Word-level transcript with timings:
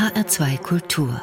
HR2 0.00 0.56
Kultur 0.62 1.20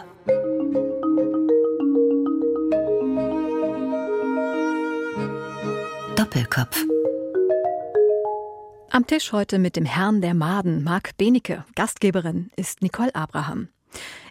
Doppelkopf 6.15 6.85
Am 8.91 9.07
Tisch 9.07 9.31
heute 9.31 9.57
mit 9.57 9.77
dem 9.77 9.85
Herrn 9.85 10.21
der 10.21 10.35
Maden, 10.35 10.83
Marc 10.83 11.17
Benecke. 11.17 11.65
Gastgeberin 11.73 12.51
ist 12.55 12.83
Nicole 12.83 13.15
Abraham. 13.15 13.69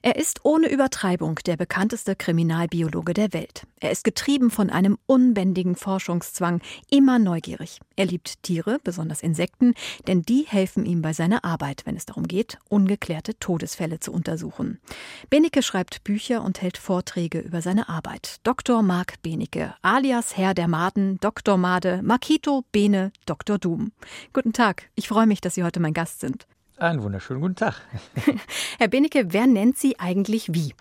Er 0.02 0.16
ist 0.16 0.44
ohne 0.44 0.70
Übertreibung 0.70 1.40
der 1.46 1.56
bekannteste 1.56 2.14
Kriminalbiologe 2.14 3.12
der 3.12 3.32
Welt. 3.32 3.66
Er 3.80 3.90
ist 3.90 4.04
getrieben 4.04 4.50
von 4.50 4.70
einem 4.70 4.98
unbändigen 5.06 5.74
Forschungszwang, 5.74 6.60
immer 6.90 7.18
neugierig. 7.18 7.80
Er 7.96 8.06
liebt 8.06 8.42
Tiere, 8.44 8.78
besonders 8.84 9.22
Insekten, 9.22 9.74
denn 10.06 10.22
die 10.22 10.44
helfen 10.46 10.86
ihm 10.86 11.02
bei 11.02 11.12
seiner 11.12 11.44
Arbeit, 11.44 11.82
wenn 11.86 11.96
es 11.96 12.06
darum 12.06 12.28
geht, 12.28 12.58
ungeklärte 12.68 13.38
Todesfälle 13.38 13.98
zu 13.98 14.12
untersuchen. 14.12 14.80
Benecke 15.28 15.62
schreibt 15.62 16.04
Bücher 16.04 16.44
und 16.44 16.62
hält 16.62 16.78
Vorträge 16.78 17.40
über 17.40 17.60
seine 17.60 17.88
Arbeit. 17.88 18.36
Dr. 18.44 18.82
Marc 18.82 19.20
Benecke, 19.22 19.74
alias 19.82 20.36
Herr 20.36 20.54
der 20.54 20.68
Maden, 20.68 21.18
Dr. 21.20 21.56
Made, 21.56 22.00
Makito, 22.02 22.64
Bene, 22.70 23.12
Dr. 23.26 23.58
Doom. 23.58 23.92
Guten 24.32 24.52
Tag, 24.52 24.88
ich 24.94 25.08
freue 25.08 25.26
mich, 25.26 25.40
dass 25.40 25.54
Sie 25.54 25.64
heute 25.64 25.80
mein 25.80 25.94
Gast 25.94 26.20
sind. 26.20 26.46
Einen 26.78 27.02
wunderschönen 27.02 27.40
guten 27.40 27.56
Tag. 27.56 27.80
Herr 28.78 28.88
Benecke, 28.88 29.32
wer 29.32 29.46
nennt 29.46 29.78
Sie 29.78 29.98
eigentlich 29.98 30.52
wie? 30.52 30.74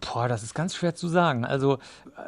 Boah, 0.00 0.28
das 0.28 0.42
ist 0.42 0.54
ganz 0.54 0.74
schwer 0.74 0.94
zu 0.94 1.08
sagen. 1.08 1.46
Also 1.46 1.78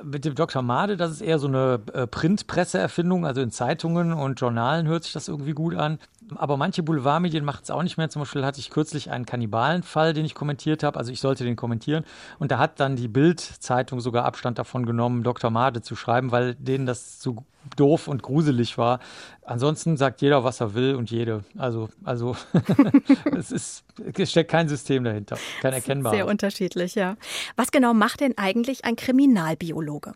mit 0.02 0.24
dem 0.24 0.34
Dr. 0.34 0.62
Made, 0.62 0.96
das 0.96 1.10
ist 1.10 1.20
eher 1.20 1.38
so 1.38 1.46
eine 1.46 1.80
äh, 1.92 2.06
Printpresseerfindung, 2.06 3.26
also 3.26 3.42
in 3.42 3.50
Zeitungen 3.50 4.14
und 4.14 4.40
Journalen 4.40 4.86
hört 4.86 5.04
sich 5.04 5.12
das 5.12 5.28
irgendwie 5.28 5.52
gut 5.52 5.74
an. 5.74 5.98
Aber 6.36 6.56
manche 6.56 6.82
Boulevardmedien 6.82 7.44
machen 7.44 7.60
es 7.62 7.70
auch 7.70 7.82
nicht 7.82 7.98
mehr. 7.98 8.08
Zum 8.08 8.22
Beispiel 8.22 8.46
hatte 8.46 8.60
ich 8.60 8.70
kürzlich 8.70 9.10
einen 9.10 9.26
Kannibalenfall, 9.26 10.14
den 10.14 10.24
ich 10.24 10.34
kommentiert 10.34 10.82
habe. 10.82 10.98
Also 10.98 11.12
ich 11.12 11.20
sollte 11.20 11.44
den 11.44 11.56
kommentieren. 11.56 12.04
Und 12.38 12.50
da 12.50 12.58
hat 12.58 12.80
dann 12.80 12.96
die 12.96 13.08
Bild-Zeitung 13.08 14.00
sogar 14.00 14.24
Abstand 14.24 14.58
davon 14.58 14.86
genommen, 14.86 15.22
Dr. 15.22 15.50
Made 15.50 15.82
zu 15.82 15.96
schreiben, 15.96 16.32
weil 16.32 16.54
denen 16.54 16.86
das 16.86 17.18
zu 17.18 17.44
doof 17.76 18.08
und 18.08 18.22
gruselig 18.22 18.78
war. 18.78 19.00
Ansonsten 19.44 19.96
sagt 19.96 20.20
jeder, 20.22 20.44
was 20.44 20.60
er 20.60 20.74
will 20.74 20.94
und 20.94 21.10
jede. 21.10 21.44
Also, 21.56 21.88
also 22.04 22.36
es 23.36 23.50
ist, 23.50 23.84
es 24.14 24.30
steckt 24.30 24.50
kein 24.50 24.68
System 24.68 25.04
dahinter, 25.04 25.36
kein 25.60 25.72
erkennbares. 25.72 26.16
Sehr 26.16 26.26
unterschiedlich, 26.26 26.94
ja. 26.94 27.16
Was 27.56 27.70
genau 27.70 27.94
macht 27.94 28.20
denn 28.20 28.36
eigentlich 28.36 28.84
ein 28.84 28.96
Kriminalbiologe? 28.96 30.14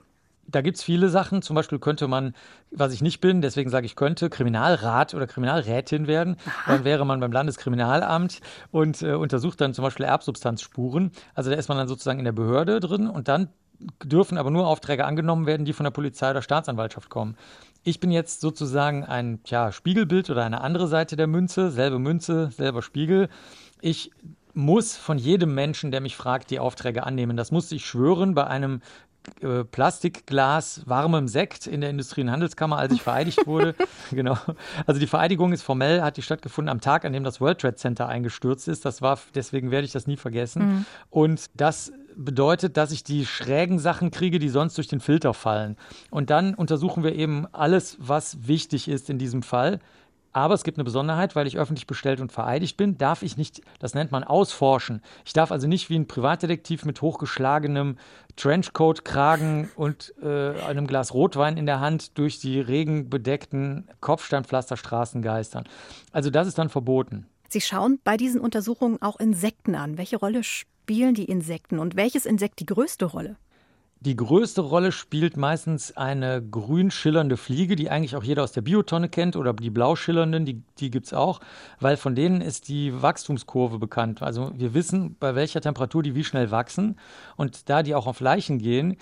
Da 0.49 0.61
gibt 0.61 0.77
es 0.77 0.85
viele 0.85 1.09
Sachen. 1.09 1.43
Zum 1.43 1.57
Beispiel 1.57 1.79
könnte 1.79 2.07
man, 2.07 2.35
was 2.71 2.93
ich 2.93 3.03
nicht 3.03 3.21
bin, 3.21 3.43
deswegen 3.43 3.69
sage 3.69 3.87
ich 3.87 3.97
könnte, 3.97 4.31
Kriminalrat 4.31 5.15
oder 5.15 5.27
Kriminalrätin 5.27 6.07
werden. 6.07 6.37
Dann 6.67 6.85
wäre 6.85 7.05
man 7.05 7.19
beim 7.19 7.33
Landeskriminalamt 7.33 8.41
und 8.71 9.03
äh, 9.03 9.15
untersucht 9.15 9.61
dann 9.61 9.75
zum 9.75 9.83
Beispiel 9.83 10.07
Erbsubstanzspuren. 10.07 11.11
Also 11.35 11.51
da 11.51 11.57
ist 11.57 11.69
man 11.69 11.79
dann 11.79 11.89
sozusagen 11.89 12.21
in 12.21 12.25
der 12.25 12.33
Behörde 12.33 12.79
drin 12.79 13.09
und 13.09 13.29
dann 13.29 13.49
dürfen 14.03 14.39
aber 14.39 14.51
nur 14.51 14.67
Aufträge 14.67 15.05
angenommen 15.05 15.47
werden, 15.47 15.65
die 15.65 15.73
von 15.73 15.85
der 15.85 15.91
Polizei 15.91 16.31
oder 16.31 16.43
Staatsanwaltschaft 16.43 17.11
kommen. 17.11 17.37
Ich 17.83 18.01
bin 18.01 18.11
jetzt 18.11 18.41
sozusagen 18.41 19.05
ein 19.05 19.41
ja, 19.47 19.71
Spiegelbild 19.71 20.31
oder 20.31 20.45
eine 20.45 20.61
andere 20.61 20.89
Seite 20.89 21.17
der 21.17 21.27
Münze, 21.27 21.71
selbe 21.71 21.99
Münze, 21.99 22.51
selber 22.51 22.83
Spiegel. 22.83 23.29
Ich 23.81 24.11
muss 24.55 24.97
von 24.97 25.19
jedem 25.19 25.55
Menschen, 25.55 25.91
der 25.91 26.01
mich 26.01 26.17
fragt, 26.17 26.51
die 26.51 26.59
Aufträge 26.59 27.05
annehmen. 27.05 27.37
Das 27.37 27.53
musste 27.53 27.75
ich 27.75 27.85
schwören 27.85 28.35
bei 28.35 28.47
einem 28.47 28.81
äh, 29.41 29.65
Plastikglas 29.65 30.83
warmem 30.87 31.29
Sekt 31.29 31.67
in 31.67 31.81
der 31.81 31.91
Industrie- 31.91 32.23
und 32.23 32.31
Handelskammer, 32.31 32.79
als 32.79 32.93
ich 32.93 33.03
vereidigt 33.03 33.47
wurde. 33.47 33.75
genau. 34.11 34.37
Also 34.87 35.01
die 35.01 35.07
Vereidigung 35.07 35.53
ist 35.53 35.63
formell, 35.63 36.03
hat 36.03 36.17
die 36.17 36.23
stattgefunden 36.23 36.69
am 36.69 36.81
Tag, 36.81 37.05
an 37.05 37.13
dem 37.13 37.25
das 37.25 37.41
World 37.41 37.61
Trade 37.61 37.77
Center 37.77 38.09
eingestürzt 38.09 38.69
ist. 38.69 38.85
Das 38.85 39.03
war, 39.03 39.19
deswegen 39.35 39.71
werde 39.71 39.85
ich 39.85 39.93
das 39.93 40.07
nie 40.07 40.17
vergessen. 40.17 40.63
Mhm. 40.67 40.87
Und 41.11 41.47
das 41.55 41.93
bedeutet, 42.17 42.77
dass 42.77 42.93
ich 42.93 43.05
die 43.05 43.27
schrägen 43.27 43.79
Sachen 43.79 44.11
kriege, 44.11 44.39
die 44.39 44.49
sonst 44.49 44.77
durch 44.79 44.89
den 44.89 45.01
Filter 45.01 45.35
fallen. 45.35 45.77
Und 46.11 46.31
dann 46.31 46.55
untersuchen 46.55 47.05
wir 47.05 47.15
eben 47.15 47.47
alles, 47.53 47.97
was 48.01 48.49
wichtig 48.49 48.89
ist 48.89 49.11
in 49.11 49.19
diesem 49.19 49.43
Fall. 49.43 49.81
Aber 50.37 50.53
es 50.53 50.65
gibt 50.65 50.77
eine 50.77 50.85
Besonderheit, 50.85 51.35
weil 51.35 51.47
ich 51.47 51.57
öffentlich 51.57 51.87
bestellt 51.87 52.21
und 52.21 52.31
vereidigt 52.31 52.77
bin, 52.77 52.99
darf 52.99 53.23
ich 53.23 53.39
nicht, 53.39 53.63
das 53.79 53.95
nennt 53.95 54.13
man 54.13 54.23
ausforschen. 54.23 55.01
Ich 55.25 55.33
darf 55.33 55.51
also 55.51 55.67
nicht 55.67 55.89
wie 55.89 55.99
ein 55.99 56.09
Privatdetektiv 56.09 56.85
mit 56.85 57.01
hochgeschlagenem 57.01 57.97
Trenchcoat-Kragen 58.37 59.71
und 59.77 60.13
äh, 60.23 60.51
einem 60.61 60.87
Glas 60.87 61.15
Rotwein 61.15 61.57
in 61.57 61.65
der 61.65 61.81
Hand 61.81 62.19
durch 62.19 62.39
die 62.39 62.61
regenbedeckten 62.61 63.89
Kopfsteinpflasterstraßen 64.03 65.23
geistern. 65.23 65.65
Also 66.13 66.29
das 66.29 66.47
ist 66.47 66.59
dann 66.59 66.69
verboten. 66.69 67.27
Sie 67.49 67.63
schauen 67.63 67.99
bei 68.05 68.19
diesen 68.19 68.43
Untersuchungen 68.43 69.01
auch 69.01 69.19
Insekten 69.19 69.75
an. 69.75 69.97
Welche 69.97 70.19
Rolle 70.19 70.45
spielen 70.45 71.15
die 71.15 71.25
Insekten 71.25 71.79
und 71.79 71.97
welches 71.97 72.27
Insekt 72.27 72.61
die 72.61 72.67
größte 72.67 73.07
Rolle? 73.07 73.37
Die 74.01 74.15
größte 74.15 74.61
Rolle 74.61 74.93
spielt 74.93 75.37
meistens 75.37 75.97
eine 75.97 76.43
grün 76.43 76.91
schillernde 76.91 77.37
Fliege, 77.37 77.77
die 77.77 77.89
eigentlich 77.89 78.15
auch 78.15 78.23
jeder 78.23 78.45
aus 78.45 78.53
der 78.53 78.61
Biotonne 78.61 79.09
kennt, 79.09 79.37
oder 79.37 79.55
die 79.55 79.71
blau 79.71 79.97
schillernden, 79.97 80.45
die, 80.45 80.63
die 80.79 80.91
gibt 80.91 81.07
es 81.07 81.15
auch, 81.15 81.41
weil 81.81 81.97
von 81.97 82.15
denen 82.15 82.43
ist 82.43 82.69
die 82.69 83.03
Wachstumskurve 83.03 83.79
bekannt. 83.79 84.23
Also 84.23 84.53
wir 84.55 84.75
wissen, 84.75 85.17
bei 85.19 85.35
welcher 85.35 85.63
Temperatur 85.63 86.03
die 86.03 86.15
wie 86.15 86.25
schnell 86.25 86.51
wachsen. 86.51 86.99
Und 87.37 87.71
da 87.71 87.83
die 87.83 87.95
auch 87.95 88.07
auf 88.07 88.21
Leichen 88.21 88.59
gehen, 88.59 88.97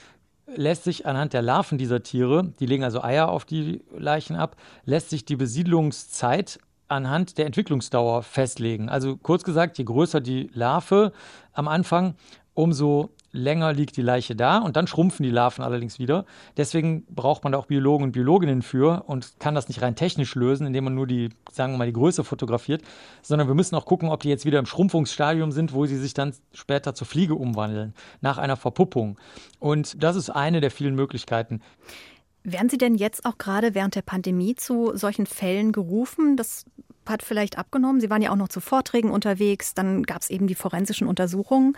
lässt 0.46 0.84
sich 0.84 1.06
anhand 1.06 1.32
der 1.32 1.42
Larven 1.42 1.76
dieser 1.76 2.02
Tiere, 2.02 2.52
die 2.60 2.66
legen 2.66 2.84
also 2.84 3.02
Eier 3.02 3.28
auf 3.30 3.44
die 3.44 3.82
Leichen 3.96 4.36
ab, 4.36 4.56
lässt 4.84 5.10
sich 5.10 5.24
die 5.24 5.36
Besiedlungszeit 5.36 6.60
anhand 6.88 7.38
der 7.38 7.46
Entwicklungsdauer 7.46 8.22
festlegen. 8.22 8.88
Also 8.88 9.16
kurz 9.16 9.42
gesagt, 9.42 9.78
je 9.78 9.84
größer 9.84 10.20
die 10.20 10.50
Larve 10.52 11.12
am 11.52 11.66
Anfang, 11.66 12.14
umso 12.52 13.10
länger 13.34 13.72
liegt 13.72 13.96
die 13.96 14.02
Leiche 14.02 14.36
da 14.36 14.58
und 14.58 14.76
dann 14.76 14.86
schrumpfen 14.86 15.24
die 15.24 15.30
Larven 15.30 15.64
allerdings 15.64 15.98
wieder. 15.98 16.24
Deswegen 16.56 17.04
braucht 17.06 17.44
man 17.44 17.52
da 17.52 17.58
auch 17.58 17.66
Biologen 17.66 18.04
und 18.04 18.12
Biologinnen 18.12 18.62
für 18.62 19.04
und 19.06 19.38
kann 19.40 19.54
das 19.54 19.68
nicht 19.68 19.82
rein 19.82 19.96
technisch 19.96 20.34
lösen, 20.34 20.66
indem 20.66 20.84
man 20.84 20.94
nur 20.94 21.06
die, 21.06 21.30
sagen 21.50 21.72
wir 21.72 21.78
mal, 21.78 21.86
die 21.86 21.92
Größe 21.92 22.24
fotografiert, 22.24 22.82
sondern 23.22 23.48
wir 23.48 23.54
müssen 23.54 23.74
auch 23.74 23.86
gucken, 23.86 24.08
ob 24.08 24.20
die 24.20 24.28
jetzt 24.28 24.46
wieder 24.46 24.58
im 24.58 24.66
Schrumpfungsstadium 24.66 25.52
sind, 25.52 25.72
wo 25.72 25.84
sie 25.84 25.98
sich 25.98 26.14
dann 26.14 26.32
später 26.52 26.94
zur 26.94 27.06
Fliege 27.06 27.34
umwandeln, 27.34 27.92
nach 28.20 28.38
einer 28.38 28.56
Verpuppung. 28.56 29.18
Und 29.58 30.02
das 30.02 30.16
ist 30.16 30.30
eine 30.30 30.60
der 30.60 30.70
vielen 30.70 30.94
Möglichkeiten. 30.94 31.60
Werden 32.46 32.68
Sie 32.68 32.76
denn 32.76 32.94
jetzt 32.94 33.24
auch 33.24 33.38
gerade 33.38 33.74
während 33.74 33.94
der 33.94 34.02
Pandemie 34.02 34.54
zu 34.54 34.94
solchen 34.94 35.24
Fällen 35.24 35.72
gerufen? 35.72 36.36
Das 36.36 36.66
hat 37.08 37.22
vielleicht 37.22 37.56
abgenommen. 37.58 38.00
Sie 38.00 38.10
waren 38.10 38.20
ja 38.20 38.30
auch 38.30 38.36
noch 38.36 38.48
zu 38.48 38.60
Vorträgen 38.60 39.10
unterwegs. 39.10 39.72
Dann 39.72 40.02
gab 40.02 40.20
es 40.20 40.30
eben 40.30 40.46
die 40.46 40.54
forensischen 40.54 41.06
Untersuchungen. 41.06 41.74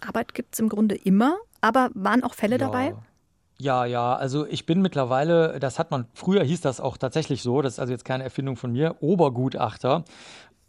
Arbeit 0.00 0.34
gibt 0.34 0.54
es 0.54 0.60
im 0.60 0.68
Grunde 0.68 0.94
immer, 0.94 1.36
aber 1.60 1.90
waren 1.94 2.24
auch 2.24 2.34
Fälle 2.34 2.58
ja. 2.58 2.58
dabei? 2.58 2.94
Ja, 3.58 3.84
ja, 3.84 4.16
also 4.16 4.46
ich 4.46 4.66
bin 4.66 4.82
mittlerweile, 4.82 5.60
das 5.60 5.78
hat 5.78 5.90
man, 5.90 6.06
früher 6.14 6.42
hieß 6.42 6.62
das 6.62 6.80
auch 6.80 6.96
tatsächlich 6.96 7.42
so, 7.42 7.62
das 7.62 7.74
ist 7.74 7.78
also 7.78 7.92
jetzt 7.92 8.04
keine 8.04 8.24
Erfindung 8.24 8.56
von 8.56 8.72
mir, 8.72 8.96
Obergutachter. 9.00 10.04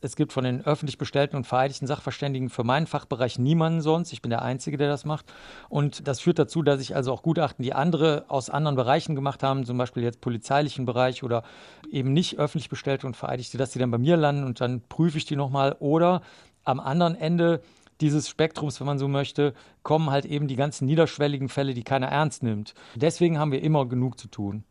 Es 0.03 0.17
gibt 0.17 0.33
von 0.33 0.43
den 0.43 0.65
öffentlich 0.65 0.97
bestellten 0.97 1.37
und 1.37 1.47
vereidigten 1.47 1.87
Sachverständigen 1.87 2.49
für 2.49 2.65
meinen 2.65 2.87
Fachbereich 2.87 3.39
niemanden 3.39 3.81
sonst. 3.81 4.11
Ich 4.11 4.21
bin 4.21 4.29
der 4.29 4.41
Einzige, 4.41 4.77
der 4.77 4.89
das 4.89 5.05
macht. 5.05 5.25
Und 5.69 6.07
das 6.07 6.19
führt 6.19 6.37
dazu, 6.39 6.61
dass 6.61 6.81
ich 6.81 6.93
also 6.93 7.13
auch 7.13 7.23
Gutachten, 7.23 7.63
die 7.63 7.73
andere 7.73 8.25
aus 8.27 8.49
anderen 8.49 8.75
Bereichen 8.75 9.15
gemacht 9.15 9.43
haben, 9.43 9.65
zum 9.65 9.77
Beispiel 9.77 10.03
jetzt 10.03 10.19
polizeilichen 10.19 10.85
Bereich 10.85 11.23
oder 11.23 11.43
eben 11.89 12.11
nicht 12.11 12.37
öffentlich 12.37 12.69
bestellte 12.69 13.07
und 13.07 13.15
vereidigte, 13.15 13.57
dass 13.57 13.71
die 13.71 13.79
dann 13.79 13.91
bei 13.91 13.97
mir 13.97 14.17
landen 14.17 14.43
und 14.43 14.59
dann 14.59 14.81
prüfe 14.81 15.17
ich 15.17 15.25
die 15.25 15.37
nochmal. 15.37 15.77
Oder 15.79 16.21
am 16.65 16.81
anderen 16.81 17.15
Ende 17.15 17.61
dieses 18.01 18.29
Spektrums, 18.29 18.79
wenn 18.79 18.87
man 18.87 18.99
so 18.99 19.07
möchte, 19.07 19.53
kommen 19.83 20.09
halt 20.09 20.25
eben 20.25 20.47
die 20.47 20.55
ganzen 20.55 20.85
niederschwelligen 20.85 21.49
Fälle, 21.49 21.73
die 21.73 21.83
keiner 21.83 22.07
ernst 22.07 22.43
nimmt. 22.43 22.73
Deswegen 22.95 23.39
haben 23.39 23.51
wir 23.51 23.61
immer 23.61 23.85
genug 23.87 24.19
zu 24.19 24.27
tun. 24.27 24.63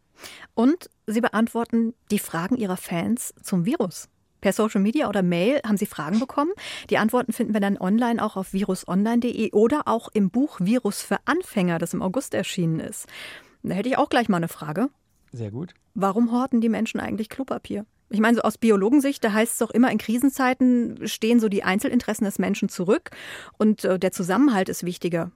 Und 0.54 0.90
Sie 1.06 1.20
beantworten 1.20 1.94
die 2.10 2.18
Fragen 2.18 2.56
Ihrer 2.56 2.76
Fans 2.76 3.34
zum 3.42 3.64
Virus. 3.64 4.08
Per 4.40 4.52
Social 4.52 4.80
Media 4.80 5.08
oder 5.08 5.22
Mail 5.22 5.60
haben 5.64 5.76
Sie 5.76 5.86
Fragen 5.86 6.18
bekommen. 6.18 6.50
Die 6.90 6.98
Antworten 6.98 7.32
finden 7.32 7.54
wir 7.54 7.60
dann 7.60 7.78
online 7.78 8.22
auch 8.22 8.36
auf 8.36 8.52
virusonline.de 8.52 9.52
oder 9.52 9.82
auch 9.86 10.08
im 10.12 10.30
Buch 10.30 10.58
Virus 10.60 11.00
für 11.00 11.18
Anfänger, 11.24 11.78
das 11.78 11.94
im 11.94 12.02
August 12.02 12.34
erschienen 12.34 12.80
ist. 12.80 13.06
Da 13.62 13.74
hätte 13.74 13.88
ich 13.88 13.98
auch 13.98 14.08
gleich 14.08 14.28
mal 14.28 14.38
eine 14.38 14.48
Frage. 14.48 14.90
Sehr 15.30 15.50
gut. 15.50 15.74
Warum 15.94 16.32
horten 16.32 16.60
die 16.60 16.68
Menschen 16.68 16.98
eigentlich 17.00 17.28
Klopapier? 17.28 17.86
Ich 18.12 18.20
meine, 18.20 18.36
so 18.36 18.42
aus 18.42 18.58
Biologensicht, 18.58 19.24
da 19.24 19.32
heißt 19.32 19.54
es 19.54 19.58
doch 19.58 19.70
immer, 19.70 19.90
in 19.90 19.98
Krisenzeiten 19.98 21.08
stehen 21.08 21.40
so 21.40 21.48
die 21.48 21.64
Einzelinteressen 21.64 22.24
des 22.24 22.38
Menschen 22.38 22.68
zurück 22.68 23.10
und 23.58 23.84
äh, 23.84 23.98
der 23.98 24.12
Zusammenhalt 24.12 24.68
ist 24.68 24.84
wichtiger. 24.84 25.32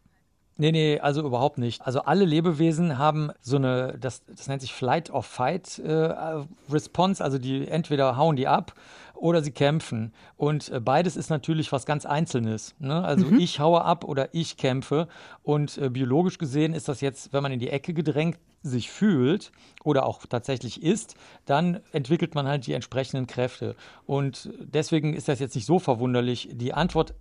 Nee, 0.58 0.72
nee, 0.72 1.00
also 1.00 1.22
überhaupt 1.22 1.58
nicht. 1.58 1.82
Also 1.82 2.00
alle 2.02 2.24
Lebewesen 2.24 2.96
haben 2.96 3.30
so 3.42 3.56
eine, 3.56 3.98
das, 4.00 4.22
das 4.24 4.48
nennt 4.48 4.62
sich 4.62 4.72
Flight 4.72 5.10
or 5.10 5.22
Fight 5.22 5.78
äh, 5.80 6.44
Response, 6.70 7.22
also 7.22 7.36
die 7.38 7.68
entweder 7.68 8.16
hauen 8.16 8.36
die 8.36 8.48
ab 8.48 8.72
oder 9.16 9.42
sie 9.42 9.50
kämpfen. 9.50 10.12
Und 10.36 10.68
äh, 10.70 10.80
beides 10.80 11.16
ist 11.16 11.30
natürlich 11.30 11.72
was 11.72 11.86
ganz 11.86 12.06
Einzelnes. 12.06 12.74
Ne? 12.78 13.02
Also 13.04 13.26
mhm. 13.26 13.38
ich 13.38 13.60
haue 13.60 13.84
ab 13.84 14.04
oder 14.04 14.28
ich 14.32 14.56
kämpfe. 14.56 15.08
Und 15.42 15.78
äh, 15.78 15.90
biologisch 15.90 16.38
gesehen 16.38 16.74
ist 16.74 16.88
das 16.88 17.00
jetzt, 17.00 17.32
wenn 17.32 17.42
man 17.42 17.52
in 17.52 17.60
die 17.60 17.70
Ecke 17.70 17.94
gedrängt 17.94 18.38
sich 18.62 18.90
fühlt 18.90 19.52
oder 19.84 20.06
auch 20.06 20.26
tatsächlich 20.26 20.82
ist, 20.82 21.14
dann 21.44 21.80
entwickelt 21.92 22.34
man 22.34 22.46
halt 22.46 22.66
die 22.66 22.72
entsprechenden 22.72 23.26
Kräfte. 23.26 23.76
Und 24.06 24.50
deswegen 24.58 25.14
ist 25.14 25.28
das 25.28 25.38
jetzt 25.38 25.54
nicht 25.54 25.66
so 25.66 25.78
verwunderlich. 25.78 26.48
Die 26.52 26.74
Antwort 26.74 27.14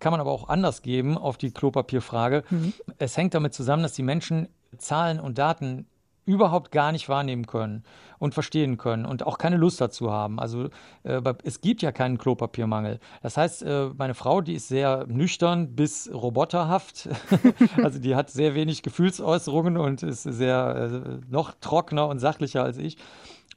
kann 0.00 0.10
man 0.10 0.20
aber 0.20 0.30
auch 0.30 0.48
anders 0.48 0.82
geben 0.82 1.16
auf 1.16 1.36
die 1.36 1.50
Klopapierfrage. 1.50 2.44
Mhm. 2.50 2.72
Es 2.98 3.16
hängt 3.16 3.34
damit 3.34 3.54
zusammen, 3.54 3.82
dass 3.82 3.92
die 3.92 4.02
Menschen 4.02 4.48
Zahlen 4.78 5.20
und 5.20 5.38
Daten 5.38 5.86
überhaupt 6.26 6.72
gar 6.72 6.92
nicht 6.92 7.08
wahrnehmen 7.08 7.46
können 7.46 7.84
und 8.18 8.34
verstehen 8.34 8.76
können 8.76 9.04
und 9.06 9.26
auch 9.26 9.38
keine 9.38 9.56
Lust 9.56 9.80
dazu 9.80 10.10
haben. 10.10 10.38
Also 10.38 10.68
äh, 11.02 11.20
es 11.44 11.60
gibt 11.60 11.82
ja 11.82 11.92
keinen 11.92 12.18
Klopapiermangel. 12.18 13.00
Das 13.22 13.36
heißt, 13.36 13.62
äh, 13.62 13.90
meine 13.96 14.14
Frau, 14.14 14.40
die 14.40 14.54
ist 14.54 14.68
sehr 14.68 15.06
nüchtern 15.08 15.74
bis 15.74 16.10
roboterhaft. 16.12 17.08
also 17.82 17.98
die 17.98 18.14
hat 18.14 18.30
sehr 18.30 18.54
wenig 18.54 18.82
Gefühlsäußerungen 18.82 19.76
und 19.76 20.02
ist 20.02 20.22
sehr 20.22 20.90
äh, 21.04 21.30
noch 21.30 21.54
trockener 21.60 22.08
und 22.08 22.18
sachlicher 22.18 22.62
als 22.64 22.78
ich. 22.78 22.98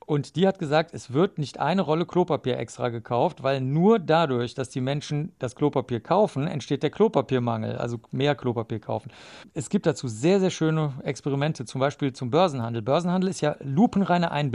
Und 0.10 0.36
die 0.36 0.48
hat 0.48 0.58
gesagt, 0.58 0.96
es 0.96 1.14
wird 1.14 1.38
nicht 1.38 1.60
eine 1.60 1.84
Rolle 1.84 2.08
Klopapier 2.08 2.58
extra 2.58 2.90
gekauft, 2.90 3.44
weil 3.44 3.62
nur 3.62 4.00
dadurch, 4.00 4.56
dass 4.56 4.72
die 4.72 4.82
Menschen 4.82 5.34
das 5.38 5.56
Klopapier 5.56 6.00
kaufen, 6.00 6.48
entsteht 6.48 6.82
der 6.82 6.90
Klopapiermangel, 6.90 7.76
also 7.76 8.00
mehr 8.10 8.34
Klopapier 8.34 8.80
kaufen. 8.80 9.12
Es 9.54 9.70
gibt 9.70 9.86
dazu 9.86 10.08
sehr, 10.08 10.40
sehr 10.40 10.50
schöne 10.50 10.94
Experimente, 11.04 11.64
zum 11.64 11.80
Beispiel 11.80 12.12
zum 12.12 12.32
Börsenhandel. 12.32 12.82
Börsenhandel 12.82 13.30
ist 13.30 13.42
ja 13.42 13.56
lupenreine 13.60 14.32
Einbildung. 14.32 14.49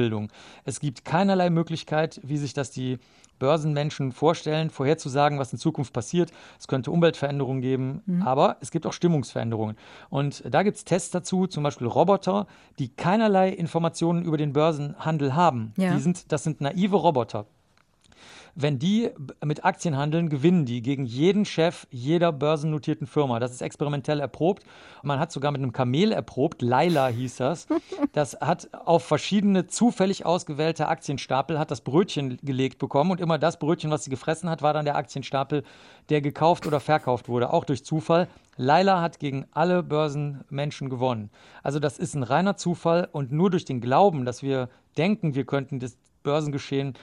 Es 0.64 0.80
gibt 0.80 1.04
keinerlei 1.04 1.50
Möglichkeit, 1.50 2.20
wie 2.22 2.36
sich 2.36 2.54
das 2.54 2.70
die 2.70 2.98
Börsenmenschen 3.38 4.12
vorstellen, 4.12 4.70
vorherzusagen, 4.70 5.38
was 5.38 5.52
in 5.52 5.58
Zukunft 5.58 5.92
passiert. 5.92 6.30
Es 6.58 6.68
könnte 6.68 6.90
Umweltveränderungen 6.90 7.62
geben, 7.62 8.02
mhm. 8.06 8.22
aber 8.22 8.56
es 8.60 8.70
gibt 8.70 8.86
auch 8.86 8.92
Stimmungsveränderungen. 8.92 9.76
Und 10.08 10.42
da 10.48 10.62
gibt 10.62 10.76
es 10.76 10.84
Tests 10.84 11.10
dazu, 11.10 11.46
zum 11.46 11.62
Beispiel 11.62 11.86
Roboter, 11.86 12.46
die 12.78 12.88
keinerlei 12.88 13.50
Informationen 13.50 14.24
über 14.24 14.36
den 14.36 14.52
Börsenhandel 14.52 15.34
haben. 15.34 15.72
Ja. 15.76 15.94
Die 15.94 16.00
sind, 16.00 16.30
das 16.32 16.44
sind 16.44 16.60
naive 16.60 16.96
Roboter. 16.96 17.46
Wenn 18.56 18.78
die 18.78 19.10
mit 19.44 19.64
Aktien 19.64 19.96
handeln, 19.96 20.28
gewinnen 20.28 20.64
die 20.64 20.80
gegen 20.80 21.04
jeden 21.04 21.44
Chef 21.44 21.88
jeder 21.90 22.30
börsennotierten 22.30 23.08
Firma. 23.08 23.40
Das 23.40 23.50
ist 23.50 23.62
experimentell 23.62 24.20
erprobt. 24.20 24.62
Man 25.02 25.18
hat 25.18 25.32
sogar 25.32 25.50
mit 25.50 25.60
einem 25.60 25.72
Kamel 25.72 26.12
erprobt. 26.12 26.62
Laila 26.62 27.08
hieß 27.08 27.36
das. 27.36 27.66
Das 28.12 28.34
hat 28.40 28.68
auf 28.72 29.04
verschiedene 29.04 29.66
zufällig 29.66 30.24
ausgewählte 30.24 30.86
Aktienstapel 30.86 31.58
hat 31.58 31.72
das 31.72 31.80
Brötchen 31.80 32.38
gelegt 32.42 32.78
bekommen 32.78 33.10
und 33.10 33.20
immer 33.20 33.38
das 33.38 33.58
Brötchen, 33.58 33.90
was 33.90 34.04
sie 34.04 34.10
gefressen 34.10 34.48
hat, 34.48 34.62
war 34.62 34.72
dann 34.72 34.84
der 34.84 34.96
Aktienstapel, 34.96 35.64
der 36.08 36.20
gekauft 36.20 36.66
oder 36.66 36.78
verkauft 36.78 37.28
wurde, 37.28 37.52
auch 37.52 37.64
durch 37.64 37.84
Zufall. 37.84 38.28
Laila 38.56 39.00
hat 39.00 39.18
gegen 39.18 39.46
alle 39.50 39.82
Börsenmenschen 39.82 40.90
gewonnen. 40.90 41.30
Also 41.64 41.80
das 41.80 41.98
ist 41.98 42.14
ein 42.14 42.22
reiner 42.22 42.56
Zufall 42.56 43.08
und 43.10 43.32
nur 43.32 43.50
durch 43.50 43.64
den 43.64 43.80
Glauben, 43.80 44.24
dass 44.24 44.42
wir 44.42 44.68
denken, 44.96 45.34
wir 45.34 45.44
könnten 45.44 45.80
das 45.80 45.96
Börsengeschehen 46.22 46.94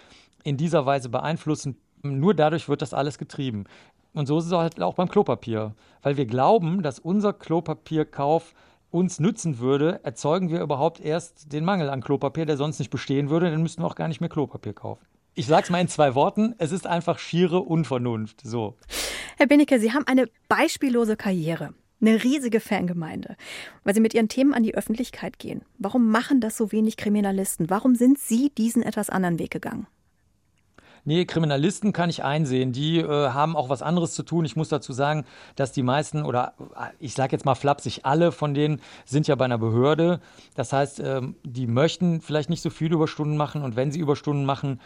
in 0.43 0.57
dieser 0.57 0.85
Weise 0.85 1.09
beeinflussen. 1.09 1.77
Nur 2.03 2.33
dadurch 2.33 2.67
wird 2.69 2.81
das 2.81 2.93
alles 2.93 3.17
getrieben. 3.17 3.65
Und 4.13 4.25
so 4.25 4.39
ist 4.39 4.45
es 4.45 4.51
halt 4.51 4.81
auch 4.81 4.95
beim 4.95 5.09
Klopapier. 5.09 5.73
Weil 6.01 6.17
wir 6.17 6.25
glauben, 6.25 6.81
dass 6.81 6.99
unser 6.99 7.33
Klopapierkauf 7.33 8.53
uns 8.89 9.19
nützen 9.19 9.59
würde, 9.59 10.01
erzeugen 10.03 10.49
wir 10.51 10.61
überhaupt 10.61 10.99
erst 10.99 11.53
den 11.53 11.63
Mangel 11.63 11.89
an 11.89 12.01
Klopapier, 12.01 12.45
der 12.45 12.57
sonst 12.57 12.79
nicht 12.79 12.91
bestehen 12.91 13.29
würde, 13.29 13.49
dann 13.49 13.61
müssten 13.61 13.81
wir 13.81 13.87
auch 13.87 13.95
gar 13.95 14.09
nicht 14.09 14.19
mehr 14.19 14.29
Klopapier 14.29 14.73
kaufen. 14.73 15.05
Ich 15.33 15.47
sage 15.47 15.63
es 15.63 15.69
mal 15.69 15.79
in 15.79 15.87
zwei 15.87 16.13
Worten, 16.13 16.55
es 16.57 16.73
ist 16.73 16.85
einfach 16.85 17.17
schiere 17.17 17.59
Unvernunft. 17.61 18.41
So. 18.43 18.75
Herr 19.37 19.47
Benecke, 19.47 19.79
Sie 19.79 19.93
haben 19.93 20.05
eine 20.05 20.27
beispiellose 20.49 21.15
Karriere, 21.15 21.73
eine 22.01 22.21
riesige 22.21 22.59
Fangemeinde, 22.59 23.37
weil 23.85 23.95
Sie 23.95 24.01
mit 24.01 24.13
Ihren 24.13 24.27
Themen 24.27 24.53
an 24.53 24.63
die 24.63 24.75
Öffentlichkeit 24.75 25.39
gehen. 25.39 25.61
Warum 25.77 26.11
machen 26.11 26.41
das 26.41 26.57
so 26.57 26.73
wenig 26.73 26.97
Kriminalisten? 26.97 27.69
Warum 27.69 27.95
sind 27.95 28.19
Sie 28.19 28.51
diesen 28.57 28.83
etwas 28.83 29.09
anderen 29.09 29.39
Weg 29.39 29.51
gegangen? 29.51 29.87
Nee, 31.03 31.25
Kriminalisten 31.25 31.93
kann 31.93 32.09
ich 32.09 32.23
einsehen. 32.23 32.71
Die 32.73 32.99
äh, 32.99 33.29
haben 33.29 33.55
auch 33.55 33.69
was 33.69 33.81
anderes 33.81 34.13
zu 34.13 34.23
tun. 34.23 34.45
Ich 34.45 34.55
muss 34.55 34.69
dazu 34.69 34.93
sagen, 34.93 35.25
dass 35.55 35.71
die 35.71 35.81
meisten 35.81 36.23
oder 36.23 36.53
äh, 36.75 36.89
ich 36.99 37.13
sage 37.13 37.31
jetzt 37.31 37.45
mal 37.45 37.55
flapsig, 37.55 38.05
alle 38.05 38.31
von 38.31 38.53
denen 38.53 38.81
sind 39.05 39.27
ja 39.27 39.35
bei 39.35 39.45
einer 39.45 39.57
Behörde. 39.57 40.19
Das 40.55 40.73
heißt, 40.73 40.99
ähm, 40.99 41.35
die 41.43 41.65
möchten 41.65 42.21
vielleicht 42.21 42.49
nicht 42.49 42.61
so 42.61 42.69
viele 42.69 42.95
Überstunden 42.95 43.35
machen 43.35 43.63
und 43.63 43.75
wenn 43.75 43.91
sie 43.91 43.99
Überstunden 43.99 44.45
machen, 44.45 44.79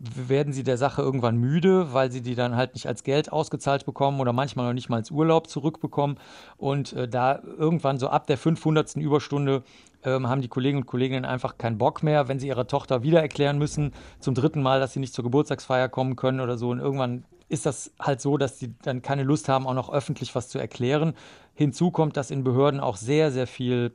werden 0.00 0.52
sie 0.52 0.64
der 0.64 0.76
Sache 0.76 1.02
irgendwann 1.02 1.36
müde, 1.36 1.92
weil 1.92 2.10
sie 2.10 2.20
die 2.20 2.34
dann 2.34 2.56
halt 2.56 2.74
nicht 2.74 2.86
als 2.86 3.04
Geld 3.04 3.32
ausgezahlt 3.32 3.86
bekommen 3.86 4.20
oder 4.20 4.32
manchmal 4.32 4.66
noch 4.66 4.74
nicht 4.74 4.88
mal 4.88 4.96
als 4.96 5.10
Urlaub 5.10 5.48
zurückbekommen. 5.48 6.18
Und 6.56 6.92
äh, 6.92 7.08
da 7.08 7.40
irgendwann 7.42 7.98
so 7.98 8.08
ab 8.08 8.26
der 8.26 8.38
500. 8.38 8.96
Überstunde 8.96 9.62
ähm, 10.04 10.28
haben 10.28 10.42
die 10.42 10.48
Kolleginnen 10.48 10.82
und 10.82 10.86
Kollegen 10.86 11.24
einfach 11.24 11.58
keinen 11.58 11.78
Bock 11.78 12.02
mehr, 12.02 12.28
wenn 12.28 12.38
sie 12.38 12.48
ihrer 12.48 12.66
Tochter 12.66 13.02
wieder 13.02 13.20
erklären 13.20 13.58
müssen, 13.58 13.92
zum 14.20 14.34
dritten 14.34 14.62
Mal, 14.62 14.80
dass 14.80 14.92
sie 14.92 15.00
nicht 15.00 15.14
zur 15.14 15.24
Geburtstagsfeier 15.24 15.88
kommen 15.88 16.16
können 16.16 16.40
oder 16.40 16.58
so. 16.58 16.70
Und 16.70 16.80
irgendwann 16.80 17.24
ist 17.48 17.66
das 17.66 17.92
halt 18.00 18.20
so, 18.20 18.36
dass 18.36 18.58
sie 18.58 18.74
dann 18.82 19.02
keine 19.02 19.22
Lust 19.22 19.48
haben, 19.48 19.66
auch 19.66 19.74
noch 19.74 19.92
öffentlich 19.92 20.34
was 20.34 20.48
zu 20.48 20.58
erklären. 20.58 21.14
Hinzu 21.54 21.90
kommt, 21.90 22.16
dass 22.16 22.30
in 22.30 22.44
Behörden 22.44 22.80
auch 22.80 22.96
sehr, 22.96 23.30
sehr 23.30 23.46
viel 23.46 23.92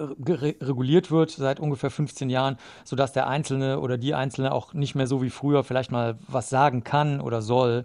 reguliert 0.00 1.10
wird 1.10 1.30
seit 1.30 1.60
ungefähr 1.60 1.90
15 1.90 2.30
Jahren, 2.30 2.56
sodass 2.84 3.12
der 3.12 3.26
Einzelne 3.26 3.80
oder 3.80 3.98
die 3.98 4.14
Einzelne 4.14 4.52
auch 4.52 4.72
nicht 4.72 4.94
mehr 4.94 5.06
so 5.06 5.22
wie 5.22 5.30
früher 5.30 5.64
vielleicht 5.64 5.92
mal 5.92 6.18
was 6.26 6.50
sagen 6.50 6.84
kann 6.84 7.20
oder 7.20 7.42
soll, 7.42 7.84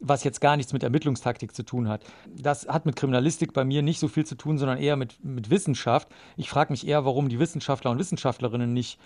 was 0.00 0.24
jetzt 0.24 0.40
gar 0.40 0.56
nichts 0.56 0.72
mit 0.72 0.82
Ermittlungstaktik 0.82 1.54
zu 1.54 1.62
tun 1.62 1.88
hat. 1.88 2.04
Das 2.26 2.68
hat 2.68 2.86
mit 2.86 2.96
Kriminalistik 2.96 3.52
bei 3.52 3.64
mir 3.64 3.82
nicht 3.82 3.98
so 3.98 4.08
viel 4.08 4.26
zu 4.26 4.34
tun, 4.34 4.58
sondern 4.58 4.78
eher 4.78 4.96
mit, 4.96 5.24
mit 5.24 5.50
Wissenschaft. 5.50 6.08
Ich 6.36 6.50
frage 6.50 6.72
mich 6.72 6.86
eher, 6.86 7.04
warum 7.04 7.28
die 7.28 7.38
Wissenschaftler 7.38 7.90
und 7.90 7.98
Wissenschaftlerinnen 7.98 8.72
nicht 8.72 8.98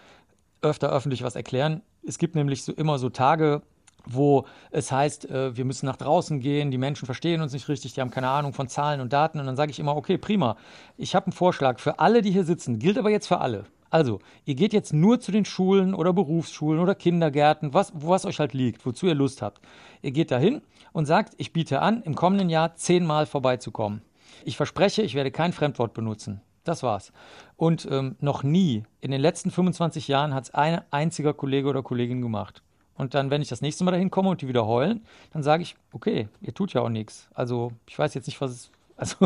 öfter 0.62 0.90
öffentlich 0.90 1.22
was 1.22 1.36
erklären. 1.36 1.82
Es 2.06 2.18
gibt 2.18 2.34
nämlich 2.34 2.64
so 2.64 2.72
immer 2.72 2.98
so 2.98 3.08
Tage, 3.08 3.62
wo 4.06 4.46
es 4.70 4.90
heißt, 4.92 5.30
äh, 5.30 5.56
wir 5.56 5.64
müssen 5.64 5.86
nach 5.86 5.96
draußen 5.96 6.40
gehen, 6.40 6.70
die 6.70 6.78
Menschen 6.78 7.06
verstehen 7.06 7.40
uns 7.40 7.52
nicht 7.52 7.68
richtig, 7.68 7.94
die 7.94 8.00
haben 8.00 8.10
keine 8.10 8.28
Ahnung 8.28 8.52
von 8.52 8.68
Zahlen 8.68 9.00
und 9.00 9.12
Daten. 9.12 9.40
Und 9.40 9.46
dann 9.46 9.56
sage 9.56 9.70
ich 9.70 9.78
immer, 9.78 9.96
okay, 9.96 10.18
prima. 10.18 10.56
Ich 10.96 11.14
habe 11.14 11.26
einen 11.26 11.32
Vorschlag 11.32 11.78
für 11.78 11.98
alle, 11.98 12.22
die 12.22 12.30
hier 12.30 12.44
sitzen, 12.44 12.78
gilt 12.78 12.98
aber 12.98 13.10
jetzt 13.10 13.26
für 13.26 13.38
alle. 13.38 13.64
Also, 13.90 14.20
ihr 14.44 14.54
geht 14.54 14.72
jetzt 14.72 14.92
nur 14.92 15.18
zu 15.18 15.32
den 15.32 15.44
Schulen 15.44 15.94
oder 15.94 16.12
Berufsschulen 16.12 16.80
oder 16.80 16.94
Kindergärten, 16.94 17.74
was, 17.74 17.92
was 17.94 18.24
euch 18.24 18.38
halt 18.38 18.54
liegt, 18.54 18.86
wozu 18.86 19.06
ihr 19.06 19.16
Lust 19.16 19.42
habt. 19.42 19.60
Ihr 20.00 20.12
geht 20.12 20.30
dahin 20.30 20.62
und 20.92 21.06
sagt, 21.06 21.34
ich 21.38 21.52
biete 21.52 21.82
an, 21.82 22.02
im 22.02 22.14
kommenden 22.14 22.50
Jahr 22.50 22.76
zehnmal 22.76 23.26
vorbeizukommen. 23.26 24.02
Ich 24.44 24.56
verspreche, 24.56 25.02
ich 25.02 25.14
werde 25.14 25.32
kein 25.32 25.52
Fremdwort 25.52 25.92
benutzen. 25.92 26.40
Das 26.62 26.82
war's. 26.82 27.12
Und 27.56 27.88
ähm, 27.90 28.16
noch 28.20 28.42
nie 28.42 28.84
in 29.00 29.10
den 29.10 29.20
letzten 29.20 29.50
25 29.50 30.08
Jahren 30.08 30.34
hat 30.34 30.44
es 30.44 30.54
ein 30.54 30.82
einziger 30.90 31.34
Kollege 31.34 31.68
oder 31.68 31.82
Kollegin 31.82 32.20
gemacht. 32.20 32.62
Und 33.00 33.14
dann, 33.14 33.30
wenn 33.30 33.40
ich 33.40 33.48
das 33.48 33.62
nächste 33.62 33.82
Mal 33.82 33.92
dahin 33.92 34.10
komme 34.10 34.28
und 34.28 34.42
die 34.42 34.48
wieder 34.48 34.66
heulen, 34.66 35.00
dann 35.32 35.42
sage 35.42 35.62
ich, 35.62 35.74
okay, 35.90 36.28
ihr 36.42 36.52
tut 36.52 36.74
ja 36.74 36.82
auch 36.82 36.90
nichts. 36.90 37.30
Also 37.32 37.72
ich 37.88 37.98
weiß 37.98 38.12
jetzt 38.12 38.26
nicht, 38.26 38.40
was 38.40 38.50
es. 38.50 38.70
Also 39.00 39.16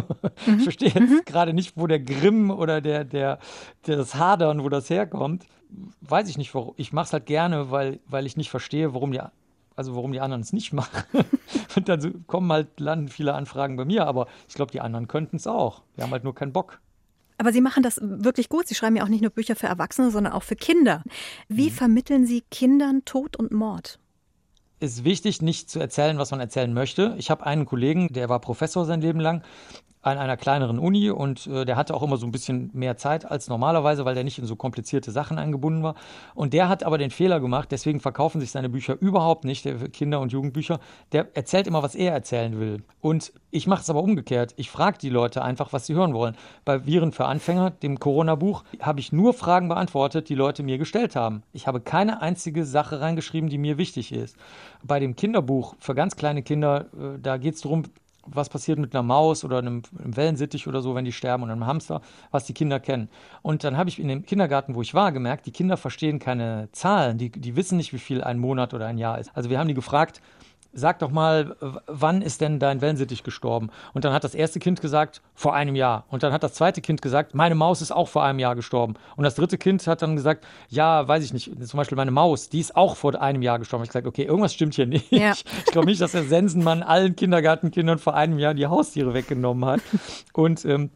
mhm. 0.47 0.59
ich 0.59 0.62
verstehe 0.62 0.90
jetzt 0.90 1.00
mhm. 1.00 1.23
gerade 1.26 1.52
nicht, 1.52 1.76
wo 1.76 1.88
der 1.88 1.99
Grimm 1.99 2.52
oder 2.52 2.81
der, 2.81 3.02
der, 3.02 3.40
der, 3.88 3.97
das 3.97 4.14
Hadern, 4.14 4.62
wo 4.62 4.69
das 4.69 4.88
herkommt. 4.88 5.47
Weiß 6.00 6.28
ich 6.28 6.38
nicht, 6.38 6.54
warum. 6.54 6.75
Ich 6.76 6.93
mache 6.93 7.07
es 7.07 7.12
halt 7.12 7.26
gerne, 7.26 7.73
weil, 7.73 7.99
weil 8.07 8.25
ich 8.25 8.37
nicht 8.37 8.50
verstehe, 8.50 8.95
warum 8.95 9.11
die, 9.11 9.21
also 9.75 9.97
warum 9.97 10.12
die 10.12 10.21
anderen 10.21 10.43
es 10.43 10.52
nicht 10.52 10.73
machen. 10.73 11.02
und 11.75 11.88
dann 11.88 12.25
kommen 12.28 12.52
halt, 12.52 12.78
landen 12.78 13.09
viele 13.09 13.35
Anfragen 13.35 13.75
bei 13.75 13.85
mir, 13.85 14.07
aber 14.07 14.28
ich 14.49 14.54
glaube, 14.54 14.71
die 14.71 14.81
anderen 14.81 15.09
könnten 15.09 15.35
es 15.35 15.49
auch. 15.49 15.83
Die 15.97 16.02
haben 16.02 16.12
halt 16.12 16.23
nur 16.23 16.37
keinen 16.37 16.52
Bock. 16.52 16.78
Aber 17.38 17.53
Sie 17.53 17.61
machen 17.61 17.83
das 17.83 17.99
wirklich 18.03 18.49
gut. 18.49 18.69
Sie 18.69 18.75
schreiben 18.75 18.97
ja 18.97 19.05
auch 19.05 19.09
nicht 19.09 19.23
nur 19.23 19.31
Bücher 19.31 19.57
für 19.57 19.67
Erwachsene, 19.67 20.11
sondern 20.11 20.33
auch 20.33 20.43
für 20.43 20.57
Kinder. 20.57 21.03
Wie 21.49 21.71
mhm. 21.71 21.75
vermitteln 21.75 22.26
Sie 22.26 22.43
Kindern 22.50 23.05
Tod 23.05 23.37
und 23.37 23.53
Mord? 23.53 23.99
Es 24.81 24.93
ist 24.93 25.05
wichtig, 25.05 25.41
nicht 25.41 25.71
zu 25.71 25.81
erzählen, 25.81 26.19
was 26.19 26.31
man 26.31 26.41
erzählen 26.41 26.73
möchte. 26.73 27.14
Ich 27.19 27.31
habe 27.31 27.47
einen 27.47 27.64
Kollegen, 27.64 28.09
der 28.12 28.29
war 28.29 28.41
Professor 28.41 28.85
sein 28.85 29.00
Leben 29.00 29.21
lang 29.21 29.43
an 30.05 30.19
einer 30.19 30.37
kleineren 30.37 30.79
Uni 30.79 31.11
und 31.11 31.47
äh, 31.47 31.65
der 31.65 31.77
hatte 31.77 31.95
auch 31.95 32.03
immer 32.03 32.19
so 32.19 32.27
ein 32.27 32.33
bisschen 32.33 32.71
mehr 32.75 32.97
Zeit 32.97 33.31
als 33.31 33.49
normalerweise, 33.49 34.05
weil 34.05 34.15
der 34.15 34.23
nicht 34.23 34.39
in 34.39 34.45
so 34.45 34.55
komplizierte 34.55 35.11
Sachen 35.11 35.39
eingebunden 35.39 35.83
war. 35.83 35.95
Und 36.35 36.53
der 36.53 36.69
hat 36.69 36.85
aber 36.85 36.99
den 36.99 37.11
Fehler 37.11 37.41
gemacht, 37.41 37.71
deswegen 37.73 38.01
verkaufen 38.01 38.41
sich 38.41 38.51
seine 38.51 38.69
Bücher 38.69 39.01
überhaupt 39.01 39.45
nicht, 39.45 39.65
der 39.65 39.77
Kinder- 39.89 40.21
und 40.21 40.31
Jugendbücher. 40.33 40.79
Der 41.13 41.35
erzählt 41.35 41.67
immer, 41.67 41.83
was 41.83 41.95
er 41.95 42.13
erzählen 42.13 42.61
will. 42.61 42.83
Und 43.01 43.33
ich 43.51 43.67
mache 43.67 43.81
es 43.81 43.91
aber 43.91 44.03
umgekehrt. 44.03 44.53
Ich 44.57 44.71
frage 44.71 44.99
die 44.99 45.09
Leute 45.09 45.43
einfach, 45.43 45.73
was 45.73 45.87
sie 45.87 45.95
hören 45.95 46.13
wollen. 46.13 46.37
Bei 46.67 46.85
Viren 46.85 47.13
für 47.13 47.25
Anfänger, 47.25 47.71
dem 47.71 47.99
Corona-Buch, 47.99 48.65
habe 48.81 49.01
ich 49.01 49.11
nur 49.11 49.33
Fragen 49.33 49.69
beantwortet, 49.69 50.29
die 50.29 50.35
Leute 50.35 50.63
mir 50.63 50.77
gestellt 50.77 51.17
haben. 51.17 51.43
Ich 51.53 51.67
habe 51.67 51.81
keine 51.81 52.21
einzige 52.21 52.67
Sache 52.67 53.01
reingeschrieben, 53.01 53.49
die 53.49 53.59
mir 53.59 53.79
wichtig 53.79 54.13
ist. 54.13 54.37
Bei 54.83 55.01
dem 55.01 55.17
Kinderbuch 55.17 55.77
für 55.79 55.95
ganz 55.95 56.17
kleine 56.17 56.43
Kinder, 56.43 56.87
äh, 56.93 57.19
da 57.23 57.39
geht 57.39 57.55
es 57.55 57.63
darum, 57.63 57.85
was 58.26 58.49
passiert 58.49 58.78
mit 58.78 58.95
einer 58.95 59.02
Maus 59.02 59.45
oder 59.45 59.59
einem, 59.59 59.83
einem 59.99 60.16
Wellensittich 60.16 60.66
oder 60.66 60.83
so, 60.83 60.95
wenn 60.95 61.04
die 61.04 61.12
sterben 61.12 61.43
und 61.43 61.50
einem 61.50 61.66
Hamster, 61.66 62.00
was 62.31 62.45
die 62.45 62.54
Kinder 62.54 62.81
kennen. 62.81 63.09
Und 63.43 63.64
dann 63.64 63.76
habe 63.76 63.88
ich 63.88 63.99
in 63.99 64.09
dem 64.09 64.25
Kindergarten, 64.25 64.75
wo 64.75 64.83
ich 64.83 64.95
war, 64.95 65.12
gemerkt, 65.12 65.47
die 65.47 65.52
Kinder 65.52 65.76
verstehen 65.76 66.19
keine 66.19 66.69
Zahlen, 66.73 67.19
die, 67.19 67.31
die 67.31 67.57
wissen 67.57 67.76
nicht, 67.76 67.93
wie 67.93 67.99
viel 67.99 68.23
ein 68.23 68.38
Monat 68.38 68.75
oder 68.75 68.87
ein 68.87 68.99
Jahr 68.99 69.19
ist. 69.19 69.31
Also 69.35 69.50
wir 69.50 69.59
haben 69.59 69.69
die 69.69 69.75
gefragt, 69.75 70.21
sag 70.75 70.99
doch 70.99 71.11
mal, 71.11 71.57
wann 71.87 72.21
ist 72.21 72.40
denn 72.40 72.59
dein 72.59 72.81
Wellensittich 72.81 73.23
gestorben? 73.23 73.71
Und 73.93 74.04
dann 74.04 74.12
hat 74.12 74.25
das 74.25 74.35
erste 74.35 74.59
Kind 74.59 74.81
gesagt, 74.81 75.23
vor 75.35 75.54
einem 75.54 75.76
Jahr. 75.76 76.04
Und 76.11 76.23
dann 76.23 76.33
hat 76.33 76.43
das 76.43 76.54
zweite 76.54 76.81
Kind 76.81 77.00
gesagt, 77.00 77.35
meine 77.35 77.54
Maus 77.54 77.81
ist 77.81 77.93
auch 77.93 78.09
vor 78.09 78.25
einem 78.25 78.38
Jahr 78.38 78.57
gestorben. 78.57 78.95
Und 79.16 79.25
das 79.25 79.37
dritte 79.37 79.57
Kind 79.59 79.87
hat 79.87 80.02
dann 80.02 80.16
gesagt, 80.16 80.45
ja, 80.69 81.07
weiß 81.07 81.25
ich 81.25 81.33
nicht, 81.33 81.50
zum 81.66 81.78
Beispiel 81.78 81.97
meine 81.97 82.11
Maus, 82.11 82.49
die 82.49 82.61
ist 82.61 82.76
auch 82.76 82.97
vor 82.97 83.21
einem 83.21 83.43
Jahr 83.43 83.59
gestorben. 83.59 83.85
Ich 83.85 83.90
gesagt, 83.90 84.07
okay, 84.07 84.25
irgendwas 84.25 84.52
stimmt 84.54 84.75
hier 84.75 84.87
nicht. 84.87 85.11
Ja. 85.11 85.33
Ich 85.33 85.73
glaube 85.73 85.87
nicht, 85.87 86.00
dass 86.00 86.12
der 86.12 86.25
Sensenmann 86.25 86.83
allen 86.83 87.16
Kindergartenkindern 87.16 87.99
vor 87.99 88.14
einem 88.14 88.38
Jahr 88.38 88.54
die 88.54 88.66
Haustiere 88.66 89.14
weggenommen 89.14 89.64
hat. 89.64 89.81
Und 90.33 90.64
ähm, 90.64 90.90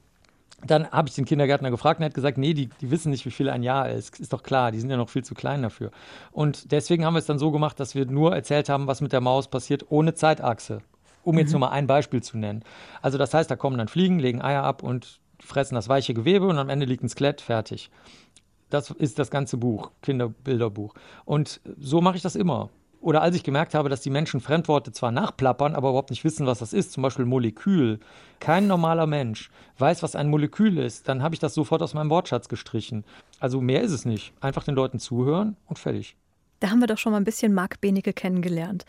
dann 0.66 0.90
habe 0.90 1.08
ich 1.08 1.14
den 1.14 1.24
Kindergärtner 1.24 1.70
gefragt 1.70 2.00
und 2.00 2.04
er 2.04 2.06
hat 2.06 2.14
gesagt, 2.14 2.36
nee, 2.36 2.52
die, 2.52 2.68
die 2.80 2.90
wissen 2.90 3.10
nicht, 3.10 3.24
wie 3.24 3.30
viel 3.30 3.48
ein 3.48 3.62
Jahr 3.62 3.88
ist. 3.90 4.18
Ist 4.18 4.32
doch 4.32 4.42
klar, 4.42 4.72
die 4.72 4.80
sind 4.80 4.90
ja 4.90 4.96
noch 4.96 5.08
viel 5.08 5.24
zu 5.24 5.34
klein 5.34 5.62
dafür. 5.62 5.90
Und 6.32 6.72
deswegen 6.72 7.04
haben 7.04 7.14
wir 7.14 7.20
es 7.20 7.26
dann 7.26 7.38
so 7.38 7.52
gemacht, 7.52 7.78
dass 7.78 7.94
wir 7.94 8.06
nur 8.06 8.34
erzählt 8.34 8.68
haben, 8.68 8.86
was 8.86 9.00
mit 9.00 9.12
der 9.12 9.20
Maus 9.20 9.48
passiert, 9.48 9.86
ohne 9.88 10.14
Zeitachse. 10.14 10.80
Um 11.22 11.34
mhm. 11.34 11.40
jetzt 11.40 11.52
nur 11.52 11.60
mal 11.60 11.70
ein 11.70 11.86
Beispiel 11.86 12.22
zu 12.22 12.38
nennen. 12.38 12.64
Also 13.02 13.18
das 13.18 13.34
heißt, 13.34 13.50
da 13.50 13.56
kommen 13.56 13.78
dann 13.78 13.88
Fliegen, 13.88 14.18
legen 14.18 14.42
Eier 14.42 14.64
ab 14.64 14.82
und 14.82 15.20
fressen 15.40 15.76
das 15.76 15.88
weiche 15.88 16.14
Gewebe 16.14 16.46
und 16.46 16.58
am 16.58 16.68
Ende 16.68 16.86
liegt 16.86 17.04
ein 17.04 17.08
Skelett 17.08 17.40
fertig. 17.40 17.90
Das 18.70 18.90
ist 18.90 19.18
das 19.18 19.30
ganze 19.30 19.56
Buch, 19.56 19.92
Kinderbilderbuch. 20.02 20.94
Und 21.24 21.60
so 21.78 22.00
mache 22.00 22.16
ich 22.16 22.22
das 22.22 22.34
immer 22.34 22.68
oder 23.00 23.22
als 23.22 23.36
ich 23.36 23.42
gemerkt 23.42 23.74
habe, 23.74 23.88
dass 23.88 24.00
die 24.00 24.10
Menschen 24.10 24.40
Fremdworte 24.40 24.92
zwar 24.92 25.10
nachplappern, 25.12 25.74
aber 25.74 25.90
überhaupt 25.90 26.10
nicht 26.10 26.24
wissen, 26.24 26.46
was 26.46 26.58
das 26.58 26.72
ist, 26.72 26.92
zum 26.92 27.02
Beispiel 27.02 27.24
Molekül. 27.24 28.00
Kein 28.40 28.66
normaler 28.66 29.06
Mensch 29.06 29.50
weiß, 29.78 30.02
was 30.02 30.16
ein 30.16 30.30
Molekül 30.30 30.78
ist, 30.78 31.08
dann 31.08 31.22
habe 31.22 31.34
ich 31.34 31.38
das 31.38 31.54
sofort 31.54 31.82
aus 31.82 31.94
meinem 31.94 32.10
Wortschatz 32.10 32.48
gestrichen. 32.48 33.04
Also 33.40 33.60
mehr 33.60 33.82
ist 33.82 33.92
es 33.92 34.04
nicht. 34.04 34.32
Einfach 34.40 34.64
den 34.64 34.74
Leuten 34.74 34.98
zuhören 34.98 35.56
und 35.66 35.78
fertig. 35.78 36.16
Da 36.60 36.70
haben 36.70 36.80
wir 36.80 36.88
doch 36.88 36.98
schon 36.98 37.12
mal 37.12 37.18
ein 37.18 37.24
bisschen 37.24 37.54
Marc 37.54 37.80
Benecke 37.80 38.12
kennengelernt. 38.12 38.84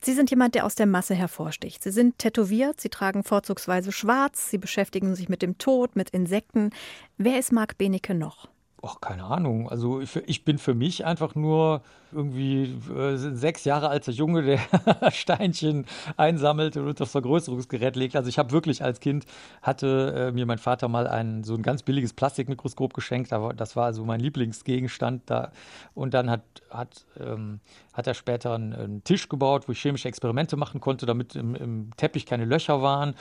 Sie 0.00 0.14
sind 0.14 0.30
jemand, 0.30 0.54
der 0.54 0.64
aus 0.64 0.74
der 0.74 0.86
Masse 0.86 1.14
hervorsticht. 1.14 1.82
Sie 1.82 1.90
sind 1.90 2.18
tätowiert, 2.18 2.80
Sie 2.80 2.88
tragen 2.88 3.22
vorzugsweise 3.22 3.92
schwarz, 3.92 4.48
Sie 4.48 4.58
beschäftigen 4.58 5.14
sich 5.14 5.28
mit 5.28 5.42
dem 5.42 5.58
Tod, 5.58 5.94
mit 5.94 6.10
Insekten. 6.10 6.70
Wer 7.18 7.38
ist 7.38 7.52
Marc 7.52 7.76
Benecke 7.76 8.14
noch? 8.14 8.48
Ach, 8.84 9.00
keine 9.00 9.22
Ahnung. 9.24 9.68
Also 9.68 10.00
ich, 10.00 10.16
ich, 10.26 10.44
bin 10.44 10.58
für 10.58 10.74
mich 10.74 11.04
einfach 11.04 11.36
nur 11.36 11.82
irgendwie 12.10 12.64
äh, 12.92 13.16
sechs 13.16 13.64
Jahre 13.64 13.88
alter 13.88 14.10
Junge, 14.10 14.42
der 14.42 14.58
Steinchen 15.12 15.86
einsammelt 16.16 16.76
und 16.76 16.98
das 16.98 17.12
Vergrößerungsgerät 17.12 17.94
legt. 17.94 18.16
Also 18.16 18.28
ich 18.28 18.40
habe 18.40 18.50
wirklich 18.50 18.82
als 18.82 18.98
Kind, 18.98 19.24
hatte 19.62 20.30
äh, 20.30 20.32
mir 20.32 20.46
mein 20.46 20.58
Vater 20.58 20.88
mal 20.88 21.06
ein 21.06 21.44
so 21.44 21.54
ein 21.54 21.62
ganz 21.62 21.84
billiges 21.84 22.12
Plastikmikroskop 22.12 22.92
geschenkt. 22.92 23.32
Aber 23.32 23.54
das 23.54 23.76
war 23.76 23.84
also 23.84 24.04
mein 24.04 24.18
Lieblingsgegenstand 24.18 25.22
da. 25.26 25.52
Und 25.94 26.12
dann 26.12 26.28
hat, 26.28 26.42
hat, 26.68 27.06
ähm, 27.20 27.60
hat 27.92 28.08
er 28.08 28.14
später 28.14 28.54
einen, 28.54 28.72
einen, 28.72 29.04
Tisch 29.04 29.28
gebaut, 29.28 29.68
wo 29.68 29.72
ich 29.72 29.80
chemische 29.80 30.08
Experimente 30.08 30.56
machen 30.56 30.80
konnte, 30.80 31.06
damit 31.06 31.36
im, 31.36 31.54
im 31.54 31.90
Teppich 31.96 32.26
keine 32.26 32.46
Löcher 32.46 32.82
waren. 32.82 33.14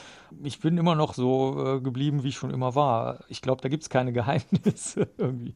Ich 0.44 0.60
bin 0.60 0.80
immer 0.80 0.96
noch 0.96 1.14
so 1.14 1.76
äh, 1.76 1.82
geblieben, 1.82 2.24
wie 2.24 2.30
ich 2.30 2.36
schon 2.36 2.50
immer 2.50 2.74
war. 2.74 3.20
Ich 3.28 3.44
glaube, 3.44 3.62
da 3.62 3.70
gibt 3.70 3.84
es 3.84 3.90
keine 3.90 4.12
Geheimnisse 4.12 5.08
irgendwie. 5.20 5.51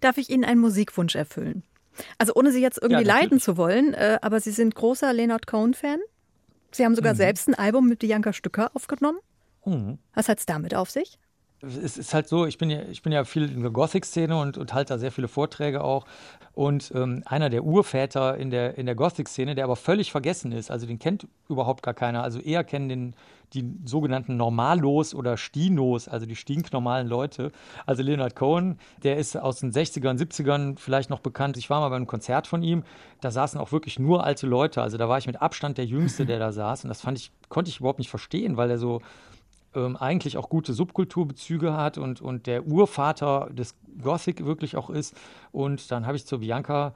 Darf 0.00 0.18
ich 0.18 0.30
Ihnen 0.30 0.44
einen 0.44 0.60
Musikwunsch 0.60 1.14
erfüllen? 1.14 1.62
Also 2.18 2.32
ohne 2.34 2.52
Sie 2.52 2.60
jetzt 2.60 2.78
irgendwie 2.80 3.04
ja, 3.04 3.14
leiden 3.14 3.40
zu 3.40 3.56
wollen, 3.56 3.94
äh, 3.94 4.18
aber 4.22 4.40
Sie 4.40 4.52
sind 4.52 4.74
großer 4.74 5.12
Leonard 5.12 5.46
Cohen-Fan. 5.46 5.98
Sie 6.72 6.84
haben 6.84 6.94
sogar 6.94 7.14
mhm. 7.14 7.18
selbst 7.18 7.48
ein 7.48 7.54
Album 7.54 7.88
mit 7.88 7.98
Bianca 7.98 8.32
Stücker 8.32 8.70
aufgenommen. 8.74 9.18
Mhm. 9.64 9.98
Was 10.14 10.28
hat 10.28 10.38
es 10.38 10.46
damit 10.46 10.74
auf 10.74 10.90
sich? 10.90 11.18
Es 11.62 11.98
ist 11.98 12.14
halt 12.14 12.28
so, 12.28 12.46
ich 12.46 12.58
bin 12.58 12.70
ja, 12.70 12.82
ich 12.90 13.02
bin 13.02 13.12
ja 13.12 13.24
viel 13.24 13.50
in 13.50 13.60
der 13.60 13.70
Gothic-Szene 13.70 14.38
und, 14.38 14.56
und 14.56 14.72
halte 14.72 14.94
da 14.94 14.98
sehr 14.98 15.12
viele 15.12 15.28
Vorträge 15.28 15.84
auch. 15.84 16.06
Und 16.54 16.92
ähm, 16.94 17.22
einer 17.26 17.50
der 17.50 17.64
Urväter 17.64 18.36
in 18.36 18.50
der, 18.50 18.78
in 18.78 18.86
der 18.86 18.94
Gothic-Szene, 18.94 19.54
der 19.54 19.64
aber 19.64 19.76
völlig 19.76 20.10
vergessen 20.10 20.52
ist, 20.52 20.70
also 20.70 20.86
den 20.86 20.98
kennt 20.98 21.26
überhaupt 21.48 21.82
gar 21.82 21.94
keiner. 21.94 22.22
Also 22.22 22.38
eher 22.40 22.64
kennen 22.64 22.88
den 22.88 23.14
die 23.54 23.68
sogenannten 23.84 24.36
Normalos 24.36 25.14
oder 25.14 25.36
Stinos, 25.36 26.08
also 26.08 26.26
die 26.26 26.36
stinknormalen 26.36 27.08
Leute. 27.08 27.50
Also 27.86 28.02
Leonard 28.02 28.36
Cohen, 28.36 28.78
der 29.02 29.16
ist 29.16 29.36
aus 29.36 29.60
den 29.60 29.72
60ern, 29.72 30.18
70ern 30.18 30.78
vielleicht 30.78 31.10
noch 31.10 31.20
bekannt. 31.20 31.56
Ich 31.56 31.68
war 31.70 31.80
mal 31.80 31.88
bei 31.88 31.96
einem 31.96 32.06
Konzert 32.06 32.46
von 32.46 32.62
ihm, 32.62 32.84
da 33.20 33.30
saßen 33.30 33.60
auch 33.60 33.72
wirklich 33.72 33.98
nur 33.98 34.24
alte 34.24 34.46
Leute. 34.46 34.82
Also 34.82 34.98
da 34.98 35.08
war 35.08 35.18
ich 35.18 35.26
mit 35.26 35.42
Abstand 35.42 35.78
der 35.78 35.86
Jüngste, 35.86 36.26
der 36.26 36.38
da 36.38 36.52
saß. 36.52 36.84
Und 36.84 36.88
das 36.88 37.00
fand 37.00 37.18
ich, 37.18 37.32
konnte 37.48 37.70
ich 37.70 37.80
überhaupt 37.80 37.98
nicht 37.98 38.10
verstehen, 38.10 38.56
weil 38.56 38.70
er 38.70 38.78
so 38.78 39.00
ähm, 39.74 39.96
eigentlich 39.96 40.36
auch 40.36 40.48
gute 40.48 40.72
Subkulturbezüge 40.72 41.76
hat 41.76 41.98
und, 41.98 42.20
und 42.20 42.46
der 42.46 42.66
Urvater 42.66 43.48
des 43.50 43.76
Gothic 44.02 44.44
wirklich 44.44 44.76
auch 44.76 44.90
ist. 44.90 45.16
Und 45.52 45.90
dann 45.90 46.06
habe 46.06 46.16
ich 46.16 46.26
zur 46.26 46.40
Bianca 46.40 46.94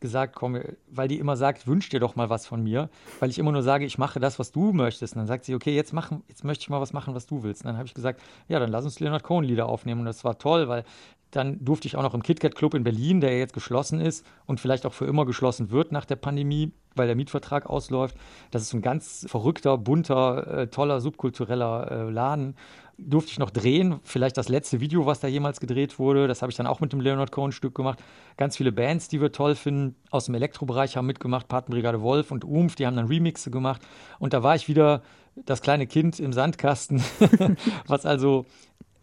gesagt, 0.00 0.34
komm, 0.36 0.60
weil 0.90 1.08
die 1.08 1.18
immer 1.18 1.36
sagt, 1.36 1.66
wünsch 1.66 1.88
dir 1.88 2.00
doch 2.00 2.14
mal 2.16 2.30
was 2.30 2.46
von 2.46 2.62
mir, 2.62 2.88
weil 3.20 3.30
ich 3.30 3.38
immer 3.38 3.52
nur 3.52 3.62
sage, 3.62 3.84
ich 3.84 3.98
mache 3.98 4.20
das, 4.20 4.38
was 4.38 4.52
du 4.52 4.72
möchtest. 4.72 5.14
Und 5.14 5.20
dann 5.20 5.26
sagt 5.26 5.44
sie, 5.44 5.54
okay, 5.54 5.74
jetzt 5.74 5.92
machen, 5.92 6.22
jetzt 6.28 6.44
möchte 6.44 6.62
ich 6.62 6.70
mal 6.70 6.80
was 6.80 6.92
machen, 6.92 7.14
was 7.14 7.26
du 7.26 7.42
willst. 7.42 7.62
Und 7.62 7.68
dann 7.68 7.76
habe 7.76 7.86
ich 7.86 7.94
gesagt, 7.94 8.20
ja, 8.48 8.58
dann 8.60 8.70
lass 8.70 8.84
uns 8.84 9.00
Leonard 9.00 9.22
Cohen 9.22 9.44
Lieder 9.44 9.68
aufnehmen. 9.68 10.00
Und 10.00 10.06
das 10.06 10.24
war 10.24 10.38
toll, 10.38 10.68
weil 10.68 10.84
dann 11.30 11.64
durfte 11.64 11.88
ich 11.88 11.96
auch 11.96 12.02
noch 12.02 12.14
im 12.14 12.22
KitKat 12.22 12.54
Club 12.54 12.74
in 12.74 12.84
Berlin, 12.84 13.20
der 13.20 13.38
jetzt 13.38 13.52
geschlossen 13.52 14.00
ist 14.00 14.24
und 14.46 14.60
vielleicht 14.60 14.86
auch 14.86 14.94
für 14.94 15.06
immer 15.06 15.26
geschlossen 15.26 15.70
wird 15.70 15.92
nach 15.92 16.04
der 16.04 16.16
Pandemie, 16.16 16.72
weil 16.94 17.06
der 17.06 17.16
Mietvertrag 17.16 17.66
ausläuft. 17.66 18.16
Das 18.50 18.62
ist 18.62 18.72
ein 18.72 18.82
ganz 18.82 19.26
verrückter, 19.28 19.76
bunter, 19.78 20.46
äh, 20.46 20.66
toller, 20.68 21.00
subkultureller 21.00 21.90
äh, 21.90 22.10
Laden 22.10 22.54
durfte 22.98 23.30
ich 23.30 23.38
noch 23.38 23.50
drehen. 23.50 24.00
Vielleicht 24.02 24.36
das 24.36 24.48
letzte 24.48 24.80
Video, 24.80 25.06
was 25.06 25.20
da 25.20 25.28
jemals 25.28 25.60
gedreht 25.60 25.98
wurde. 25.98 26.26
Das 26.26 26.42
habe 26.42 26.50
ich 26.50 26.56
dann 26.56 26.66
auch 26.66 26.80
mit 26.80 26.92
dem 26.92 27.00
Leonard 27.00 27.30
Cohen-Stück 27.30 27.74
gemacht. 27.74 28.02
Ganz 28.36 28.56
viele 28.56 28.72
Bands, 28.72 29.08
die 29.08 29.20
wir 29.20 29.30
toll 29.30 29.54
finden, 29.54 29.94
aus 30.10 30.26
dem 30.26 30.34
Elektrobereich 30.34 30.96
haben 30.96 31.06
mitgemacht. 31.06 31.46
Patenbrigade 31.48 32.02
Wolf 32.02 32.32
und 32.32 32.44
Umf, 32.44 32.74
die 32.74 32.86
haben 32.86 32.96
dann 32.96 33.06
Remixe 33.06 33.50
gemacht. 33.50 33.80
Und 34.18 34.32
da 34.32 34.42
war 34.42 34.56
ich 34.56 34.68
wieder 34.68 35.02
das 35.36 35.62
kleine 35.62 35.86
Kind 35.86 36.18
im 36.18 36.32
Sandkasten, 36.32 37.02
was 37.86 38.04
also 38.04 38.46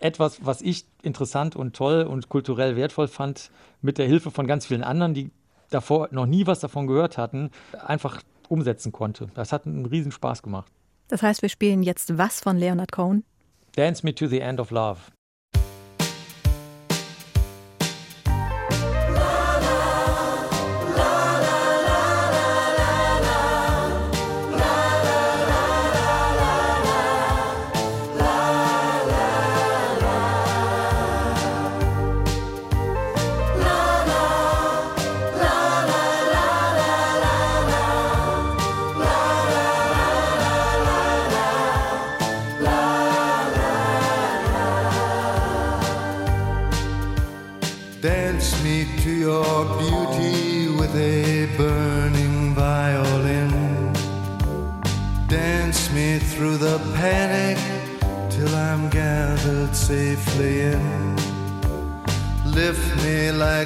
etwas, 0.05 0.45
was 0.45 0.61
ich 0.61 0.85
interessant 1.01 1.55
und 1.55 1.75
toll 1.75 2.03
und 2.03 2.29
kulturell 2.29 2.75
wertvoll 2.75 3.07
fand, 3.07 3.51
mit 3.81 3.97
der 3.97 4.07
Hilfe 4.07 4.31
von 4.31 4.47
ganz 4.47 4.65
vielen 4.65 4.83
anderen, 4.83 5.13
die 5.13 5.31
davor 5.69 6.09
noch 6.11 6.25
nie 6.25 6.47
was 6.47 6.59
davon 6.59 6.87
gehört 6.87 7.17
hatten, 7.17 7.51
einfach 7.85 8.21
umsetzen 8.47 8.91
konnte. 8.91 9.27
Das 9.33 9.51
hat 9.51 9.65
einen 9.65 9.85
riesen 9.85 10.11
Spaß 10.11 10.43
gemacht. 10.43 10.71
Das 11.07 11.21
heißt, 11.21 11.41
wir 11.41 11.49
spielen 11.49 11.83
jetzt 11.83 12.17
was 12.17 12.39
von 12.39 12.57
Leonard 12.57 12.91
Cohen? 12.91 13.23
Dance 13.75 14.05
Me 14.05 14.13
to 14.13 14.27
the 14.27 14.39
End 14.39 14.59
of 14.59 14.71
Love. 14.71 14.99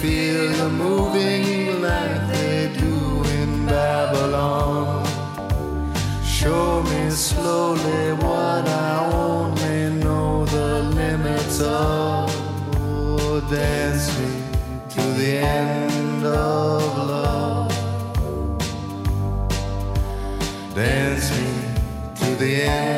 feel 0.00 0.52
you 0.56 0.68
moving 0.68 1.82
like 1.82 2.28
they 2.28 2.72
do 2.78 3.22
in 3.40 3.66
Babylon. 3.66 5.06
Show 6.24 6.82
me 6.82 7.10
slowly 7.10 8.12
what 8.24 8.68
I 8.68 9.10
only 9.12 9.90
know 10.02 10.44
the 10.46 10.82
limits 11.00 11.60
of. 11.60 12.30
Oh, 12.76 13.40
dance 13.50 14.06
me 14.18 14.30
to 14.90 15.02
the 15.20 15.38
end 15.38 16.24
of 16.24 16.98
love. 17.12 17.72
Dance 20.74 21.30
me 21.36 21.48
to 22.20 22.36
the 22.36 22.62
end 22.62 22.97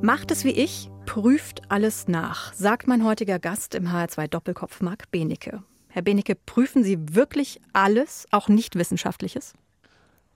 Macht 0.00 0.30
es 0.30 0.44
wie 0.44 0.50
ich, 0.50 0.90
prüft 1.06 1.62
alles 1.70 2.06
nach, 2.06 2.52
sagt 2.52 2.86
mein 2.86 3.04
heutiger 3.04 3.40
Gast 3.40 3.74
im 3.74 3.88
HR2 3.88 4.28
Doppelkopf 4.28 4.80
Marc 4.80 5.10
Benecke. 5.10 5.64
Herr 5.88 6.02
Benecke, 6.02 6.36
prüfen 6.36 6.84
Sie 6.84 7.16
wirklich 7.16 7.60
alles, 7.72 8.26
auch 8.30 8.48
nicht 8.48 8.76
Wissenschaftliches? 8.76 9.54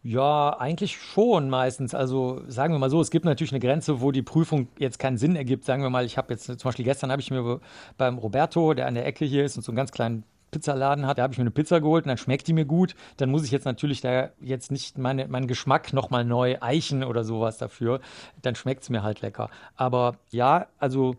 Ja, 0.03 0.59
eigentlich 0.59 0.97
schon 0.97 1.49
meistens. 1.49 1.95
Also 1.95 2.43
sagen 2.49 2.75
wir 2.75 2.81
mal 2.81 2.91
so, 2.91 3.01
es 3.01 3.13
gibt 3.13 3.25
natürlich 3.25 3.53
eine 3.53 3.61
Grenze, 3.61 4.01
wo 4.01 4.11
die 4.11 4.23
Prüfung 4.23 4.67
jetzt 4.79 4.99
keinen 4.99 5.17
Sinn 5.17 5.37
ergibt. 5.37 5.65
Sagen 5.65 5.85
wir 5.85 5.91
mal, 5.91 6.05
ich 6.05 6.19
habe 6.19 6.33
jetzt 6.33 6.47
zum 6.47 6.59
Beispiel 6.59 6.85
gestern 6.85 7.13
habe 7.13 7.23
ich 7.23 7.31
mir 7.31 7.61
beim 7.97 8.19
Roberto, 8.19 8.75
der 8.75 8.89
an 8.89 8.95
der 8.95 9.07
Ecke 9.07 9.25
hier 9.25 9.45
ist 9.45 9.57
und 9.57 9.63
so 9.63 9.71
einen 9.71 9.77
ganz 9.77 9.93
kleinen 9.93 10.25
Pizzaladen 10.53 11.07
hat, 11.07 11.19
da 11.19 11.25
habe 11.25 11.33
ich 11.33 11.39
mir 11.39 11.43
eine 11.43 11.51
Pizza 11.51 11.81
geholt 11.81 12.05
und 12.05 12.09
dann 12.09 12.19
schmeckt 12.19 12.47
die 12.47 12.53
mir 12.53 12.67
gut. 12.67 12.95
Dann 13.17 13.31
muss 13.31 13.45
ich 13.45 13.51
jetzt 13.51 13.65
natürlich 13.65 14.01
da 14.01 14.29
jetzt 14.41 14.71
nicht 14.71 14.99
meine, 14.99 15.27
meinen 15.27 15.49
Geschmack 15.49 15.93
nochmal 15.93 16.25
neu 16.25 16.59
eichen 16.61 17.03
oder 17.03 17.25
sowas 17.25 17.59
dafür. 17.59 18.01
Dann 18.43 18.55
schmeckt 18.55 18.85
es 18.85 18.91
mir 18.91 19.03
halt 19.03 19.23
lecker. 19.23 19.51
Aber 19.75 20.19
ja, 20.31 20.69
also 20.79 21.17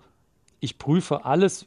ich 0.61 0.77
prüfe 0.77 1.25
alles, 1.25 1.65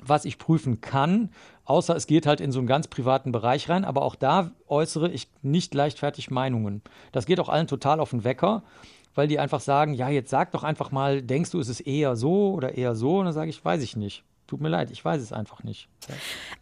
was 0.00 0.24
ich 0.24 0.38
prüfen 0.38 0.80
kann, 0.80 1.30
außer 1.64 1.94
es 1.94 2.08
geht 2.08 2.26
halt 2.26 2.40
in 2.40 2.50
so 2.50 2.58
einen 2.58 2.66
ganz 2.66 2.88
privaten 2.88 3.30
Bereich 3.30 3.68
rein. 3.68 3.84
Aber 3.84 4.02
auch 4.02 4.16
da 4.16 4.50
äußere 4.66 5.10
ich 5.10 5.28
nicht 5.42 5.74
leichtfertig 5.74 6.30
Meinungen. 6.30 6.82
Das 7.12 7.26
geht 7.26 7.38
auch 7.38 7.50
allen 7.50 7.66
total 7.66 8.00
auf 8.00 8.10
den 8.10 8.24
Wecker, 8.24 8.62
weil 9.14 9.28
die 9.28 9.38
einfach 9.38 9.60
sagen, 9.60 9.92
ja, 9.92 10.08
jetzt 10.08 10.30
sag 10.30 10.52
doch 10.52 10.64
einfach 10.64 10.90
mal, 10.90 11.20
denkst 11.20 11.50
du, 11.50 11.60
ist 11.60 11.68
es 11.68 11.80
eher 11.80 12.16
so 12.16 12.54
oder 12.54 12.76
eher 12.76 12.94
so? 12.94 13.18
Und 13.18 13.26
dann 13.26 13.34
sage 13.34 13.50
ich, 13.50 13.62
weiß 13.62 13.82
ich 13.82 13.94
nicht. 13.94 14.24
Tut 14.52 14.60
mir 14.60 14.68
leid, 14.68 14.90
ich 14.90 15.02
weiß 15.02 15.22
es 15.22 15.32
einfach 15.32 15.62
nicht. 15.62 15.88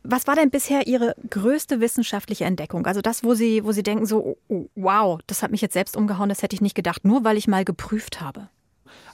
Was 0.04 0.28
war 0.28 0.36
denn 0.36 0.50
bisher 0.50 0.86
Ihre 0.86 1.16
größte 1.28 1.80
wissenschaftliche 1.80 2.44
Entdeckung? 2.44 2.86
Also 2.86 3.00
das, 3.00 3.24
wo 3.24 3.34
Sie, 3.34 3.64
wo 3.64 3.72
Sie 3.72 3.82
denken, 3.82 4.06
so, 4.06 4.36
oh, 4.46 4.66
wow, 4.76 5.18
das 5.26 5.42
hat 5.42 5.50
mich 5.50 5.60
jetzt 5.60 5.72
selbst 5.72 5.96
umgehauen, 5.96 6.28
das 6.28 6.40
hätte 6.40 6.54
ich 6.54 6.60
nicht 6.60 6.76
gedacht, 6.76 7.04
nur 7.04 7.24
weil 7.24 7.36
ich 7.36 7.48
mal 7.48 7.64
geprüft 7.64 8.20
habe. 8.20 8.48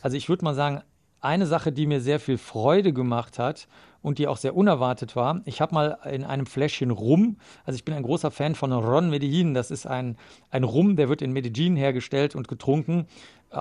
Also 0.03 0.19
ich 0.19 0.29
würde 0.29 0.45
mal 0.45 0.55
sagen, 0.55 0.83
eine 1.23 1.47
Sache, 1.47 1.73
die 1.73 1.87
mir 1.87 2.03
sehr 2.03 2.21
viel 2.21 2.37
Freude 2.37 2.93
gemacht 2.93 3.39
hat 3.39 3.67
und 4.03 4.19
die 4.19 4.29
auch 4.29 4.37
sehr 4.37 4.55
unerwartet 4.55 5.17
war. 5.17 5.41
Ich 5.47 5.63
habe 5.63 5.75
mal 5.75 5.99
in 6.05 6.23
einem 6.23 6.45
Fläschchen 6.45 6.91
Rum, 6.91 7.39
also 7.65 7.77
ich 7.77 7.85
bin 7.87 7.95
ein 7.95 8.03
großer 8.03 8.31
Fan 8.31 8.55
von 8.55 8.73
Ron 8.73 9.09
Medellin, 9.09 9.55
das 9.55 9.71
ist 9.71 9.87
ein, 9.87 10.19
ein 10.51 10.65
Rum, 10.65 10.97
der 10.97 11.09
wird 11.09 11.23
in 11.23 11.33
Medellin 11.33 11.77
hergestellt 11.77 12.37
und 12.37 12.47
getrunken 12.47 13.07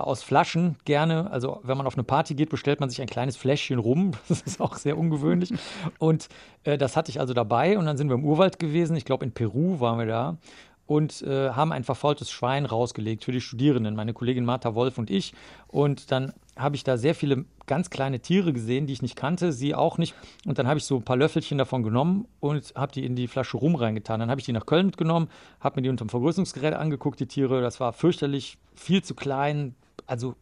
aus 0.04 0.22
Flaschen 0.22 0.76
gerne. 0.84 1.30
Also 1.30 1.60
wenn 1.62 1.76
man 1.76 1.86
auf 1.86 1.94
eine 1.94 2.04
Party 2.04 2.34
geht, 2.34 2.50
bestellt 2.50 2.80
man 2.80 2.90
sich 2.90 3.00
ein 3.00 3.06
kleines 3.06 3.36
Fläschchen 3.36 3.78
Rum, 3.78 4.12
das 4.28 4.42
ist 4.42 4.60
auch 4.60 4.74
sehr 4.76 4.98
ungewöhnlich. 4.98 5.52
Und 5.98 6.28
äh, 6.64 6.78
das 6.78 6.96
hatte 6.96 7.10
ich 7.10 7.20
also 7.20 7.34
dabei 7.34 7.78
und 7.78 7.86
dann 7.86 7.96
sind 7.96 8.08
wir 8.08 8.14
im 8.14 8.24
Urwald 8.24 8.58
gewesen, 8.58 8.96
ich 8.96 9.04
glaube 9.04 9.24
in 9.24 9.32
Peru 9.32 9.80
waren 9.80 9.98
wir 9.98 10.06
da 10.06 10.36
und 10.86 11.22
äh, 11.22 11.50
haben 11.50 11.72
ein 11.72 11.84
verfaultes 11.84 12.30
Schwein 12.30 12.64
rausgelegt 12.64 13.24
für 13.24 13.32
die 13.32 13.40
Studierenden, 13.40 13.96
meine 13.96 14.12
Kollegin 14.12 14.44
Martha 14.44 14.74
Wolf 14.74 14.98
und 14.98 15.10
ich. 15.10 15.34
Und 15.68 16.12
dann 16.12 16.32
habe 16.56 16.76
ich 16.76 16.84
da 16.84 16.96
sehr 16.96 17.14
viele 17.14 17.44
ganz 17.66 17.90
kleine 17.90 18.20
Tiere 18.20 18.52
gesehen, 18.52 18.86
die 18.86 18.92
ich 18.92 19.02
nicht 19.02 19.16
kannte, 19.16 19.52
sie 19.52 19.74
auch 19.74 19.98
nicht. 19.98 20.14
Und 20.46 20.58
dann 20.58 20.68
habe 20.68 20.78
ich 20.78 20.84
so 20.84 20.96
ein 20.96 21.02
paar 21.02 21.16
Löffelchen 21.16 21.58
davon 21.58 21.82
genommen 21.82 22.26
und 22.40 22.72
habe 22.76 22.92
die 22.92 23.04
in 23.04 23.16
die 23.16 23.26
Flasche 23.26 23.56
rum 23.56 23.74
reingetan. 23.74 24.20
Dann 24.20 24.30
habe 24.30 24.40
ich 24.40 24.46
die 24.46 24.52
nach 24.52 24.66
Köln 24.66 24.86
mitgenommen, 24.86 25.28
habe 25.60 25.76
mir 25.76 25.82
die 25.82 25.88
unter 25.88 26.04
dem 26.04 26.08
Vergrößerungsgerät 26.08 26.74
angeguckt, 26.74 27.18
die 27.18 27.26
Tiere. 27.26 27.60
Das 27.60 27.80
war 27.80 27.92
fürchterlich, 27.92 28.56
viel 28.74 29.02
zu 29.02 29.14
klein. 29.14 29.74
Also 30.06 30.34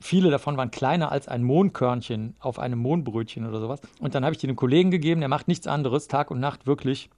viele 0.00 0.30
davon 0.30 0.56
waren 0.56 0.70
kleiner 0.70 1.12
als 1.12 1.28
ein 1.28 1.42
Mohnkörnchen 1.42 2.34
auf 2.40 2.58
einem 2.58 2.78
Mohnbrötchen 2.78 3.46
oder 3.46 3.60
sowas. 3.60 3.80
Und 4.00 4.14
dann 4.14 4.24
habe 4.24 4.34
ich 4.34 4.38
die 4.38 4.46
einem 4.48 4.56
Kollegen 4.56 4.90
gegeben, 4.90 5.20
der 5.20 5.28
macht 5.28 5.48
nichts 5.48 5.66
anderes, 5.66 6.08
Tag 6.08 6.30
und 6.30 6.40
Nacht 6.40 6.66
wirklich 6.66 7.10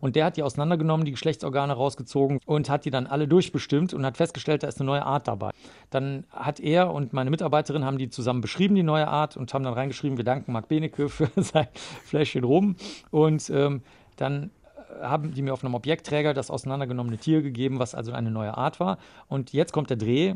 Und 0.00 0.16
der 0.16 0.26
hat 0.26 0.36
die 0.36 0.42
auseinandergenommen, 0.42 1.04
die 1.04 1.12
Geschlechtsorgane 1.12 1.72
rausgezogen 1.72 2.40
und 2.46 2.68
hat 2.70 2.84
die 2.84 2.90
dann 2.90 3.06
alle 3.06 3.28
durchbestimmt 3.28 3.94
und 3.94 4.04
hat 4.04 4.16
festgestellt, 4.16 4.62
da 4.62 4.68
ist 4.68 4.80
eine 4.80 4.86
neue 4.86 5.04
Art 5.04 5.28
dabei. 5.28 5.50
Dann 5.90 6.24
hat 6.30 6.60
er 6.60 6.92
und 6.92 7.12
meine 7.12 7.30
Mitarbeiterin 7.30 7.84
haben 7.84 7.98
die 7.98 8.08
zusammen 8.08 8.40
beschrieben, 8.40 8.74
die 8.74 8.82
neue 8.82 9.08
Art, 9.08 9.36
und 9.36 9.52
haben 9.54 9.64
dann 9.64 9.74
reingeschrieben, 9.74 10.16
wir 10.16 10.24
danken 10.24 10.52
Marc 10.52 10.68
Benecke 10.68 11.08
für 11.08 11.30
sein 11.36 11.68
Fläschchen 12.04 12.44
rum. 12.44 12.76
Und 13.10 13.50
ähm, 13.50 13.82
dann 14.16 14.50
haben 15.02 15.34
die 15.34 15.42
mir 15.42 15.52
auf 15.52 15.64
einem 15.64 15.74
Objektträger 15.74 16.34
das 16.34 16.50
auseinandergenommene 16.50 17.18
Tier 17.18 17.42
gegeben, 17.42 17.78
was 17.78 17.94
also 17.94 18.12
eine 18.12 18.30
neue 18.30 18.56
Art 18.56 18.80
war. 18.80 18.98
Und 19.28 19.52
jetzt 19.52 19.72
kommt 19.72 19.90
der 19.90 19.96
Dreh. 19.96 20.34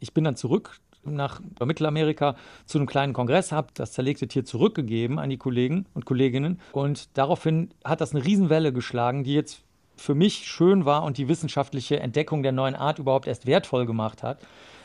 Ich 0.00 0.12
bin 0.12 0.24
dann 0.24 0.36
zurück 0.36 0.80
nach 1.04 1.40
Mittelamerika 1.64 2.36
zu 2.66 2.78
einem 2.78 2.86
kleinen 2.86 3.12
Kongress, 3.12 3.52
habe 3.52 3.68
das 3.74 3.92
zerlegte 3.92 4.28
Tier 4.28 4.44
zurückgegeben 4.44 5.18
an 5.18 5.30
die 5.30 5.38
Kollegen 5.38 5.86
und 5.94 6.04
Kolleginnen. 6.04 6.60
Und 6.72 7.16
daraufhin 7.16 7.70
hat 7.84 8.00
das 8.00 8.14
eine 8.14 8.24
Riesenwelle 8.24 8.72
geschlagen, 8.72 9.24
die 9.24 9.34
jetzt 9.34 9.62
für 9.96 10.14
mich 10.14 10.46
schön 10.48 10.84
war 10.84 11.04
und 11.04 11.18
die 11.18 11.28
wissenschaftliche 11.28 12.00
Entdeckung 12.00 12.42
der 12.42 12.52
neuen 12.52 12.74
Art 12.74 12.98
überhaupt 12.98 13.26
erst 13.26 13.46
wertvoll 13.46 13.86
gemacht 13.86 14.22
hat. 14.22 14.38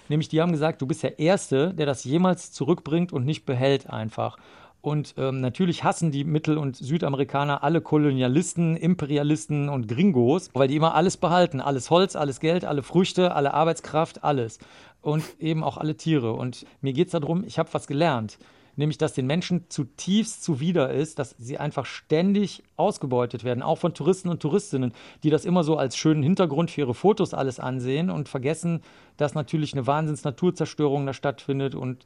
Nämlich 0.07 0.29
die 0.29 0.41
haben 0.41 0.51
gesagt, 0.51 0.81
du 0.81 0.87
bist 0.87 1.03
der 1.03 1.19
Erste, 1.19 1.73
der 1.73 1.85
das 1.85 2.03
jemals 2.03 2.51
zurückbringt 2.51 3.11
und 3.11 3.25
nicht 3.25 3.45
behält 3.45 3.89
einfach. 3.89 4.37
Und 4.85 5.15
ähm, 5.17 5.41
natürlich 5.41 5.83
hassen 5.83 6.11
die 6.11 6.23
Mittel- 6.23 6.59
und 6.59 6.75
Südamerikaner 6.75 7.63
alle 7.63 7.81
Kolonialisten, 7.81 8.77
Imperialisten 8.77 9.67
und 9.67 9.87
Gringos, 9.87 10.51
weil 10.53 10.67
die 10.67 10.75
immer 10.75 10.93
alles 10.93 11.17
behalten. 11.17 11.59
Alles 11.59 11.89
Holz, 11.89 12.15
alles 12.15 12.39
Geld, 12.39 12.65
alle 12.65 12.83
Früchte, 12.83 13.33
alle 13.33 13.55
Arbeitskraft, 13.55 14.23
alles. 14.23 14.59
Und 15.01 15.23
eben 15.39 15.63
auch 15.63 15.77
alle 15.77 15.97
Tiere. 15.97 16.33
Und 16.33 16.67
mir 16.81 16.93
geht 16.93 17.07
es 17.07 17.13
darum, 17.13 17.43
ich 17.45 17.57
habe 17.57 17.73
was 17.73 17.87
gelernt. 17.87 18.37
Nämlich, 18.75 18.99
dass 18.99 19.13
den 19.13 19.25
Menschen 19.25 19.65
zutiefst 19.69 20.43
zuwider 20.43 20.91
ist, 20.91 21.17
dass 21.17 21.33
sie 21.39 21.57
einfach 21.57 21.87
ständig 21.87 22.61
ausgebeutet 22.75 23.43
werden, 23.43 23.63
auch 23.63 23.79
von 23.79 23.95
Touristen 23.95 24.29
und 24.29 24.39
Touristinnen, 24.39 24.93
die 25.23 25.31
das 25.31 25.45
immer 25.45 25.63
so 25.63 25.77
als 25.77 25.97
schönen 25.97 26.21
Hintergrund 26.21 26.69
für 26.69 26.81
ihre 26.81 26.93
Fotos 26.93 27.33
alles 27.33 27.59
ansehen 27.59 28.11
und 28.11 28.29
vergessen, 28.29 28.81
dass 29.17 29.33
natürlich 29.33 29.73
eine 29.73 29.87
Wahnsinns-Naturzerstörung 29.87 31.07
da 31.07 31.13
stattfindet 31.13 31.73
und 31.73 32.05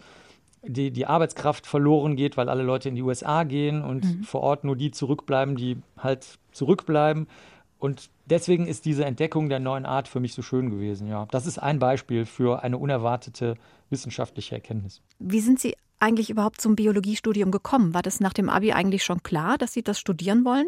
die, 0.63 0.91
die 0.91 1.05
Arbeitskraft 1.05 1.65
verloren 1.65 2.15
geht, 2.15 2.37
weil 2.37 2.49
alle 2.49 2.63
Leute 2.63 2.89
in 2.89 2.95
die 2.95 3.01
USA 3.01 3.43
gehen 3.43 3.81
und 3.81 4.03
mhm. 4.03 4.23
vor 4.23 4.41
Ort 4.41 4.63
nur 4.63 4.75
die 4.75 4.91
zurückbleiben, 4.91 5.55
die 5.55 5.77
halt 5.97 6.39
zurückbleiben. 6.51 7.27
Und 7.79 8.09
deswegen 8.25 8.67
ist 8.67 8.85
diese 8.85 9.05
Entdeckung 9.05 9.47
der 9.47 9.59
neuen 9.59 9.85
Art 9.85 10.07
für 10.07 10.19
mich 10.19 10.33
so 10.33 10.41
schön 10.41 10.69
gewesen. 10.69 11.07
Ja, 11.07 11.27
das 11.31 11.45
ist 11.45 11.59
ein 11.59 11.79
Beispiel 11.79 12.25
für 12.25 12.61
eine 12.61 12.77
unerwartete 12.77 13.55
wissenschaftliche 13.89 14.55
Erkenntnis. 14.55 15.01
Wie 15.19 15.39
sind 15.39 15.59
Sie 15.59 15.75
eigentlich 15.99 16.29
überhaupt 16.29 16.61
zum 16.61 16.75
Biologiestudium 16.75 17.51
gekommen? 17.51 17.93
War 17.93 18.01
das 18.01 18.19
nach 18.19 18.33
dem 18.33 18.49
Abi 18.49 18.73
eigentlich 18.73 19.03
schon 19.03 19.23
klar, 19.23 19.57
dass 19.57 19.73
Sie 19.73 19.83
das 19.83 19.99
studieren 19.99 20.43
wollen? 20.45 20.67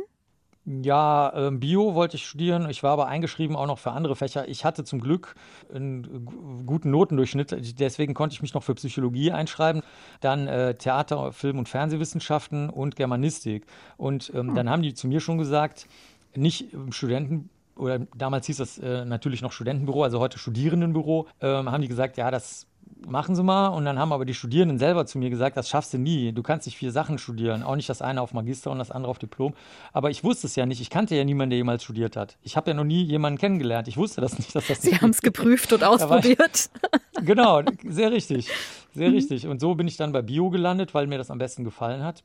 Ja, 0.65 1.33
ähm, 1.35 1.59
Bio 1.59 1.95
wollte 1.95 2.17
ich 2.17 2.27
studieren. 2.27 2.69
Ich 2.69 2.83
war 2.83 2.91
aber 2.91 3.07
eingeschrieben 3.07 3.55
auch 3.55 3.65
noch 3.65 3.79
für 3.79 3.91
andere 3.91 4.15
Fächer. 4.15 4.47
Ich 4.47 4.63
hatte 4.63 4.83
zum 4.83 4.99
Glück 4.99 5.33
einen 5.73 6.63
guten 6.67 6.91
Notendurchschnitt, 6.91 7.79
deswegen 7.79 8.13
konnte 8.13 8.35
ich 8.35 8.43
mich 8.43 8.53
noch 8.53 8.61
für 8.61 8.75
Psychologie 8.75 9.31
einschreiben. 9.31 9.81
Dann 10.19 10.47
äh, 10.47 10.75
Theater, 10.75 11.31
Film- 11.31 11.57
und 11.57 11.67
Fernsehwissenschaften 11.67 12.69
und 12.69 12.95
Germanistik. 12.95 13.65
Und 13.97 14.31
ähm, 14.35 14.49
hm. 14.49 14.55
dann 14.55 14.69
haben 14.69 14.83
die 14.83 14.93
zu 14.93 15.07
mir 15.07 15.19
schon 15.19 15.39
gesagt, 15.39 15.87
nicht 16.35 16.73
im 16.73 16.91
Studenten 16.91 17.49
oder 17.75 17.99
damals 18.15 18.45
hieß 18.47 18.57
das 18.57 18.77
äh, 18.77 19.05
natürlich 19.05 19.41
noch 19.41 19.51
Studentenbüro, 19.51 20.03
also 20.03 20.19
heute 20.19 20.37
Studierendenbüro, 20.37 21.27
ähm, 21.41 21.71
haben 21.71 21.81
die 21.81 21.87
gesagt, 21.87 22.17
ja, 22.17 22.31
das 22.31 22.67
machen 23.07 23.35
Sie 23.35 23.43
mal. 23.43 23.67
Und 23.67 23.85
dann 23.85 23.99
haben 23.99 24.13
aber 24.13 24.25
die 24.25 24.33
Studierenden 24.33 24.77
selber 24.77 25.05
zu 25.05 25.17
mir 25.17 25.29
gesagt, 25.29 25.57
das 25.57 25.69
schaffst 25.69 25.93
du 25.93 25.97
nie. 25.97 26.31
Du 26.31 26.43
kannst 26.43 26.65
nicht 26.65 26.77
vier 26.77 26.91
Sachen 26.91 27.17
studieren. 27.17 27.63
Auch 27.63 27.75
nicht 27.75 27.89
das 27.89 28.01
eine 28.01 28.21
auf 28.21 28.33
Magister 28.33 28.71
und 28.71 28.79
das 28.79 28.91
andere 28.91 29.09
auf 29.09 29.19
Diplom. 29.19 29.53
Aber 29.93 30.09
ich 30.09 30.23
wusste 30.23 30.47
es 30.47 30.55
ja 30.55 30.65
nicht. 30.65 30.81
Ich 30.81 30.89
kannte 30.89 31.15
ja 31.15 31.23
niemanden, 31.23 31.51
der 31.51 31.57
jemals 31.57 31.83
studiert 31.83 32.15
hat. 32.15 32.37
Ich 32.43 32.57
habe 32.57 32.71
ja 32.71 32.73
noch 32.73 32.83
nie 32.83 33.03
jemanden 33.03 33.39
kennengelernt. 33.39 33.87
Ich 33.87 33.97
wusste 33.97 34.21
das 34.21 34.37
nicht, 34.37 34.53
dass 34.55 34.67
das 34.67 34.81
Sie 34.81 34.97
haben 34.97 35.11
es 35.11 35.21
geprüft 35.21 35.73
und 35.73 35.83
ausprobiert. 35.83 36.69
genau, 37.21 37.61
sehr 37.87 38.11
richtig. 38.11 38.49
Sehr 38.93 39.09
mhm. 39.09 39.15
richtig. 39.15 39.47
Und 39.47 39.59
so 39.59 39.75
bin 39.75 39.87
ich 39.87 39.97
dann 39.97 40.11
bei 40.11 40.21
Bio 40.21 40.49
gelandet, 40.49 40.93
weil 40.93 41.07
mir 41.07 41.17
das 41.17 41.31
am 41.31 41.37
besten 41.37 41.63
gefallen 41.63 42.03
hat. 42.03 42.23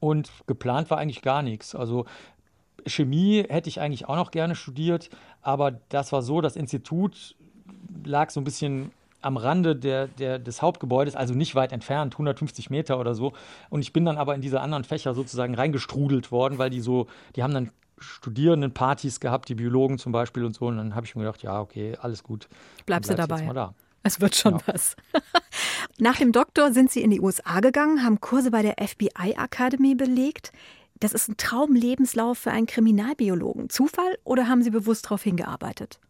Und 0.00 0.30
geplant 0.46 0.90
war 0.90 0.98
eigentlich 0.98 1.22
gar 1.22 1.42
nichts. 1.42 1.74
Also 1.74 2.04
Chemie 2.86 3.44
hätte 3.48 3.68
ich 3.68 3.80
eigentlich 3.80 4.08
auch 4.08 4.16
noch 4.16 4.30
gerne 4.30 4.54
studiert, 4.54 5.10
aber 5.42 5.72
das 5.88 6.12
war 6.12 6.22
so, 6.22 6.40
das 6.40 6.56
Institut 6.56 7.36
lag 8.04 8.30
so 8.30 8.40
ein 8.40 8.44
bisschen 8.44 8.92
am 9.20 9.36
Rande 9.36 9.74
der, 9.74 10.06
der, 10.06 10.38
des 10.38 10.62
Hauptgebäudes, 10.62 11.16
also 11.16 11.34
nicht 11.34 11.54
weit 11.54 11.72
entfernt, 11.72 12.14
150 12.14 12.70
Meter 12.70 13.00
oder 13.00 13.14
so. 13.14 13.32
Und 13.68 13.80
ich 13.80 13.92
bin 13.92 14.04
dann 14.04 14.16
aber 14.16 14.34
in 14.34 14.40
diese 14.40 14.60
anderen 14.60 14.84
Fächer 14.84 15.14
sozusagen 15.14 15.54
reingestrudelt 15.54 16.30
worden, 16.30 16.58
weil 16.58 16.70
die 16.70 16.80
so, 16.80 17.08
die 17.34 17.42
haben 17.42 17.52
dann 17.52 17.70
Studierendenpartys 17.98 19.18
gehabt, 19.18 19.48
die 19.48 19.56
Biologen 19.56 19.98
zum 19.98 20.12
Beispiel 20.12 20.44
und 20.44 20.54
so. 20.54 20.66
Und 20.66 20.76
dann 20.76 20.94
habe 20.94 21.06
ich 21.06 21.16
mir 21.16 21.22
gedacht, 21.22 21.42
ja, 21.42 21.60
okay, 21.60 21.96
alles 22.00 22.22
gut. 22.22 22.48
Bleibst 22.86 23.10
du 23.10 23.16
dabei? 23.16 23.50
Da. 23.52 23.74
Es 24.04 24.20
wird 24.20 24.36
schon 24.36 24.54
ja. 24.54 24.60
was. 24.66 24.96
Nach 25.98 26.16
dem 26.16 26.30
Doktor 26.30 26.72
sind 26.72 26.90
Sie 26.90 27.02
in 27.02 27.10
die 27.10 27.20
USA 27.20 27.60
gegangen, 27.60 28.04
haben 28.04 28.20
Kurse 28.20 28.50
bei 28.52 28.62
der 28.62 28.76
FBI 28.78 29.34
Academy 29.36 29.96
belegt. 29.96 30.52
Das 31.00 31.12
ist 31.12 31.28
ein 31.28 31.36
Traumlebenslauf 31.36 32.38
für 32.38 32.50
einen 32.50 32.66
Kriminalbiologen. 32.66 33.70
Zufall 33.70 34.18
oder 34.24 34.48
haben 34.48 34.62
Sie 34.62 34.70
bewusst 34.70 35.06
darauf 35.06 35.22
hingearbeitet? 35.22 36.00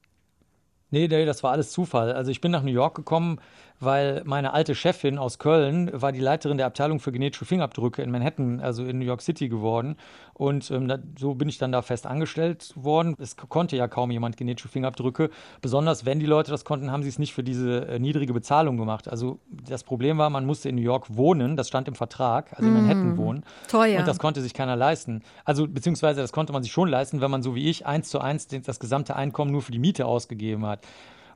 Nee, 0.90 1.08
nee, 1.08 1.24
das 1.24 1.42
war 1.42 1.52
alles 1.52 1.70
Zufall. 1.70 2.12
Also 2.12 2.30
ich 2.30 2.40
bin 2.40 2.50
nach 2.50 2.62
New 2.62 2.72
York 2.72 2.94
gekommen, 2.94 3.40
weil 3.80 4.22
meine 4.24 4.52
alte 4.52 4.74
Chefin 4.74 5.18
aus 5.18 5.38
Köln 5.38 5.90
war 5.92 6.12
die 6.12 6.20
Leiterin 6.20 6.56
der 6.56 6.66
Abteilung 6.66 6.98
für 6.98 7.12
genetische 7.12 7.44
Fingerabdrücke 7.44 8.02
in 8.02 8.10
Manhattan, 8.10 8.60
also 8.60 8.84
in 8.84 8.98
New 8.98 9.04
York 9.04 9.22
City 9.22 9.48
geworden. 9.48 9.96
Und 10.34 10.70
ähm, 10.70 10.88
da, 10.88 10.98
so 11.18 11.34
bin 11.34 11.48
ich 11.48 11.58
dann 11.58 11.72
da 11.72 11.82
fest 11.82 12.06
angestellt 12.06 12.72
worden. 12.76 13.16
Es 13.18 13.36
konnte 13.36 13.76
ja 13.76 13.88
kaum 13.88 14.10
jemand 14.10 14.36
genetische 14.36 14.68
Fingerabdrücke. 14.68 15.30
Besonders 15.60 16.06
wenn 16.06 16.20
die 16.20 16.26
Leute 16.26 16.50
das 16.50 16.64
konnten, 16.64 16.90
haben 16.90 17.02
sie 17.02 17.08
es 17.08 17.18
nicht 17.18 17.34
für 17.34 17.42
diese 17.42 17.88
äh, 17.88 17.98
niedrige 17.98 18.32
Bezahlung 18.32 18.76
gemacht. 18.76 19.08
Also 19.08 19.40
das 19.50 19.84
Problem 19.84 20.18
war, 20.18 20.30
man 20.30 20.46
musste 20.46 20.68
in 20.68 20.76
New 20.76 20.82
York 20.82 21.16
wohnen, 21.16 21.56
das 21.56 21.68
stand 21.68 21.88
im 21.88 21.94
Vertrag, 21.94 22.52
also 22.56 22.66
in 22.66 22.74
Manhattan 22.74 23.16
wohnen. 23.16 23.44
Teuer. 23.68 23.98
Und 23.98 24.08
das 24.08 24.18
konnte 24.18 24.40
sich 24.40 24.54
keiner 24.54 24.76
leisten. 24.76 25.22
Also 25.44 25.66
beziehungsweise 25.66 26.20
das 26.20 26.32
konnte 26.32 26.52
man 26.52 26.62
sich 26.62 26.72
schon 26.72 26.88
leisten, 26.88 27.20
wenn 27.20 27.30
man 27.30 27.42
so 27.42 27.54
wie 27.54 27.68
ich 27.68 27.86
eins 27.86 28.08
zu 28.08 28.20
eins 28.20 28.46
das 28.48 28.80
gesamte 28.80 29.16
Einkommen 29.16 29.50
nur 29.50 29.62
für 29.62 29.72
die 29.72 29.78
Miete 29.78 30.06
ausgegeben 30.06 30.66
hat. 30.66 30.77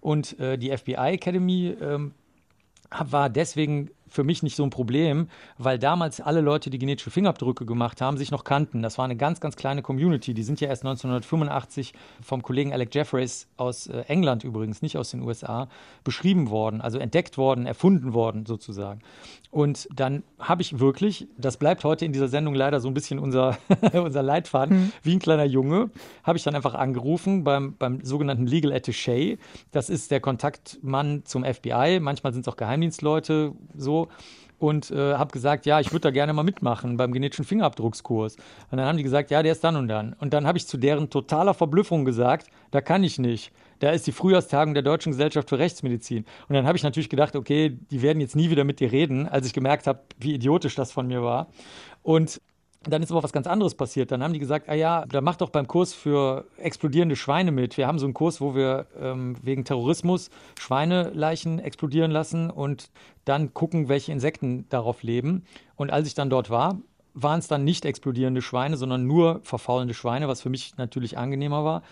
Und 0.01 0.39
äh, 0.41 0.59
die 0.59 0.77
FBI 0.77 1.15
Academy 1.15 1.77
ähm, 1.81 2.15
war 2.91 3.31
deswegen 3.31 3.91
für 4.13 4.25
mich 4.25 4.43
nicht 4.43 4.57
so 4.57 4.63
ein 4.63 4.71
Problem, 4.71 5.29
weil 5.57 5.79
damals 5.79 6.21
alle 6.21 6.43
Leute, 6.43 6.69
die 6.69 6.79
genetische 6.79 7.11
Fingerabdrücke 7.11 7.65
gemacht 7.65 8.01
haben, 8.01 8.19
sich 8.19 8.31
noch 8.31 8.45
kannten. 8.45 8.83
Das 8.83 8.99
war 8.99 9.07
eine 9.07 9.17
ganz, 9.17 9.41
ganz 9.41 9.57
kleine 9.57 9.83
Community. 9.83 10.35
Die 10.35 10.43
sind 10.43 10.61
ja 10.61 10.69
erst 10.69 10.85
1985 10.85 11.95
vom 12.23 12.43
Kollegen 12.43 12.73
Alec 12.73 12.95
Jeffreys 12.95 13.49
aus 13.57 13.87
äh, 13.87 14.05
England 14.09 14.45
übrigens, 14.45 14.83
nicht 14.83 14.99
aus 14.99 15.11
den 15.11 15.23
USA, 15.23 15.69
beschrieben 16.05 16.51
worden, 16.51 16.81
also 16.81 16.99
entdeckt 16.99 17.39
worden, 17.39 17.67
erfunden 17.67 18.13
worden 18.13 18.45
sozusagen. 18.45 19.01
Und 19.51 19.89
dann 19.95 20.23
habe 20.39 20.63
ich 20.63 20.79
wirklich, 20.79 21.29
das 21.37 21.57
bleibt 21.57 21.85
heute 21.85 22.05
in 22.05 22.13
dieser 22.13 22.29
Sendung 22.29 22.55
leider 22.55 22.81
so 22.81 22.89
ein 22.89 22.95
bisschen 22.95 23.19
unser, 23.19 23.59
unser 23.93 24.23
Leitfaden, 24.23 24.77
mhm. 24.77 24.93
wie 25.03 25.15
ein 25.15 25.19
kleiner 25.19 25.45
Junge, 25.45 25.91
habe 26.23 26.39
ich 26.39 26.45
dann 26.45 26.55
einfach 26.55 26.75
angerufen 26.75 27.45
beim, 27.45 27.75
beim 27.79 28.05
sogenannten 28.05 28.47
Legal 28.47 28.73
Attaché. 28.73 29.39
Das 29.71 29.91
ist 29.91 30.11
der 30.11 30.21
Kontaktmann 30.21 31.23
zum 31.25 31.45
FBI. 31.45 31.99
Manchmal 32.01 32.33
sind 32.33 32.47
es 32.47 32.49
auch 32.49 32.57
Geheimdienstleute 32.57 33.53
so 33.77 34.02
und 34.63 34.93
äh, 34.93 35.15
habe 35.15 35.33
gesagt, 35.33 35.67
ja, 35.67 35.81
ich 35.81 35.91
würde 35.91 36.03
da 36.03 36.11
gerne 36.11 36.33
mal 36.33 36.45
mitmachen 36.45 36.97
beim 36.97 37.13
genetischen 37.13 37.45
Fingerabdruckskurs. 37.45 38.37
Und 38.71 38.79
dann 38.79 38.87
haben 38.87 38.97
die 38.97 39.03
gesagt, 39.03 39.33
ja, 39.33 39.43
der 39.43 39.53
ist 39.53 39.65
dann 39.65 39.75
und 39.75 39.89
dann. 39.89 40.15
Und 40.21 40.33
dann 40.33 40.47
habe 40.47 40.57
ich 40.57 40.69
zu 40.69 40.77
deren 40.77 41.11
totaler 41.11 41.53
Verblüffung 41.53 42.05
gesagt, 42.05 42.47
da 42.71 42.81
kann 42.81 43.03
ich 43.03 43.19
nicht. 43.19 43.51
Da 43.81 43.91
ist 43.91 44.07
die 44.07 44.13
Frühjahrstagung 44.13 44.75
der 44.75 44.85
Deutschen 44.85 45.11
Gesellschaft 45.11 45.49
für 45.49 45.59
Rechtsmedizin. 45.59 46.25
Und 46.49 46.55
dann 46.55 46.65
habe 46.65 46.77
ich 46.77 46.85
natürlich 46.85 47.09
gedacht, 47.09 47.35
okay, 47.35 47.77
die 47.91 48.03
werden 48.03 48.21
jetzt 48.21 48.37
nie 48.37 48.51
wieder 48.51 48.63
mit 48.63 48.79
dir 48.79 48.93
reden, 48.93 49.27
als 49.27 49.49
ich 49.49 49.53
gemerkt 49.53 49.89
habe, 49.89 49.99
wie 50.21 50.35
idiotisch 50.35 50.77
das 50.77 50.93
von 50.93 51.09
mir 51.09 51.25
war. 51.25 51.49
Und 52.05 52.41
dann 52.89 53.03
ist 53.03 53.11
aber 53.11 53.23
was 53.23 53.33
ganz 53.33 53.47
anderes 53.47 53.75
passiert. 53.75 54.11
Dann 54.11 54.23
haben 54.23 54.33
die 54.33 54.39
gesagt, 54.39 54.69
ah 54.69 54.75
ja, 54.75 55.05
da 55.07 55.21
mach 55.21 55.37
doch 55.37 55.51
beim 55.51 55.67
Kurs 55.67 55.95
für 55.95 56.45
explodierende 56.59 57.17
Schweine 57.17 57.53
mit. 57.53 57.77
Wir 57.77 57.87
haben 57.87 57.99
so 57.99 58.07
einen 58.07 58.15
Kurs, 58.15 58.41
wo 58.41 58.55
wir 58.55 58.87
ähm, 59.01 59.37
wegen 59.43 59.65
Terrorismus 59.65 60.31
Schweineleichen 60.59 61.59
explodieren 61.59 62.11
lassen 62.11 62.51
und 62.51 62.91
dann 63.25 63.55
gucken, 63.55 63.89
welche 63.89 64.13
Insekten 64.13 64.69
darauf 64.69 65.03
leben. 65.03 65.45
Und 65.77 65.91
als 65.91 66.07
ich 66.07 66.15
dann 66.15 66.31
dort 66.31 66.51
war, 66.51 66.79
waren 67.15 67.39
es 67.39 67.49
dann 67.49 67.65
nicht 67.65 67.85
explodierende 67.85 68.43
Schweine, 68.43 68.77
sondern 68.77 69.07
nur 69.07 69.41
verfaulende 69.43 69.95
Schweine, 69.95 70.29
was 70.29 70.41
für 70.41 70.51
mich 70.51 70.77
natürlich 70.77 71.19
angenehmer 71.19 71.65
war. 71.65 71.83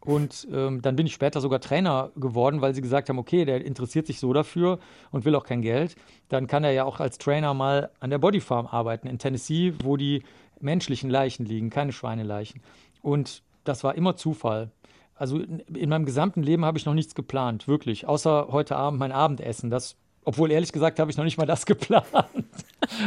Und 0.00 0.46
ähm, 0.52 0.80
dann 0.80 0.96
bin 0.96 1.06
ich 1.06 1.14
später 1.14 1.40
sogar 1.40 1.60
Trainer 1.60 2.10
geworden, 2.16 2.60
weil 2.60 2.74
sie 2.74 2.82
gesagt 2.82 3.08
haben, 3.08 3.18
okay, 3.18 3.44
der 3.44 3.64
interessiert 3.64 4.06
sich 4.06 4.20
so 4.20 4.32
dafür 4.32 4.78
und 5.10 5.24
will 5.24 5.34
auch 5.34 5.44
kein 5.44 5.62
Geld. 5.62 5.96
Dann 6.28 6.46
kann 6.46 6.64
er 6.64 6.72
ja 6.72 6.84
auch 6.84 7.00
als 7.00 7.18
Trainer 7.18 7.52
mal 7.54 7.90
an 8.00 8.10
der 8.10 8.18
Bodyfarm 8.18 8.66
arbeiten 8.66 9.08
in 9.08 9.18
Tennessee, 9.18 9.74
wo 9.82 9.96
die 9.96 10.22
menschlichen 10.60 11.10
Leichen 11.10 11.46
liegen, 11.46 11.70
keine 11.70 11.92
Schweineleichen. 11.92 12.60
Und 13.02 13.42
das 13.64 13.84
war 13.84 13.94
immer 13.96 14.16
Zufall. 14.16 14.70
Also 15.14 15.40
in 15.40 15.88
meinem 15.88 16.04
gesamten 16.04 16.42
Leben 16.42 16.64
habe 16.64 16.78
ich 16.78 16.86
noch 16.86 16.94
nichts 16.94 17.14
geplant, 17.14 17.66
wirklich, 17.66 18.06
außer 18.06 18.48
heute 18.50 18.76
Abend 18.76 19.00
mein 19.00 19.10
Abendessen. 19.10 19.68
Das, 19.68 19.96
obwohl 20.24 20.52
ehrlich 20.52 20.70
gesagt 20.70 21.00
habe 21.00 21.10
ich 21.10 21.16
noch 21.16 21.24
nicht 21.24 21.38
mal 21.38 21.46
das 21.46 21.66
geplant. 21.66 22.06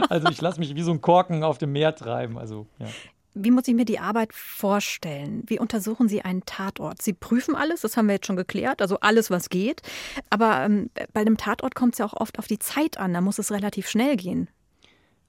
Also 0.09 0.27
ich 0.29 0.41
lasse 0.41 0.59
mich 0.59 0.75
wie 0.75 0.81
so 0.81 0.91
ein 0.91 0.99
Korken 0.99 1.43
auf 1.43 1.57
dem 1.57 1.71
Meer 1.71 1.95
treiben. 1.95 2.37
Also 2.37 2.67
ja. 2.79 2.87
Wie 3.33 3.51
muss 3.51 3.67
ich 3.67 3.75
mir 3.75 3.85
die 3.85 3.99
Arbeit 3.99 4.33
vorstellen? 4.33 5.43
Wie 5.47 5.59
untersuchen 5.59 6.09
Sie 6.09 6.21
einen 6.21 6.45
Tatort? 6.45 7.01
Sie 7.01 7.13
prüfen 7.13 7.55
alles, 7.55 7.81
das 7.81 7.95
haben 7.95 8.07
wir 8.07 8.15
jetzt 8.15 8.27
schon 8.27 8.35
geklärt, 8.35 8.81
also 8.81 8.99
alles, 8.99 9.29
was 9.29 9.49
geht. 9.49 9.81
Aber 10.29 10.63
ähm, 10.65 10.89
bei 11.13 11.21
einem 11.21 11.37
Tatort 11.37 11.73
kommt 11.73 11.93
es 11.93 11.99
ja 11.99 12.05
auch 12.05 12.13
oft 12.13 12.39
auf 12.39 12.47
die 12.47 12.59
Zeit 12.59 12.97
an, 12.97 13.13
da 13.13 13.21
muss 13.21 13.39
es 13.39 13.51
relativ 13.51 13.87
schnell 13.87 14.17
gehen. 14.17 14.49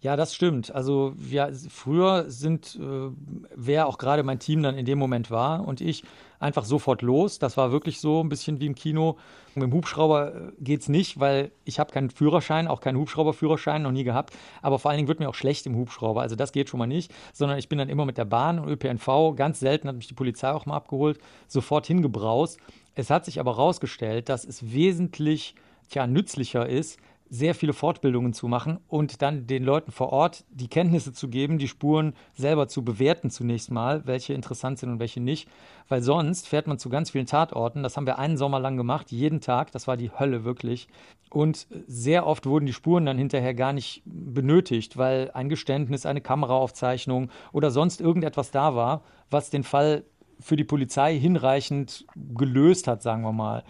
Ja, 0.03 0.17
das 0.17 0.35
stimmt. 0.35 0.75
Also 0.75 1.15
wir, 1.17 1.53
früher 1.71 2.29
sind, 2.29 2.77
äh, 2.81 3.11
wer 3.55 3.87
auch 3.87 3.99
gerade 3.99 4.25
mein 4.25 4.41
Team 4.41 4.63
dann 4.63 4.77
in 4.77 4.85
dem 4.85 4.99
Moment 4.99 5.31
war 5.31 5.67
und 5.67 5.81
ich, 5.81 6.03
einfach 6.41 6.65
sofort 6.65 7.03
los. 7.03 7.39
Das 7.39 7.57
war 7.57 7.71
wirklich 7.71 8.01
so 8.01 8.21
ein 8.21 8.29
bisschen 8.29 8.61
wie 8.61 8.67
im 8.67 8.75
Kino. 8.75 9.17
Mit 9.55 9.63
dem 9.63 9.73
Hubschrauber 9.73 10.35
äh, 10.35 10.53
geht 10.59 10.81
es 10.81 10.89
nicht, 10.89 11.21
weil 11.21 11.53
ich 11.65 11.79
habe 11.79 11.93
keinen 11.93 12.11
Führerschein, 12.11 12.67
auch 12.67 12.81
keinen 12.81 12.99
Hubschrauberführerschein, 12.99 13.83
noch 13.83 13.93
nie 13.93 14.03
gehabt. 14.03 14.35
Aber 14.61 14.81
vor 14.81 14.91
allen 14.91 14.99
Dingen 14.99 15.09
wird 15.09 15.21
mir 15.21 15.29
auch 15.29 15.37
schlecht 15.37 15.67
im 15.67 15.77
Hubschrauber. 15.77 16.21
Also 16.21 16.35
das 16.35 16.51
geht 16.51 16.69
schon 16.69 16.79
mal 16.79 16.89
nicht, 16.89 17.13
sondern 17.33 17.59
ich 17.59 17.69
bin 17.69 17.79
dann 17.79 17.89
immer 17.89 18.05
mit 18.05 18.19
der 18.19 18.25
Bahn 18.25 18.59
und 18.59 18.69
ÖPNV. 18.69 19.37
Ganz 19.37 19.61
selten 19.61 19.87
hat 19.87 19.95
mich 19.95 20.09
die 20.09 20.15
Polizei 20.15 20.51
auch 20.51 20.67
mal 20.67 20.75
abgeholt, 20.75 21.21
sofort 21.47 21.87
hingebraust. 21.87 22.59
Es 22.97 23.09
hat 23.09 23.25
sich 23.25 23.39
aber 23.39 23.53
herausgestellt, 23.53 24.29
dass 24.29 24.45
es 24.45 24.73
wesentlich 24.73 25.55
tja, 25.91 26.09
nützlicher 26.09 26.69
ist, 26.69 26.99
sehr 27.33 27.55
viele 27.55 27.73
Fortbildungen 27.73 28.35
zu 28.35 28.47
machen 28.47 28.79
und 28.89 29.23
dann 29.23 29.47
den 29.47 29.65
Leuten 29.65 29.91
vor 29.91 30.13
Ort 30.13 30.45
die 30.51 30.69
Kenntnisse 30.69 31.15
zu 31.15 31.29
geben, 31.29 31.57
die 31.57 31.67
Spuren 31.67 32.13
selber 32.35 32.69
zu 32.69 32.85
bewerten 32.85 33.31
zunächst 33.31 33.71
mal, 33.71 34.07
welche 34.07 34.35
interessant 34.35 34.79
sind 34.79 34.91
und 34.91 34.99
welche 35.01 35.19
nicht. 35.19 35.49
Weil 35.89 36.03
sonst 36.03 36.47
fährt 36.47 36.67
man 36.67 36.79
zu 36.79 36.91
ganz 36.91 37.11
vielen 37.11 37.25
Tatorten. 37.25 37.83
Das 37.83 37.97
haben 37.97 38.05
wir 38.05 38.19
einen 38.19 38.37
Sommer 38.37 38.61
lang 38.61 38.77
gemacht, 38.77 39.11
jeden 39.13 39.41
Tag. 39.41 39.73
Das 39.73 39.89
war 39.89 39.97
die 39.97 40.11
Hölle 40.11 40.45
wirklich. 40.45 40.89
Und 41.31 41.67
sehr 41.87 42.27
oft 42.27 42.45
wurden 42.45 42.67
die 42.67 42.75
Spuren 42.75 43.07
dann 43.07 43.17
hinterher 43.17 43.55
gar 43.55 43.73
nicht 43.73 44.03
benötigt, 44.05 44.99
weil 44.99 45.31
ein 45.33 45.49
Geständnis, 45.49 46.05
eine 46.05 46.21
Kameraaufzeichnung 46.21 47.31
oder 47.53 47.71
sonst 47.71 48.03
irgendetwas 48.03 48.51
da 48.51 48.75
war, 48.75 49.05
was 49.31 49.49
den 49.49 49.63
Fall 49.63 50.05
für 50.43 50.57
die 50.57 50.65
Polizei 50.65 51.19
hinreichend 51.19 52.05
gelöst 52.35 52.89
hat, 52.89 53.03
sagen 53.03 53.23
wir 53.23 53.33
mal. 53.33 53.65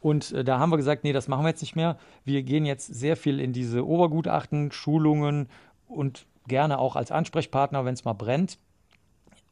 Und 0.00 0.32
äh, 0.32 0.44
da 0.44 0.58
haben 0.58 0.70
wir 0.70 0.76
gesagt, 0.76 1.04
nee, 1.04 1.12
das 1.12 1.28
machen 1.28 1.44
wir 1.44 1.50
jetzt 1.50 1.62
nicht 1.62 1.76
mehr. 1.76 1.98
Wir 2.24 2.42
gehen 2.42 2.66
jetzt 2.66 2.86
sehr 2.86 3.16
viel 3.16 3.40
in 3.40 3.52
diese 3.52 3.86
Obergutachten, 3.86 4.72
Schulungen 4.72 5.48
und 5.88 6.26
gerne 6.48 6.78
auch 6.78 6.96
als 6.96 7.10
Ansprechpartner, 7.10 7.84
wenn 7.84 7.94
es 7.94 8.04
mal 8.04 8.12
brennt. 8.12 8.58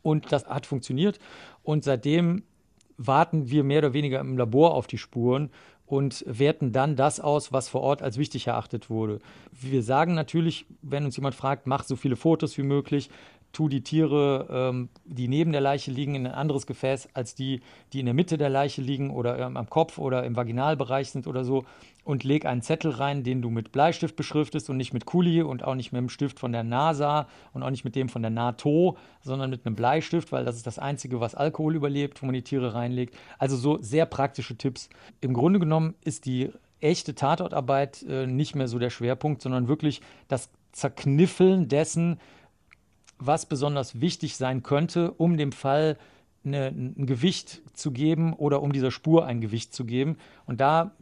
Und 0.03 0.33
das 0.33 0.47
hat 0.47 0.67
funktioniert. 0.67 1.19
Und 1.63 1.85
seitdem 1.85 2.43
warten 2.97 3.51
wir 3.51 3.65
mehr 3.65 3.79
oder 3.79 3.93
weniger 3.93 4.21
im 4.21 4.37
Labor 4.37 4.75
auf 4.75 4.87
die 4.87 4.99
Spuren 4.99 5.51
und 5.87 6.25
werten 6.27 6.73
dann 6.73 6.97
das 6.97 7.21
aus, 7.21 7.53
was 7.53 7.69
vor 7.69 7.83
Ort 7.83 8.03
als 8.03 8.17
wichtig 8.17 8.47
erachtet 8.47 8.89
wurde. 8.89 9.19
Wir 9.53 9.83
sagen 9.83 10.15
natürlich, 10.15 10.67
wenn 10.83 11.05
uns 11.05 11.17
jemand 11.17 11.35
fragt, 11.35 11.67
mach 11.67 11.85
so 11.85 11.97
viele 11.97 12.17
Fotos 12.17 12.57
wie 12.57 12.63
möglich, 12.63 13.11
tu 13.55 13.69
die 13.69 13.83
Tiere, 13.83 14.47
ähm, 14.51 14.91
die 15.05 15.29
neben 15.29 15.53
der 15.53 15.63
Leiche 15.63 15.91
liegen, 15.91 16.15
in 16.15 16.27
ein 16.27 16.35
anderes 16.35 16.67
Gefäß 16.67 17.09
als 17.15 17.35
die, 17.35 17.61
die 17.93 18.01
in 18.01 18.07
der 18.07 18.15
Mitte 18.15 18.37
der 18.37 18.51
Leiche 18.51 18.83
liegen 18.83 19.11
oder 19.11 19.39
ähm, 19.39 19.57
am 19.57 19.71
Kopf 19.71 19.99
oder 19.99 20.25
im 20.25 20.37
Vaginalbereich 20.37 21.11
sind 21.11 21.27
oder 21.27 21.45
so 21.45 21.65
und 22.05 22.23
leg 22.23 22.45
einen 22.45 22.61
Zettel 22.61 22.91
rein, 22.91 23.25
den 23.25 23.41
du 23.41 23.51
mit 23.51 23.73
Bleistift 23.73 24.17
beschriftest 24.17 24.69
und 24.69 24.77
nicht 24.77 24.93
mit 24.93 25.07
Kuli 25.07 25.43
und 25.43 25.65
auch 25.65 25.75
nicht 25.75 25.93
mit 25.93 26.01
dem 26.01 26.11
Stift 26.11 26.39
von 26.39 26.53
der 26.53 26.63
NASA 26.63 27.27
und 27.53 27.63
auch 27.63 27.71
nicht 27.71 27.85
mit 27.85 27.97
dem 27.97 28.09
von 28.11 28.23
der 28.23 28.31
NATO, 28.31 28.99
sondern 29.23 29.51
mit 29.51 29.65
einem 29.65 29.75
Bleistift, 29.75 30.31
weil 30.31 30.45
das 30.45 30.57
ist 30.57 30.67
das 30.67 30.79
Einzige, 30.79 31.21
was 31.21 31.35
Alkohol 31.35 31.75
überlebt, 31.75 32.21
wo 32.21 32.27
man 32.27 32.35
die 32.35 32.43
Tiere 32.43 32.75
reinlegt. 32.75 33.17
Also 33.39 33.57
so 33.57 33.79
sehr 33.81 34.05
praktische 34.05 34.57
Tipps. 34.57 34.91
Im 35.21 35.33
Grunde 35.33 35.59
genommen 35.59 35.95
ist 36.05 36.27
die 36.27 36.51
echte 36.81 37.15
Tatortarbeit 37.15 38.03
äh, 38.03 38.27
nicht 38.27 38.55
mehr 38.55 38.69
so 38.69 38.79
der 38.79 38.91
Schwerpunkt, 38.91 39.41
sondern 39.41 39.69
wirklich 39.69 40.03
das 40.29 40.51
Zerkniffeln 40.73 41.69
dessen, 41.69 42.19
was 43.27 43.47
besonders 43.47 44.01
wichtig 44.01 44.37
sein 44.37 44.63
könnte, 44.63 45.13
um 45.13 45.37
dem 45.37 45.53
Fall 45.53 45.99
eine, 46.45 46.67
ein 46.67 47.07
Gewicht 47.07 47.63
zu 47.73 47.91
geben 47.91 48.35
oder 48.35 48.63
um 48.63 48.73
dieser 48.73 48.91
Spur 48.91 49.27
ein 49.27 49.41
Gewicht 49.41 49.75
zu 49.75 49.85
geben. 49.85 50.17
Und 50.47 50.61
da, 50.61 50.93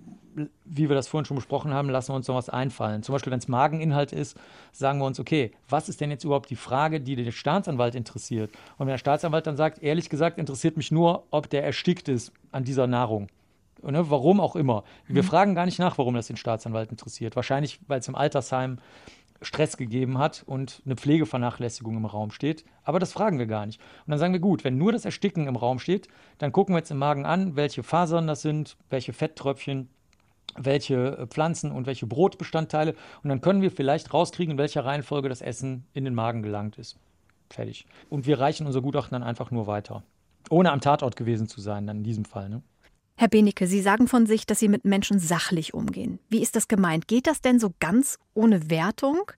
wie 0.64 0.88
wir 0.88 0.94
das 0.94 1.08
vorhin 1.08 1.24
schon 1.24 1.34
besprochen 1.36 1.74
haben, 1.74 1.90
lassen 1.90 2.10
wir 2.12 2.16
uns 2.16 2.28
noch 2.28 2.36
was 2.36 2.48
einfallen. 2.48 3.02
Zum 3.02 3.12
Beispiel, 3.12 3.32
wenn 3.32 3.38
es 3.38 3.48
Mageninhalt 3.48 4.12
ist, 4.12 4.36
sagen 4.72 5.00
wir 5.00 5.06
uns, 5.06 5.18
okay, 5.18 5.52
was 5.68 5.88
ist 5.88 6.00
denn 6.00 6.10
jetzt 6.10 6.24
überhaupt 6.24 6.50
die 6.50 6.56
Frage, 6.56 7.00
die 7.00 7.16
den 7.16 7.32
Staatsanwalt 7.32 7.94
interessiert? 7.94 8.50
Und 8.78 8.86
wenn 8.86 8.92
der 8.92 8.98
Staatsanwalt 8.98 9.46
dann 9.46 9.56
sagt, 9.56 9.82
ehrlich 9.82 10.08
gesagt, 10.08 10.38
interessiert 10.38 10.76
mich 10.76 10.92
nur, 10.92 11.24
ob 11.30 11.50
der 11.50 11.64
erstickt 11.64 12.08
ist 12.08 12.32
an 12.52 12.64
dieser 12.64 12.86
Nahrung. 12.86 13.28
Ne, 13.84 14.08
warum 14.10 14.38
auch 14.38 14.54
immer. 14.54 14.84
Wir 15.08 15.24
mhm. 15.24 15.26
fragen 15.26 15.54
gar 15.56 15.66
nicht 15.66 15.80
nach, 15.80 15.98
warum 15.98 16.14
das 16.14 16.28
den 16.28 16.36
Staatsanwalt 16.36 16.92
interessiert. 16.92 17.34
Wahrscheinlich, 17.34 17.80
weil 17.88 17.98
es 17.98 18.06
im 18.06 18.14
Altersheim 18.14 18.78
Stress 19.42 19.76
gegeben 19.76 20.18
hat 20.18 20.42
und 20.46 20.82
eine 20.84 20.96
Pflegevernachlässigung 20.96 21.96
im 21.96 22.04
Raum 22.04 22.30
steht. 22.30 22.64
Aber 22.84 22.98
das 22.98 23.12
fragen 23.12 23.38
wir 23.38 23.46
gar 23.46 23.66
nicht. 23.66 23.80
Und 24.06 24.10
dann 24.10 24.18
sagen 24.18 24.32
wir, 24.32 24.40
gut, 24.40 24.64
wenn 24.64 24.78
nur 24.78 24.92
das 24.92 25.04
Ersticken 25.04 25.46
im 25.46 25.56
Raum 25.56 25.78
steht, 25.78 26.08
dann 26.38 26.52
gucken 26.52 26.74
wir 26.74 26.78
jetzt 26.78 26.90
im 26.90 26.98
Magen 26.98 27.26
an, 27.26 27.56
welche 27.56 27.82
Fasern 27.82 28.26
das 28.26 28.42
sind, 28.42 28.76
welche 28.90 29.12
Fetttröpfchen, 29.12 29.88
welche 30.56 31.18
äh, 31.18 31.26
Pflanzen 31.26 31.72
und 31.72 31.86
welche 31.86 32.06
Brotbestandteile. 32.06 32.94
Und 33.22 33.28
dann 33.28 33.40
können 33.40 33.62
wir 33.62 33.70
vielleicht 33.70 34.12
rauskriegen, 34.12 34.52
in 34.52 34.58
welcher 34.58 34.84
Reihenfolge 34.84 35.28
das 35.28 35.42
Essen 35.42 35.86
in 35.92 36.04
den 36.04 36.14
Magen 36.14 36.42
gelangt 36.42 36.78
ist. 36.78 36.98
Fertig. 37.50 37.86
Und 38.08 38.26
wir 38.26 38.40
reichen 38.40 38.66
unser 38.66 38.80
Gutachten 38.80 39.12
dann 39.12 39.22
einfach 39.22 39.50
nur 39.50 39.66
weiter. 39.66 40.02
Ohne 40.50 40.72
am 40.72 40.80
Tatort 40.80 41.16
gewesen 41.16 41.46
zu 41.46 41.60
sein, 41.60 41.86
dann 41.86 41.98
in 41.98 42.04
diesem 42.04 42.24
Fall. 42.24 42.48
Ne? 42.48 42.62
Herr 43.22 43.28
Benecke, 43.28 43.68
Sie 43.68 43.80
sagen 43.80 44.08
von 44.08 44.26
sich, 44.26 44.46
dass 44.46 44.58
Sie 44.58 44.66
mit 44.66 44.84
Menschen 44.84 45.20
sachlich 45.20 45.74
umgehen. 45.74 46.18
Wie 46.28 46.42
ist 46.42 46.56
das 46.56 46.66
gemeint? 46.66 47.06
Geht 47.06 47.28
das 47.28 47.40
denn 47.40 47.60
so 47.60 47.72
ganz 47.78 48.18
ohne 48.34 48.68
Wertung? 48.68 49.30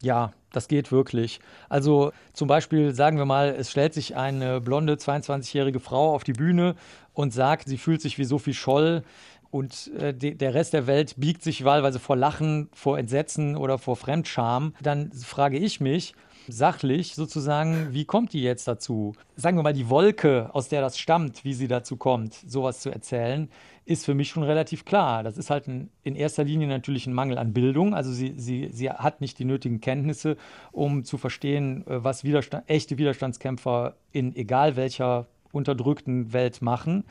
Ja, 0.00 0.32
das 0.52 0.68
geht 0.68 0.90
wirklich. 0.90 1.40
Also 1.68 2.12
zum 2.32 2.48
Beispiel 2.48 2.94
sagen 2.94 3.18
wir 3.18 3.26
mal, 3.26 3.48
es 3.48 3.70
stellt 3.70 3.92
sich 3.92 4.16
eine 4.16 4.62
blonde 4.62 4.94
22-jährige 4.94 5.80
Frau 5.80 6.14
auf 6.14 6.24
die 6.24 6.32
Bühne 6.32 6.76
und 7.12 7.34
sagt, 7.34 7.68
sie 7.68 7.76
fühlt 7.76 8.00
sich 8.00 8.16
wie 8.16 8.24
Sophie 8.24 8.54
Scholl 8.54 9.02
und 9.50 9.90
äh, 9.98 10.14
de, 10.14 10.32
der 10.32 10.54
Rest 10.54 10.72
der 10.72 10.86
Welt 10.86 11.16
biegt 11.18 11.42
sich 11.42 11.62
wahlweise 11.62 11.98
vor 11.98 12.16
Lachen, 12.16 12.70
vor 12.72 12.98
Entsetzen 12.98 13.54
oder 13.54 13.76
vor 13.76 13.96
Fremdscham. 13.96 14.72
Dann 14.80 15.12
frage 15.12 15.58
ich 15.58 15.78
mich, 15.78 16.14
sachlich 16.48 17.14
sozusagen, 17.14 17.88
wie 17.92 18.04
kommt 18.04 18.32
die 18.32 18.42
jetzt 18.42 18.66
dazu? 18.68 19.14
Sagen 19.36 19.56
wir 19.56 19.62
mal, 19.62 19.72
die 19.72 19.88
Wolke, 19.88 20.50
aus 20.52 20.68
der 20.68 20.80
das 20.80 20.98
stammt, 20.98 21.44
wie 21.44 21.54
sie 21.54 21.68
dazu 21.68 21.96
kommt, 21.96 22.34
sowas 22.34 22.80
zu 22.80 22.90
erzählen, 22.90 23.48
ist 23.84 24.04
für 24.04 24.14
mich 24.14 24.28
schon 24.28 24.42
relativ 24.42 24.84
klar. 24.84 25.22
Das 25.22 25.38
ist 25.38 25.50
halt 25.50 25.68
ein, 25.68 25.90
in 26.02 26.16
erster 26.16 26.44
Linie 26.44 26.66
natürlich 26.66 27.06
ein 27.06 27.14
Mangel 27.14 27.38
an 27.38 27.52
Bildung. 27.52 27.94
Also 27.94 28.10
sie, 28.10 28.34
sie, 28.36 28.68
sie 28.72 28.90
hat 28.90 29.20
nicht 29.20 29.38
die 29.38 29.44
nötigen 29.44 29.80
Kenntnisse, 29.80 30.36
um 30.72 31.04
zu 31.04 31.18
verstehen, 31.18 31.86
äh, 31.86 32.02
was 32.02 32.24
Widerstand, 32.24 32.68
echte 32.68 32.98
Widerstandskämpfer 32.98 33.94
in 34.12 34.34
egal 34.34 34.76
welcher 34.76 35.26
unterdrückten 35.52 36.32
Welt 36.32 36.62
machen. 36.62 37.04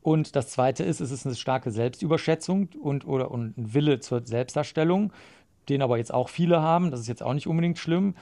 Und 0.00 0.34
das 0.34 0.48
Zweite 0.48 0.82
ist, 0.84 1.00
es 1.00 1.10
ist 1.10 1.26
eine 1.26 1.36
starke 1.36 1.70
Selbstüberschätzung 1.70 2.68
und, 2.80 3.06
oder, 3.06 3.30
und 3.30 3.56
ein 3.56 3.74
Wille 3.74 4.00
zur 4.00 4.24
Selbstdarstellung, 4.24 5.12
den 5.68 5.80
aber 5.80 5.98
jetzt 5.98 6.12
auch 6.12 6.28
viele 6.28 6.60
haben. 6.60 6.90
Das 6.90 7.00
ist 7.00 7.06
jetzt 7.06 7.22
auch 7.22 7.34
nicht 7.34 7.46
unbedingt 7.46 7.78
schlimm. 7.78 8.14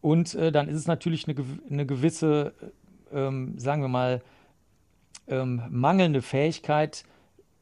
Und 0.00 0.34
äh, 0.34 0.50
dann 0.52 0.68
ist 0.68 0.76
es 0.76 0.86
natürlich 0.86 1.28
eine, 1.28 1.36
eine 1.68 1.86
gewisse, 1.86 2.54
ähm, 3.12 3.58
sagen 3.58 3.82
wir 3.82 3.88
mal, 3.88 4.22
ähm, 5.28 5.62
mangelnde 5.70 6.22
Fähigkeit, 6.22 7.04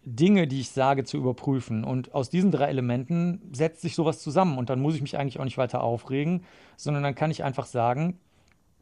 Dinge, 0.05 0.47
die 0.47 0.61
ich 0.61 0.71
sage, 0.71 1.05
zu 1.05 1.17
überprüfen. 1.17 1.85
Und 1.85 2.15
aus 2.15 2.31
diesen 2.31 2.51
drei 2.51 2.69
Elementen 2.69 3.41
setzt 3.53 3.83
sich 3.83 3.95
sowas 3.95 4.21
zusammen. 4.21 4.57
Und 4.57 4.71
dann 4.71 4.81
muss 4.81 4.95
ich 4.95 5.03
mich 5.03 5.19
eigentlich 5.19 5.39
auch 5.39 5.45
nicht 5.45 5.59
weiter 5.59 5.83
aufregen, 5.83 6.45
sondern 6.77 7.03
dann 7.03 7.15
kann 7.15 7.31
ich 7.31 7.45
einfach 7.45 7.67
sagen, 7.67 8.19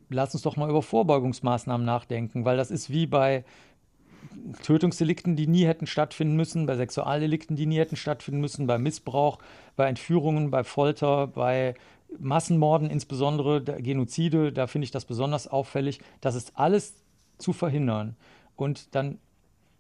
lass 0.09 0.35
uns 0.35 0.43
doch 0.43 0.57
mal 0.57 0.71
über 0.71 0.83
Vorbeugungsmaßnahmen 0.83 1.85
nachdenken, 1.85 2.45
weil 2.45 2.57
das 2.57 2.71
ist 2.71 2.91
wie 2.91 3.07
bei 3.07 3.45
Tötungsdelikten, 4.63 5.37
die 5.37 5.47
nie 5.47 5.67
hätten 5.67 5.87
stattfinden 5.87 6.37
müssen, 6.37 6.67
bei 6.67 6.77
Sexualdelikten, 6.77 7.57
die 7.57 7.67
nie 7.67 7.79
hätten 7.79 7.97
stattfinden 7.97 8.41
müssen, 8.41 8.67
bei 8.67 8.79
Missbrauch, 8.79 9.39
bei 9.77 9.89
Entführungen, 9.89 10.51
bei 10.51 10.65
Folter, 10.65 11.27
bei 11.27 11.75
Massenmorden, 12.19 12.91
insbesondere 12.91 13.63
Genozide, 13.63 14.53
da 14.53 14.67
finde 14.67 14.85
ich 14.85 14.91
das 14.91 15.05
besonders 15.05 15.49
auffällig. 15.49 16.01
Das 16.21 16.35
ist 16.35 16.53
alles 16.55 16.95
zu 17.39 17.53
verhindern. 17.53 18.17
Und 18.57 18.95
dann 18.95 19.19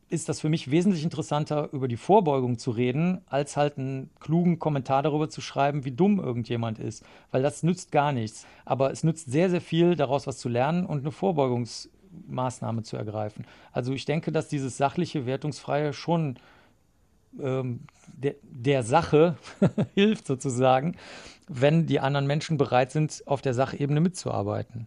ist 0.08 0.28
das 0.28 0.40
für 0.40 0.48
mich 0.48 0.70
wesentlich 0.70 1.02
interessanter, 1.02 1.70
über 1.72 1.88
die 1.88 1.96
Vorbeugung 1.96 2.58
zu 2.58 2.70
reden, 2.70 3.22
als 3.26 3.56
halt 3.56 3.76
einen 3.76 4.10
klugen 4.20 4.58
Kommentar 4.58 5.02
darüber 5.02 5.28
zu 5.28 5.40
schreiben, 5.40 5.84
wie 5.84 5.90
dumm 5.90 6.20
irgendjemand 6.20 6.78
ist. 6.78 7.04
Weil 7.32 7.42
das 7.42 7.62
nützt 7.62 7.90
gar 7.90 8.12
nichts. 8.12 8.46
Aber 8.64 8.92
es 8.92 9.02
nützt 9.02 9.30
sehr, 9.30 9.50
sehr 9.50 9.60
viel, 9.60 9.96
daraus 9.96 10.26
was 10.26 10.38
zu 10.38 10.48
lernen 10.48 10.86
und 10.86 11.00
eine 11.00 11.10
Vorbeugungsmaßnahme 11.10 12.84
zu 12.84 12.96
ergreifen. 12.96 13.46
Also 13.72 13.92
ich 13.92 14.04
denke, 14.04 14.30
dass 14.30 14.48
dieses 14.48 14.76
sachliche, 14.76 15.26
wertungsfreie 15.26 15.92
schon 15.92 16.36
ähm, 17.40 17.80
der, 18.06 18.36
der 18.42 18.84
Sache 18.84 19.36
hilft 19.94 20.26
sozusagen 20.26 20.94
wenn 21.48 21.86
die 21.86 22.00
anderen 22.00 22.26
Menschen 22.26 22.56
bereit 22.56 22.92
sind, 22.92 23.22
auf 23.26 23.42
der 23.42 23.54
Sachebene 23.54 24.00
mitzuarbeiten. 24.00 24.86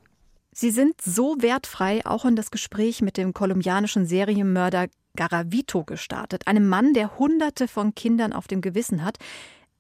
Sie 0.51 0.71
sind 0.71 1.01
so 1.01 1.37
wertfrei 1.39 2.05
auch 2.05 2.25
in 2.25 2.35
das 2.35 2.51
Gespräch 2.51 3.01
mit 3.01 3.17
dem 3.17 3.33
kolumbianischen 3.33 4.05
Serienmörder 4.05 4.87
Garavito 5.15 5.83
gestartet, 5.83 6.47
einem 6.47 6.67
Mann, 6.67 6.93
der 6.93 7.17
Hunderte 7.17 7.67
von 7.67 7.95
Kindern 7.95 8.33
auf 8.33 8.47
dem 8.47 8.61
Gewissen 8.61 9.03
hat. 9.03 9.17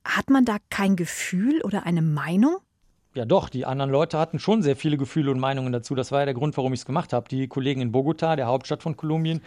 Hat 0.05 0.29
man 0.29 0.45
da 0.45 0.57
kein 0.69 0.95
Gefühl 0.95 1.61
oder 1.61 1.85
eine 1.85 2.01
Meinung? 2.01 2.57
Ja, 3.15 3.25
doch, 3.25 3.49
die 3.49 3.65
anderen 3.65 3.91
Leute 3.91 4.19
hatten 4.19 4.39
schon 4.39 4.61
sehr 4.61 4.75
viele 4.75 4.97
Gefühle 4.97 5.31
und 5.31 5.39
Meinungen 5.39 5.73
dazu. 5.73 5.95
Das 5.95 6.11
war 6.11 6.19
ja 6.19 6.25
der 6.25 6.33
Grund, 6.33 6.55
warum 6.57 6.73
ich 6.73 6.81
es 6.81 6.85
gemacht 6.85 7.11
habe. 7.11 7.27
Die 7.27 7.47
Kollegen 7.47 7.81
in 7.81 7.91
Bogota, 7.91 8.35
der 8.35 8.47
Hauptstadt 8.47 8.83
von 8.83 8.95
Kolumbien, 8.95 9.41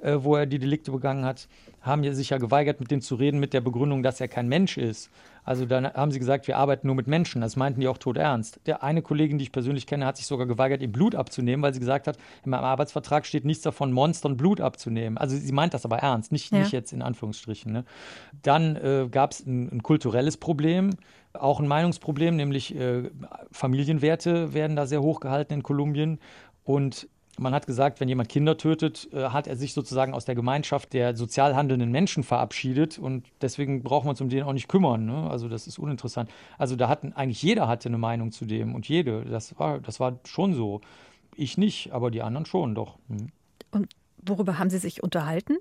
äh, 0.00 0.16
wo 0.18 0.36
er 0.36 0.46
die 0.46 0.58
Delikte 0.58 0.90
begangen 0.90 1.24
hat, 1.24 1.48
haben 1.80 2.04
ja 2.04 2.12
sich 2.12 2.30
ja 2.30 2.38
geweigert, 2.38 2.80
mit 2.80 2.90
dem 2.90 3.00
zu 3.00 3.14
reden, 3.14 3.40
mit 3.40 3.52
der 3.52 3.60
Begründung, 3.60 4.02
dass 4.02 4.20
er 4.20 4.28
kein 4.28 4.48
Mensch 4.48 4.76
ist. 4.76 5.10
Also 5.48 5.64
dann 5.64 5.86
haben 5.86 6.10
sie 6.10 6.18
gesagt, 6.18 6.46
wir 6.46 6.58
arbeiten 6.58 6.86
nur 6.86 6.94
mit 6.94 7.06
Menschen. 7.06 7.40
Das 7.40 7.56
meinten 7.56 7.80
die 7.80 7.88
auch 7.88 7.96
tot 7.96 8.18
ernst. 8.18 8.60
Der 8.66 8.82
eine 8.82 9.00
Kollegin, 9.00 9.38
die 9.38 9.44
ich 9.44 9.52
persönlich 9.52 9.86
kenne, 9.86 10.04
hat 10.04 10.18
sich 10.18 10.26
sogar 10.26 10.46
geweigert, 10.46 10.82
ihm 10.82 10.92
Blut 10.92 11.14
abzunehmen, 11.14 11.62
weil 11.62 11.72
sie 11.72 11.80
gesagt 11.80 12.06
hat, 12.06 12.18
in 12.44 12.50
meinem 12.50 12.64
Arbeitsvertrag 12.64 13.24
steht 13.24 13.46
nichts 13.46 13.62
davon, 13.62 13.90
Monstern 13.90 14.36
Blut 14.36 14.60
abzunehmen. 14.60 15.16
Also 15.16 15.36
sie 15.38 15.52
meint 15.52 15.72
das 15.72 15.86
aber 15.86 15.98
ernst, 15.98 16.32
nicht, 16.32 16.52
ja. 16.52 16.58
nicht 16.58 16.72
jetzt 16.72 16.92
in 16.92 17.00
Anführungsstrichen. 17.00 17.72
Ne? 17.72 17.84
Dann 18.42 18.76
äh, 18.76 19.08
gab 19.10 19.30
es 19.30 19.46
ein, 19.46 19.72
ein, 19.72 19.82
kulturelles 19.82 20.36
Problem, 20.36 20.90
auch 21.32 21.60
ein 21.60 21.66
Meinungsproblem, 21.66 22.36
nämlich 22.36 22.76
äh, 22.76 23.04
Familienwerte 23.50 24.52
werden 24.52 24.76
da 24.76 24.84
sehr 24.84 25.00
hoch 25.00 25.20
gehalten 25.20 25.54
in 25.54 25.62
Kolumbien. 25.62 26.18
Und 26.62 27.08
man 27.38 27.54
hat 27.54 27.66
gesagt, 27.66 28.00
wenn 28.00 28.08
jemand 28.08 28.28
Kinder 28.28 28.56
tötet, 28.56 29.08
äh, 29.12 29.30
hat 29.30 29.46
er 29.46 29.56
sich 29.56 29.72
sozusagen 29.72 30.14
aus 30.14 30.24
der 30.24 30.34
Gemeinschaft 30.34 30.92
der 30.92 31.16
sozial 31.16 31.56
handelnden 31.56 31.90
Menschen 31.90 32.22
verabschiedet 32.22 32.98
und 32.98 33.26
deswegen 33.40 33.82
brauchen 33.82 34.06
wir 34.06 34.10
uns 34.10 34.20
um 34.20 34.28
den 34.28 34.42
auch 34.42 34.52
nicht 34.52 34.68
kümmern. 34.68 35.06
Ne? 35.06 35.30
Also 35.30 35.48
das 35.48 35.66
ist 35.66 35.78
uninteressant. 35.78 36.30
Also 36.58 36.76
da 36.76 36.88
hatten 36.88 37.12
eigentlich 37.12 37.42
jeder 37.42 37.68
hatte 37.68 37.88
eine 37.88 37.98
Meinung 37.98 38.32
zu 38.32 38.44
dem 38.44 38.74
und 38.74 38.88
jede. 38.88 39.24
Das 39.24 39.58
war, 39.58 39.80
das 39.80 40.00
war 40.00 40.18
schon 40.24 40.54
so. 40.54 40.80
Ich 41.36 41.56
nicht, 41.56 41.92
aber 41.92 42.10
die 42.10 42.22
anderen 42.22 42.46
schon 42.46 42.74
doch. 42.74 42.98
Hm. 43.08 43.28
Und 43.70 43.88
worüber 44.24 44.58
haben 44.58 44.70
Sie 44.70 44.78
sich 44.78 45.02
unterhalten? 45.02 45.58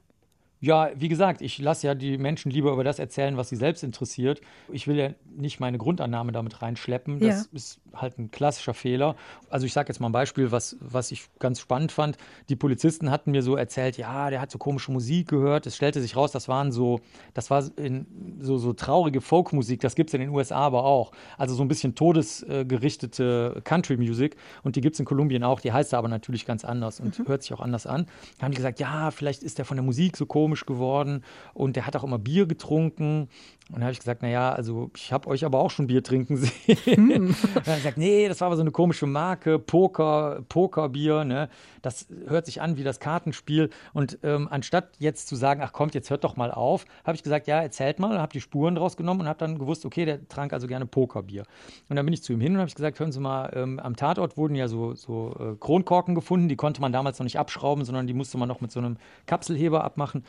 Ja, 0.59 0.89
wie 0.95 1.07
gesagt, 1.07 1.41
ich 1.41 1.59
lasse 1.59 1.85
ja 1.85 1.93
die 1.93 2.17
Menschen 2.17 2.51
lieber 2.51 2.71
über 2.71 2.83
das 2.83 2.97
erzählen, 2.97 3.37
was 3.37 3.49
sie 3.49 3.55
selbst 3.55 3.83
interessiert. 3.83 4.41
Ich 4.71 4.87
will 4.87 4.95
ja 4.97 5.09
nicht 5.35 5.59
meine 5.59 5.77
Grundannahme 5.77 6.31
damit 6.31 6.63
reinschleppen. 6.63 7.19
Das 7.19 7.43
ja. 7.43 7.45
ist 7.53 7.79
halt 7.93 8.17
ein 8.17 8.31
klassischer 8.31 8.73
Fehler. 8.73 9.15
Also 9.51 9.67
ich 9.67 9.73
sage 9.73 9.89
jetzt 9.89 9.99
mal 9.99 10.09
ein 10.09 10.13
Beispiel, 10.13 10.51
was, 10.51 10.75
was 10.79 11.11
ich 11.11 11.29
ganz 11.37 11.59
spannend 11.59 11.91
fand. 11.91 12.17
Die 12.49 12.55
Polizisten 12.55 13.11
hatten 13.11 13.31
mir 13.31 13.43
so 13.43 13.55
erzählt, 13.55 13.97
ja, 13.97 14.31
der 14.31 14.41
hat 14.41 14.49
so 14.49 14.57
komische 14.57 14.91
Musik 14.91 15.27
gehört. 15.27 15.67
Es 15.67 15.75
stellte 15.75 16.01
sich 16.01 16.15
raus, 16.15 16.31
das 16.31 16.47
waren 16.47 16.71
so, 16.71 17.01
das 17.35 17.51
war 17.51 17.63
in, 17.77 18.07
so, 18.39 18.57
so 18.57 18.73
traurige 18.73 19.21
Folkmusik. 19.21 19.81
Das 19.81 19.93
gibt 19.93 20.09
es 20.09 20.15
in 20.15 20.21
den 20.21 20.29
USA 20.29 20.57
aber 20.57 20.85
auch. 20.85 21.11
Also 21.37 21.53
so 21.53 21.63
ein 21.63 21.67
bisschen 21.67 21.93
todesgerichtete 21.93 23.61
Country 23.63 23.97
Music. 23.97 24.35
Und 24.63 24.75
die 24.75 24.81
gibt 24.81 24.95
es 24.95 24.99
in 24.99 25.05
Kolumbien 25.05 25.43
auch. 25.43 25.59
Die 25.59 25.71
heißt 25.71 25.93
aber 25.93 26.07
natürlich 26.07 26.47
ganz 26.47 26.65
anders 26.65 26.99
und 26.99 27.19
mhm. 27.19 27.27
hört 27.27 27.43
sich 27.43 27.53
auch 27.53 27.61
anders 27.61 27.85
an. 27.85 28.07
Da 28.39 28.45
haben 28.45 28.51
die 28.51 28.57
gesagt, 28.57 28.79
ja, 28.79 29.11
vielleicht 29.11 29.43
ist 29.43 29.59
der 29.59 29.65
von 29.65 29.77
der 29.77 29.83
Musik 29.83 30.17
so 30.17 30.25
komisch 30.25 30.46
komisch 30.47 30.65
geworden 30.65 31.25
und 31.53 31.75
der 31.75 31.85
hat 31.85 31.97
auch 31.97 32.05
immer 32.05 32.17
Bier 32.17 32.45
getrunken. 32.45 33.27
Und 33.69 33.79
da 33.79 33.81
habe 33.81 33.91
ich 33.91 33.99
gesagt, 33.99 34.21
naja, 34.21 34.53
also 34.53 34.91
ich 34.95 35.11
habe 35.11 35.27
euch 35.27 35.43
aber 35.43 35.59
auch 35.59 35.71
schon 35.71 35.87
Bier 35.87 36.01
trinken 36.01 36.37
sehen. 36.37 36.77
Hm. 36.85 37.11
und 37.11 37.55
dann 37.55 37.55
hat 37.55 37.67
er 37.67 37.75
gesagt, 37.75 37.97
nee, 37.97 38.29
das 38.29 38.39
war 38.39 38.45
aber 38.45 38.55
so 38.55 38.61
eine 38.61 38.71
komische 38.71 39.07
Marke, 39.07 39.59
Poker, 39.59 40.41
Pokerbier, 40.47 41.25
ne? 41.25 41.49
Das 41.81 42.07
hört 42.27 42.45
sich 42.45 42.61
an 42.61 42.77
wie 42.77 42.83
das 42.83 43.01
Kartenspiel. 43.01 43.69
Und 43.93 44.19
ähm, 44.23 44.47
anstatt 44.49 44.91
jetzt 44.99 45.27
zu 45.27 45.35
sagen, 45.35 45.61
ach 45.61 45.73
kommt, 45.73 45.95
jetzt 45.95 46.09
hört 46.09 46.23
doch 46.23 46.37
mal 46.37 46.51
auf, 46.51 46.85
habe 47.03 47.15
ich 47.15 47.23
gesagt, 47.23 47.47
ja, 47.47 47.61
erzählt 47.61 47.99
mal, 47.99 48.19
habe 48.19 48.31
die 48.31 48.41
Spuren 48.41 48.75
draus 48.75 48.95
genommen 48.95 49.21
und 49.21 49.27
habe 49.27 49.39
dann 49.39 49.59
gewusst, 49.59 49.85
okay, 49.85 50.05
der 50.05 50.25
trank 50.29 50.53
also 50.53 50.67
gerne 50.67 50.85
Pokerbier. 50.85 51.43
Und 51.89 51.97
dann 51.97 52.05
bin 52.05 52.13
ich 52.13 52.23
zu 52.23 52.31
ihm 52.31 52.39
hin 52.39 52.53
und 52.53 52.61
habe 52.61 52.71
gesagt, 52.71 52.99
hören 53.01 53.11
Sie 53.11 53.19
mal, 53.19 53.51
ähm, 53.53 53.79
am 53.79 53.97
Tatort 53.97 54.37
wurden 54.37 54.55
ja 54.55 54.69
so, 54.69 54.95
so 54.95 55.35
äh, 55.39 55.55
Kronkorken 55.59 56.15
gefunden, 56.15 56.47
die 56.47 56.55
konnte 56.55 56.79
man 56.79 56.93
damals 56.93 57.19
noch 57.19 57.25
nicht 57.25 57.37
abschrauben, 57.37 57.83
sondern 57.83 58.07
die 58.07 58.13
musste 58.13 58.37
man 58.37 58.47
noch 58.47 58.61
mit 58.61 58.71
so 58.71 58.79
einem 58.79 58.97
Kapselheber 59.25 59.83
abmachen. 59.83 60.23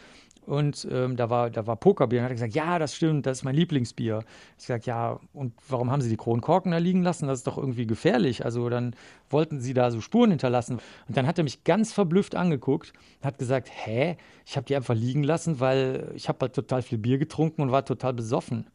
Und 0.48 0.88
ähm, 0.90 1.16
da, 1.16 1.28
war, 1.28 1.50
da 1.50 1.66
war 1.66 1.76
Pokerbier. 1.76 2.20
Und 2.20 2.24
hat 2.24 2.30
er 2.30 2.36
gesagt, 2.36 2.54
ja, 2.54 2.78
das 2.78 2.94
stimmt, 2.94 3.26
das 3.26 3.38
ist 3.38 3.44
mein 3.44 3.54
Lieblingsbier. 3.54 4.24
Ich 4.56 4.66
gesagt, 4.66 4.86
ja, 4.86 5.20
und 5.34 5.52
warum 5.68 5.90
haben 5.90 6.00
Sie 6.00 6.08
die 6.08 6.16
Kronkorken 6.16 6.72
da 6.72 6.78
liegen 6.78 7.02
lassen? 7.02 7.28
Das 7.28 7.40
ist 7.40 7.46
doch 7.46 7.58
irgendwie 7.58 7.86
gefährlich. 7.86 8.46
Also 8.46 8.70
dann 8.70 8.96
wollten 9.28 9.60
Sie 9.60 9.74
da 9.74 9.90
so 9.90 10.00
Spuren 10.00 10.30
hinterlassen. 10.30 10.78
Und 11.06 11.16
dann 11.18 11.26
hat 11.26 11.36
er 11.36 11.44
mich 11.44 11.64
ganz 11.64 11.92
verblüfft 11.92 12.34
angeguckt 12.34 12.94
und 13.20 13.26
hat 13.26 13.36
gesagt, 13.36 13.68
hä, 13.70 14.16
ich 14.46 14.56
habe 14.56 14.64
die 14.64 14.74
einfach 14.74 14.94
liegen 14.94 15.22
lassen, 15.22 15.60
weil 15.60 16.12
ich 16.14 16.30
habe 16.30 16.38
halt 16.40 16.54
total 16.54 16.80
viel 16.80 16.96
Bier 16.96 17.18
getrunken 17.18 17.60
und 17.60 17.70
war 17.70 17.84
total 17.84 18.14
besoffen. 18.14 18.68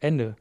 Ende. 0.00 0.36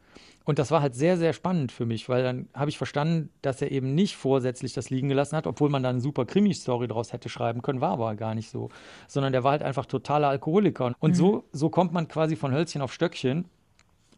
Und 0.45 0.59
das 0.59 0.69
war 0.69 0.81
halt 0.81 0.93
sehr, 0.95 1.17
sehr 1.17 1.33
spannend 1.33 1.71
für 1.71 1.87
mich, 1.87 2.07
weil 2.07 2.23
dann 2.23 2.47
habe 2.53 2.69
ich 2.69 2.77
verstanden, 2.77 3.29
dass 3.41 3.61
er 3.61 3.71
eben 3.71 3.95
nicht 3.95 4.15
vorsätzlich 4.15 4.73
das 4.73 4.91
liegen 4.91 5.09
gelassen 5.09 5.35
hat, 5.35 5.47
obwohl 5.47 5.69
man 5.69 5.81
da 5.81 5.89
eine 5.89 6.01
super 6.01 6.25
Krimi-Story 6.25 6.87
daraus 6.87 7.13
hätte 7.13 7.29
schreiben 7.29 7.63
können, 7.63 7.81
war 7.81 7.91
aber 7.91 8.15
gar 8.15 8.35
nicht 8.35 8.51
so. 8.51 8.69
Sondern 9.07 9.33
der 9.33 9.43
war 9.43 9.51
halt 9.51 9.63
einfach 9.63 9.87
totaler 9.87 10.29
Alkoholiker. 10.29 10.93
Und 10.99 11.11
mhm. 11.11 11.15
so, 11.15 11.43
so 11.51 11.69
kommt 11.69 11.93
man 11.93 12.07
quasi 12.07 12.35
von 12.35 12.53
Hölzchen 12.53 12.83
auf 12.83 12.93
Stöckchen 12.93 13.45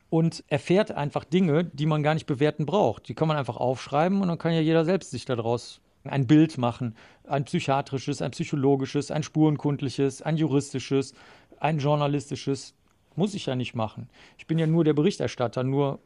und 0.10 0.44
erfährt 0.48 0.92
einfach 0.92 1.24
Dinge, 1.24 1.64
die 1.64 1.86
man 1.86 2.04
gar 2.04 2.14
nicht 2.14 2.26
bewerten 2.26 2.66
braucht. 2.66 3.08
Die 3.08 3.14
kann 3.14 3.30
man 3.30 3.38
einfach 3.38 3.58
aufschreiben 3.58 4.22
und 4.22 4.28
dann 4.28 4.38
kann 4.38 4.54
ja 4.54 4.62
jeder 4.62 4.84
selbst 4.84 5.12
sich 5.12 5.24
daraus 5.24 5.80
ein 6.04 6.28
Bild 6.28 6.58
machen. 6.58 6.96
Ein 7.26 7.46
psychiatrisches, 7.46 8.22
ein 8.22 8.32
psychologisches, 8.32 9.12
ein 9.12 9.24
spurenkundliches, 9.24 10.22
ein 10.22 10.36
juristisches, 10.36 11.14
ein 11.60 11.80
journalistisches. 11.80 12.74
Muss 13.16 13.34
ich 13.34 13.48
ja 13.48 13.56
nicht 13.56 13.76
machen. 13.76 14.10
Ich 14.38 14.46
bin 14.46 14.60
ja 14.60 14.68
nur 14.68 14.84
der 14.84 14.94
Berichterstatter, 14.94 15.64
nur 15.64 16.00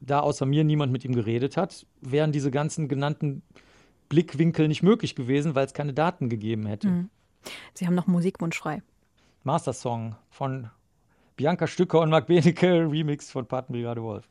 da 0.00 0.20
außer 0.20 0.46
mir 0.46 0.64
niemand 0.64 0.92
mit 0.92 1.04
ihm 1.04 1.14
geredet 1.14 1.56
hat, 1.56 1.86
wären 2.00 2.32
diese 2.32 2.50
ganzen 2.50 2.88
genannten 2.88 3.42
Blickwinkel 4.08 4.68
nicht 4.68 4.82
möglich 4.82 5.14
gewesen, 5.14 5.54
weil 5.54 5.66
es 5.66 5.74
keine 5.74 5.92
Daten 5.92 6.28
gegeben 6.28 6.66
hätte. 6.66 6.88
Mhm. 6.88 7.10
Sie 7.74 7.86
haben 7.86 7.94
noch 7.94 8.06
Musikwunsch 8.06 8.58
frei. 8.58 8.82
Master 9.44 9.72
Song 9.72 10.16
von 10.30 10.70
Bianca 11.36 11.66
Stücker 11.66 12.00
und 12.00 12.10
Marc 12.10 12.26
Benecke, 12.26 12.90
Remix 12.90 13.30
von 13.30 13.46
Patenbrigade 13.46 14.02
Wolf. 14.02 14.28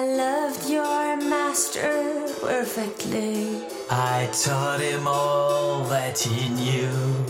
I 0.00 0.06
loved 0.06 0.70
your 0.70 1.16
master 1.18 2.24
perfectly. 2.40 3.62
I 3.90 4.30
taught 4.32 4.80
him 4.80 5.06
all 5.06 5.84
that 5.92 6.18
he 6.18 6.48
knew. 6.48 7.26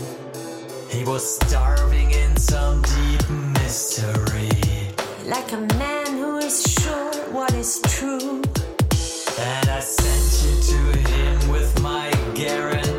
He 0.87 1.03
was 1.03 1.35
starving 1.35 2.11
in 2.11 2.37
some 2.37 2.81
deep 2.83 3.29
mystery. 3.59 4.51
Like 5.25 5.51
a 5.51 5.67
man 5.75 6.17
who 6.17 6.37
is 6.37 6.63
sure 6.63 7.13
what 7.33 7.53
is 7.55 7.81
true. 7.87 8.41
And 9.37 9.67
I 9.69 9.81
sent 9.81 10.31
you 10.45 10.55
to 10.71 11.09
him 11.09 11.51
with 11.51 11.77
my 11.81 12.09
guarantee 12.35 12.90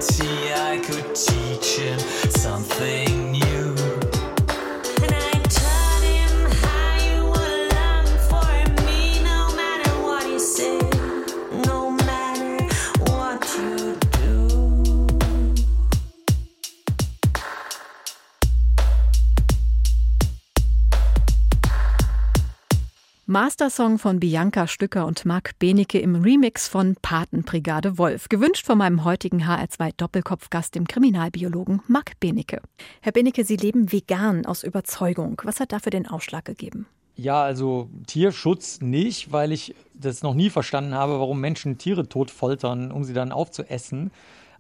Mastersong 23.33 23.99
von 23.99 24.21
Bianca 24.21 24.67
Stücker 24.67 25.07
und 25.07 25.25
Marc 25.25 25.59
Benecke 25.59 25.99
im 25.99 26.17
Remix 26.17 26.69
von 26.69 26.97
Patenbrigade 27.01 27.97
Wolf. 27.97 28.29
Gewünscht 28.29 28.67
von 28.67 28.77
meinem 28.77 29.05
heutigen 29.05 29.45
HR2 29.45 29.93
Doppelkopfgast, 29.97 30.75
dem 30.75 30.87
Kriminalbiologen 30.87 31.81
Marc 31.89 32.21
Benecke. 32.21 32.61
Herr 33.01 33.13
Benecke, 33.13 33.45
Sie 33.45 33.57
leben 33.57 33.91
vegan 33.91 34.45
aus 34.45 34.63
Überzeugung. 34.63 35.41
Was 35.45 35.61
hat 35.61 35.73
dafür 35.73 35.89
den 35.89 36.07
Ausschlag 36.07 36.45
gegeben? 36.45 36.85
Ja, 37.17 37.43
also 37.43 37.89
Tierschutz 38.07 38.83
nicht, 38.83 39.33
weil 39.33 39.53
ich 39.53 39.75
das 39.95 40.23
noch 40.23 40.35
nie 40.35 40.51
verstanden 40.51 40.93
habe, 40.93 41.19
warum 41.19 41.41
Menschen 41.41 41.79
Tiere 41.79 42.11
tot 42.11 42.31
foltern, 42.31 42.93
um 42.93 43.03
sie 43.03 43.15
dann 43.15 43.33
aufzuessen. 43.33 44.11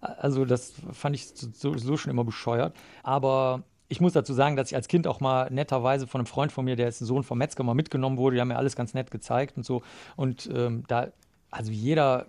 Also 0.00 0.46
das 0.46 0.72
fand 0.92 1.14
ich 1.14 1.26
sowieso 1.26 1.98
schon 1.98 2.10
immer 2.10 2.24
bescheuert. 2.24 2.74
Aber 3.02 3.64
ich 3.93 4.01
muss 4.01 4.14
dazu 4.14 4.32
sagen, 4.32 4.57
dass 4.57 4.70
ich 4.70 4.74
als 4.74 4.88
Kind 4.88 5.07
auch 5.07 5.20
mal 5.20 5.51
netterweise 5.51 6.07
von 6.07 6.22
einem 6.22 6.26
Freund 6.26 6.51
von 6.51 6.64
mir, 6.64 6.76
der 6.76 6.88
ist 6.88 7.03
ein 7.03 7.05
Sohn 7.05 7.24
vom 7.24 7.36
Metzger, 7.36 7.62
mal 7.62 7.74
mitgenommen 7.74 8.16
wurde. 8.16 8.36
Die 8.36 8.40
haben 8.40 8.49
mir 8.49 8.57
alles 8.57 8.74
ganz 8.74 8.95
nett 8.95 9.11
gezeigt 9.11 9.59
und 9.59 9.66
so. 9.66 9.82
Und 10.16 10.49
ähm, 10.53 10.84
da, 10.88 11.09
also 11.51 11.70
jeder, 11.70 12.26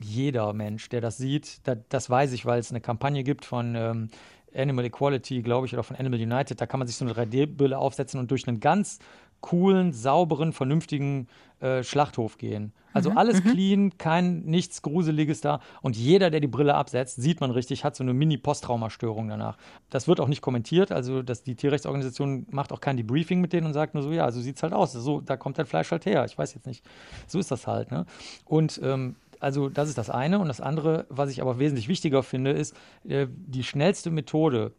jeder 0.00 0.52
Mensch, 0.52 0.88
der 0.88 1.00
das 1.00 1.16
sieht, 1.16 1.60
da, 1.66 1.76
das 1.76 2.10
weiß 2.10 2.32
ich, 2.32 2.44
weil 2.44 2.58
es 2.58 2.70
eine 2.70 2.80
Kampagne 2.80 3.22
gibt 3.22 3.44
von 3.44 3.76
ähm, 3.76 4.08
Animal 4.52 4.84
Equality, 4.86 5.42
glaube 5.42 5.68
ich, 5.68 5.74
oder 5.74 5.84
von 5.84 5.94
Animal 5.94 6.20
United. 6.20 6.60
Da 6.60 6.66
kann 6.66 6.80
man 6.80 6.88
sich 6.88 6.96
so 6.96 7.04
eine 7.04 7.14
3D-Brille 7.14 7.78
aufsetzen 7.78 8.18
und 8.18 8.32
durch 8.32 8.48
einen 8.48 8.58
ganz 8.58 8.98
coolen, 9.40 9.92
sauberen, 9.92 10.52
vernünftigen 10.52 11.28
äh, 11.60 11.82
Schlachthof 11.82 12.38
gehen. 12.38 12.72
Also 12.92 13.10
Mhm, 13.10 13.18
alles 13.18 13.42
clean, 13.42 13.98
kein 13.98 14.44
nichts 14.44 14.80
Gruseliges 14.80 15.42
da. 15.42 15.60
Und 15.82 15.96
jeder, 15.96 16.30
der 16.30 16.40
die 16.40 16.46
Brille 16.46 16.74
absetzt, 16.74 17.16
sieht 17.16 17.42
man 17.42 17.50
richtig, 17.50 17.84
hat 17.84 17.94
so 17.94 18.02
eine 18.02 18.14
Mini-Posttraumastörung 18.14 19.28
danach. 19.28 19.58
Das 19.90 20.08
wird 20.08 20.18
auch 20.18 20.28
nicht 20.28 20.40
kommentiert. 20.40 20.92
Also 20.92 21.22
dass 21.22 21.42
die 21.42 21.54
Tierrechtsorganisation 21.54 22.46
macht 22.50 22.72
auch 22.72 22.80
kein 22.80 22.96
Debriefing 22.96 23.42
mit 23.42 23.52
denen 23.52 23.66
und 23.66 23.74
sagt 23.74 23.92
nur 23.92 24.02
so, 24.02 24.12
ja, 24.12 24.32
so 24.32 24.40
sieht's 24.40 24.62
halt 24.62 24.72
aus. 24.72 24.92
So, 24.92 25.20
da 25.20 25.36
kommt 25.36 25.58
dein 25.58 25.66
Fleisch 25.66 25.90
halt 25.90 26.06
her. 26.06 26.24
Ich 26.24 26.38
weiß 26.38 26.54
jetzt 26.54 26.66
nicht. 26.66 26.84
So 27.26 27.38
ist 27.38 27.50
das 27.50 27.66
halt. 27.66 27.90
Ne? 27.90 28.06
Und 28.46 28.80
ähm, 28.82 29.16
also 29.40 29.68
das 29.68 29.90
ist 29.90 29.98
das 29.98 30.08
eine. 30.08 30.38
Und 30.38 30.48
das 30.48 30.62
andere, 30.62 31.04
was 31.10 31.30
ich 31.30 31.42
aber 31.42 31.58
wesentlich 31.58 31.88
wichtiger 31.88 32.22
finde, 32.22 32.52
ist 32.52 32.74
äh, 33.06 33.26
die 33.30 33.62
schnellste 33.62 34.10
Methode, 34.10 34.72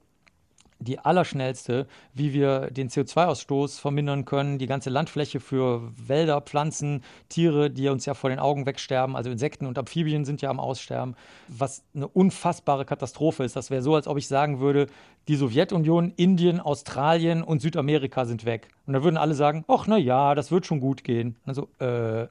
die 0.80 1.00
allerschnellste, 1.00 1.88
wie 2.14 2.34
wir 2.34 2.70
den 2.72 2.90
CO2-Ausstoß 2.90 3.80
vermindern 3.80 4.26
können, 4.26 4.60
die 4.60 4.68
ganze 4.68 4.90
Landfläche 4.90 5.40
für 5.40 5.92
Wälder, 5.96 6.42
Pflanzen, 6.42 7.04
Tiere, 7.30 7.70
die 7.70 7.90
uns 7.90 8.06
ja 8.06 8.14
vor 8.14 8.30
den 8.30 8.40
Augen 8.40 8.66
wegsterben, 8.66 9.16
also 9.16 9.30
Insekten 9.30 9.66
und 9.66 9.78
Amphibien 9.78 10.26
sind 10.26 10.42
ja 10.42 10.50
am 10.50 10.60
Aussterben, 10.60 11.16
was 11.48 11.84
eine 11.96 12.08
unfassbare 12.08 12.86
Katastrophe 12.86 13.44
ist. 13.44 13.56
Das 13.56 13.70
wäre 13.72 13.82
so, 13.82 13.96
als 13.96 14.08
ob 14.08 14.18
ich 14.18 14.28
sagen 14.28 14.60
würde, 14.60 14.88
die 15.28 15.36
Sowjetunion, 15.36 16.14
Indien, 16.16 16.60
Australien 16.60 17.44
und 17.44 17.62
Südamerika 17.62 18.26
sind 18.26 18.46
weg. 18.46 18.70
Und 18.86 18.94
da 18.94 19.04
würden 19.04 19.18
alle 19.18 19.34
sagen, 19.34 19.66
ach 19.68 19.88
na 19.88 19.98
ja, 19.98 20.36
das 20.36 20.52
wird 20.52 20.66
schon 20.66 20.80
gut 20.80 21.04
gehen. 21.04 21.36
Also, 21.46 21.68
äh, 21.80 22.28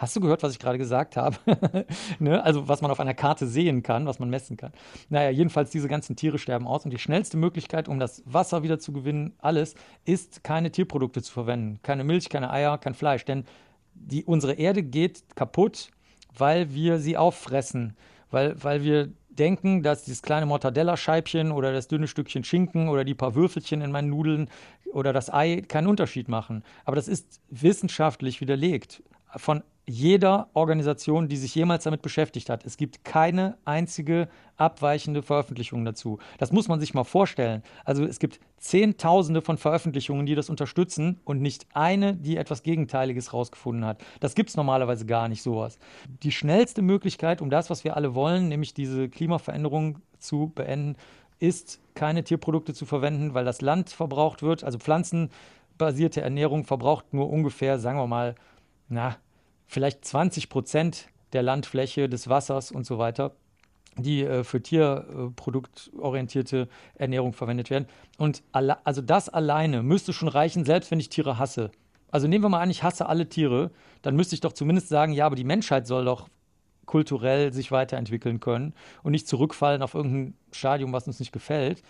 Hast 0.00 0.16
du 0.16 0.20
gehört, 0.20 0.42
was 0.42 0.52
ich 0.52 0.58
gerade 0.58 0.78
gesagt 0.78 1.18
habe? 1.18 1.36
ne? 2.18 2.42
Also, 2.42 2.66
was 2.68 2.80
man 2.80 2.90
auf 2.90 3.00
einer 3.00 3.12
Karte 3.12 3.46
sehen 3.46 3.82
kann, 3.82 4.06
was 4.06 4.18
man 4.18 4.30
messen 4.30 4.56
kann. 4.56 4.72
Naja, 5.10 5.28
jedenfalls, 5.28 5.68
diese 5.68 5.88
ganzen 5.88 6.16
Tiere 6.16 6.38
sterben 6.38 6.66
aus 6.66 6.86
und 6.86 6.90
die 6.90 6.98
schnellste 6.98 7.36
Möglichkeit, 7.36 7.86
um 7.86 8.00
das 8.00 8.22
Wasser 8.24 8.62
wieder 8.62 8.78
zu 8.78 8.94
gewinnen, 8.94 9.34
alles, 9.40 9.74
ist, 10.06 10.42
keine 10.42 10.70
Tierprodukte 10.70 11.20
zu 11.20 11.30
verwenden. 11.30 11.80
Keine 11.82 12.02
Milch, 12.02 12.30
keine 12.30 12.50
Eier, 12.50 12.78
kein 12.78 12.94
Fleisch. 12.94 13.26
Denn 13.26 13.44
die, 13.92 14.24
unsere 14.24 14.54
Erde 14.54 14.82
geht 14.82 15.36
kaputt, 15.36 15.90
weil 16.34 16.72
wir 16.72 16.98
sie 16.98 17.18
auffressen. 17.18 17.94
Weil, 18.30 18.54
weil 18.64 18.82
wir 18.82 19.12
denken, 19.28 19.82
dass 19.82 20.04
dieses 20.04 20.22
kleine 20.22 20.46
Mortadella-Scheibchen 20.46 21.52
oder 21.52 21.74
das 21.74 21.88
dünne 21.88 22.08
Stückchen 22.08 22.42
Schinken 22.42 22.88
oder 22.88 23.04
die 23.04 23.14
paar 23.14 23.34
Würfelchen 23.34 23.82
in 23.82 23.92
meinen 23.92 24.08
Nudeln 24.08 24.48
oder 24.94 25.12
das 25.12 25.30
Ei 25.30 25.60
keinen 25.68 25.88
Unterschied 25.88 26.30
machen. 26.30 26.64
Aber 26.86 26.96
das 26.96 27.06
ist 27.06 27.42
wissenschaftlich 27.50 28.40
widerlegt. 28.40 29.02
Von 29.36 29.62
jeder 29.90 30.48
Organisation, 30.54 31.28
die 31.28 31.36
sich 31.36 31.54
jemals 31.54 31.84
damit 31.84 32.00
beschäftigt 32.00 32.48
hat. 32.48 32.64
Es 32.64 32.76
gibt 32.76 33.04
keine 33.04 33.58
einzige 33.64 34.28
abweichende 34.56 35.22
Veröffentlichung 35.22 35.84
dazu. 35.84 36.18
Das 36.38 36.52
muss 36.52 36.68
man 36.68 36.78
sich 36.78 36.94
mal 36.94 37.04
vorstellen. 37.04 37.62
Also 37.84 38.04
es 38.04 38.18
gibt 38.18 38.40
Zehntausende 38.58 39.42
von 39.42 39.58
Veröffentlichungen, 39.58 40.26
die 40.26 40.34
das 40.34 40.48
unterstützen 40.48 41.18
und 41.24 41.42
nicht 41.42 41.66
eine, 41.74 42.14
die 42.14 42.36
etwas 42.36 42.62
Gegenteiliges 42.62 43.32
rausgefunden 43.32 43.84
hat. 43.84 44.02
Das 44.20 44.34
gibt 44.34 44.50
es 44.50 44.56
normalerweise 44.56 45.06
gar 45.06 45.28
nicht 45.28 45.42
sowas. 45.42 45.78
Die 46.22 46.32
schnellste 46.32 46.82
Möglichkeit, 46.82 47.42
um 47.42 47.50
das, 47.50 47.68
was 47.68 47.82
wir 47.82 47.96
alle 47.96 48.14
wollen, 48.14 48.48
nämlich 48.48 48.74
diese 48.74 49.08
Klimaveränderung 49.08 49.98
zu 50.18 50.52
beenden, 50.54 50.96
ist, 51.40 51.80
keine 51.94 52.22
Tierprodukte 52.22 52.74
zu 52.74 52.86
verwenden, 52.86 53.34
weil 53.34 53.44
das 53.44 53.60
Land 53.60 53.90
verbraucht 53.90 54.42
wird. 54.42 54.62
Also 54.62 54.78
pflanzenbasierte 54.78 56.20
Ernährung 56.20 56.64
verbraucht 56.64 57.12
nur 57.12 57.28
ungefähr, 57.30 57.78
sagen 57.78 57.98
wir 57.98 58.06
mal, 58.06 58.36
na, 58.88 59.16
vielleicht 59.70 60.04
20 60.04 60.48
Prozent 60.48 61.06
der 61.32 61.44
Landfläche, 61.44 62.08
des 62.08 62.28
Wassers 62.28 62.72
und 62.72 62.84
so 62.84 62.98
weiter, 62.98 63.36
die 63.96 64.22
äh, 64.22 64.42
für 64.42 64.60
tierproduktorientierte 64.60 66.68
Ernährung 66.96 67.32
verwendet 67.32 67.70
werden. 67.70 67.86
Und 68.18 68.42
also 68.52 69.00
das 69.00 69.28
alleine 69.28 69.84
müsste 69.84 70.12
schon 70.12 70.26
reichen, 70.26 70.64
selbst 70.64 70.90
wenn 70.90 70.98
ich 70.98 71.08
Tiere 71.08 71.38
hasse. 71.38 71.70
Also 72.10 72.26
nehmen 72.26 72.42
wir 72.42 72.48
mal 72.48 72.60
an, 72.60 72.70
ich 72.70 72.82
hasse 72.82 73.06
alle 73.06 73.28
Tiere, 73.28 73.70
dann 74.02 74.16
müsste 74.16 74.34
ich 74.34 74.40
doch 74.40 74.54
zumindest 74.54 74.88
sagen, 74.88 75.12
ja, 75.12 75.26
aber 75.26 75.36
die 75.36 75.44
Menschheit 75.44 75.86
soll 75.86 76.04
doch 76.04 76.28
kulturell 76.84 77.52
sich 77.52 77.70
weiterentwickeln 77.70 78.40
können 78.40 78.74
und 79.04 79.12
nicht 79.12 79.28
zurückfallen 79.28 79.82
auf 79.82 79.94
irgendein 79.94 80.34
Stadium, 80.50 80.92
was 80.92 81.06
uns 81.06 81.20
nicht 81.20 81.30
gefällt. 81.30 81.84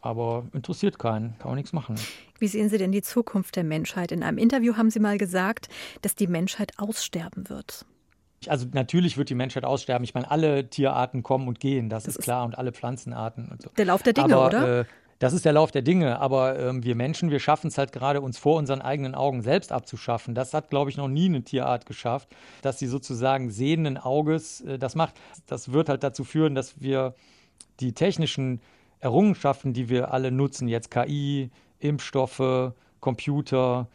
Aber 0.00 0.46
interessiert 0.52 0.98
keinen, 0.98 1.36
kann 1.38 1.48
man 1.48 1.56
nichts 1.56 1.72
machen. 1.72 1.96
Wie 2.38 2.46
sehen 2.46 2.68
Sie 2.68 2.78
denn 2.78 2.92
die 2.92 3.02
Zukunft 3.02 3.56
der 3.56 3.64
Menschheit? 3.64 4.12
In 4.12 4.22
einem 4.22 4.38
Interview 4.38 4.76
haben 4.76 4.90
Sie 4.90 5.00
mal 5.00 5.18
gesagt, 5.18 5.68
dass 6.02 6.14
die 6.14 6.28
Menschheit 6.28 6.72
aussterben 6.78 7.48
wird. 7.48 7.84
Also 8.46 8.66
natürlich 8.72 9.18
wird 9.18 9.30
die 9.30 9.34
Menschheit 9.34 9.64
aussterben. 9.64 10.04
Ich 10.04 10.14
meine, 10.14 10.30
alle 10.30 10.70
Tierarten 10.70 11.24
kommen 11.24 11.48
und 11.48 11.58
gehen, 11.58 11.88
das, 11.88 12.04
Das 12.04 12.14
ist 12.14 12.18
ist 12.20 12.24
klar, 12.24 12.44
und 12.44 12.56
alle 12.56 12.72
Pflanzenarten 12.72 13.48
und 13.48 13.62
so. 13.62 13.70
Der 13.76 13.86
Lauf 13.86 14.04
der 14.04 14.12
Dinge, 14.12 14.36
aber, 14.36 14.46
oder? 14.46 14.80
Äh, 14.80 14.84
das 15.18 15.32
ist 15.32 15.44
der 15.44 15.52
Lauf 15.52 15.72
der 15.72 15.82
Dinge, 15.82 16.20
aber 16.20 16.56
ähm, 16.60 16.84
wir 16.84 16.94
Menschen, 16.94 17.32
wir 17.32 17.40
schaffen 17.40 17.66
es 17.66 17.78
halt 17.78 17.90
gerade, 17.90 18.20
uns 18.20 18.38
vor 18.38 18.56
unseren 18.56 18.80
eigenen 18.80 19.16
Augen 19.16 19.42
selbst 19.42 19.72
abzuschaffen. 19.72 20.36
Das 20.36 20.54
hat, 20.54 20.70
glaube 20.70 20.90
ich, 20.90 20.96
noch 20.96 21.08
nie 21.08 21.26
eine 21.26 21.42
Tierart 21.42 21.86
geschafft, 21.86 22.28
dass 22.62 22.78
sie 22.78 22.86
sozusagen 22.86 23.50
sehenden 23.50 23.96
Auges 23.98 24.60
äh, 24.60 24.78
das 24.78 24.94
macht. 24.94 25.14
Das 25.46 25.72
wird 25.72 25.88
halt 25.88 26.04
dazu 26.04 26.22
führen, 26.22 26.54
dass 26.54 26.80
wir 26.80 27.14
die 27.80 27.94
technischen 27.94 28.60
Errungenschaften, 29.00 29.72
die 29.72 29.88
wir 29.88 30.12
alle 30.12 30.30
nutzen, 30.30 30.68
jetzt 30.68 30.90
KI, 30.90 31.50
Impfstoffe, 31.78 32.72
Computer, 33.00 33.86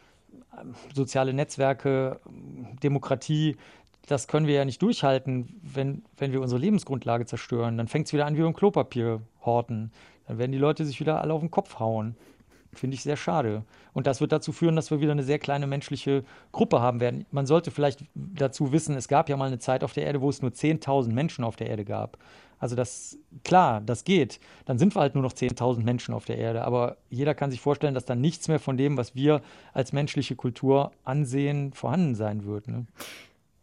soziale 0.94 1.34
Netzwerke, 1.34 2.20
Demokratie, 2.82 3.58
das 4.08 4.28
können 4.28 4.48
wir 4.48 4.56
ja 4.56 4.66
nicht 4.66 4.82
durchhalten, 4.82 5.60
wenn, 5.62 6.04
wenn 6.18 6.34
wir 6.34 6.42
unsere 6.42 6.60
Lebensgrundlage 6.60 7.26
zerstören. 7.26 7.78
Dann 7.78 7.88
fängt 7.88 8.08
es 8.08 8.14
wieder 8.14 8.26
an 8.26 8.36
wie 8.36 8.42
beim 8.42 8.54
Klopapier 8.54 9.22
horten. 9.46 9.92
Dann 10.28 10.38
werden 10.38 10.52
die 10.52 10.58
Leute 10.58 10.86
sich 10.86 11.00
wieder 11.00 11.22
alle 11.22 11.34
auf 11.34 11.40
den 11.40 11.52
Kopf 11.52 11.80
hauen. 11.80 12.16
Finde 12.74 12.96
ich 12.96 13.04
sehr 13.04 13.18
schade. 13.18 13.64
Und 13.94 14.08
das 14.08 14.20
wird 14.20 14.32
dazu 14.32 14.52
führen, 14.52 14.76
dass 14.76 14.90
wir 14.90 15.00
wieder 15.00 15.12
eine 15.12 15.24
sehr 15.24 15.40
kleine 15.40 15.68
menschliche 15.68 16.24
Gruppe 16.52 16.82
haben 16.82 17.00
werden. 17.00 17.26
Man 17.32 17.46
sollte 17.46 17.72
vielleicht 17.72 18.04
dazu 18.16 18.72
wissen, 18.72 18.96
es 18.96 19.08
gab 19.08 19.30
ja 19.30 19.38
mal 19.38 19.46
eine 19.46 19.60
Zeit 19.60 19.84
auf 19.84 19.94
der 19.94 20.06
Erde, 20.06 20.22
wo 20.22 20.30
es 20.30 20.42
nur 20.42 20.52
10.000 20.52 21.14
Menschen 21.14 21.44
auf 21.44 21.56
der 21.56 21.70
Erde 21.70 21.86
gab. 21.86 22.18
Also 22.64 22.78
das, 22.78 23.18
klar, 23.44 23.82
das 23.82 24.06
geht. 24.06 24.40
Dann 24.64 24.80
sind 24.80 24.96
wir 24.96 25.02
halt 25.02 25.16
nur 25.16 25.22
noch 25.22 25.34
10.000 25.34 25.84
Menschen 25.84 26.14
auf 26.14 26.24
der 26.24 26.38
Erde. 26.38 26.64
Aber 26.64 26.96
jeder 27.10 27.36
kann 27.36 27.52
sich 27.52 27.60
vorstellen, 27.60 27.94
dass 27.94 28.06
dann 28.06 28.22
nichts 28.22 28.48
mehr 28.48 28.58
von 28.58 28.78
dem, 28.78 28.96
was 28.96 29.16
wir 29.16 29.42
als 29.74 29.92
menschliche 29.92 30.38
Kultur 30.38 30.94
ansehen, 31.04 31.74
vorhanden 31.74 32.16
sein 32.16 32.46
wird. 32.46 32.70
Ne? 32.70 32.86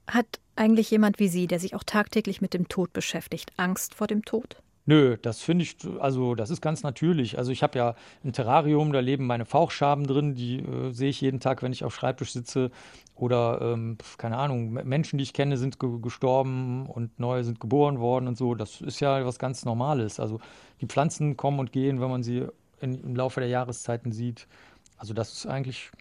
Hat 0.07 0.38
eigentlich 0.55 0.90
jemand 0.90 1.18
wie 1.18 1.28
Sie, 1.28 1.46
der 1.46 1.59
sich 1.59 1.74
auch 1.74 1.82
tagtäglich 1.82 2.42
mit 2.42 2.53
dem 2.53 2.68
Tod 2.68 2.92
beschäftigt, 2.92 3.55
Angst 3.57 3.94
vor 3.94 4.07
dem 4.07 4.22
Tod? 4.22 4.62
Nö, 4.91 5.16
das 5.22 5.41
finde 5.41 5.62
ich, 5.62 5.76
also 6.01 6.34
das 6.34 6.51
ist 6.51 6.61
ganz 6.61 6.82
natürlich. 6.82 7.38
Also 7.38 7.53
ich 7.53 7.62
habe 7.62 7.78
ja 7.78 7.95
ein 8.24 8.32
Terrarium, 8.32 8.93
da 8.93 8.99
leben 8.99 9.24
meine 9.24 9.45
Fauchschaben 9.45 10.05
drin, 10.05 10.34
die 10.34 10.59
äh, 10.59 10.91
sehe 10.91 11.11
ich 11.11 11.20
jeden 11.20 11.38
Tag, 11.38 11.62
wenn 11.62 11.70
ich 11.70 11.84
auf 11.84 11.95
Schreibtisch 11.95 12.32
sitze. 12.32 12.72
Oder, 13.14 13.61
ähm, 13.62 13.99
keine 14.18 14.36
Ahnung, 14.36 14.72
Menschen, 14.72 15.16
die 15.18 15.22
ich 15.22 15.32
kenne, 15.32 15.59
sind 15.59 15.78
ge 15.78 16.01
gestorben 16.03 16.86
und 16.86 17.20
neue 17.20 17.45
sind 17.45 17.61
geboren 17.61 18.01
worden 18.01 18.26
und 18.26 18.36
so. 18.36 18.57
Das 18.57 18.80
ist 18.80 18.99
ja 18.99 19.24
was 19.24 19.38
ganz 19.38 19.64
Normales. 19.64 20.18
Also 20.18 20.41
die 20.80 20.86
Pflanzen 20.86 21.36
kommen 21.36 21.61
und 21.61 21.70
gehen, 21.70 22.01
wenn 22.01 22.11
man 22.11 22.24
sie 22.24 22.47
in, 22.80 23.01
im 23.01 23.14
Laufe 23.14 23.38
der 23.38 23.49
Jahreszeiten 23.49 24.11
sieht. 24.11 24.49
Also 24.97 25.14
das 25.14 25.32
ist 25.32 25.47
eigentlich 25.47 25.93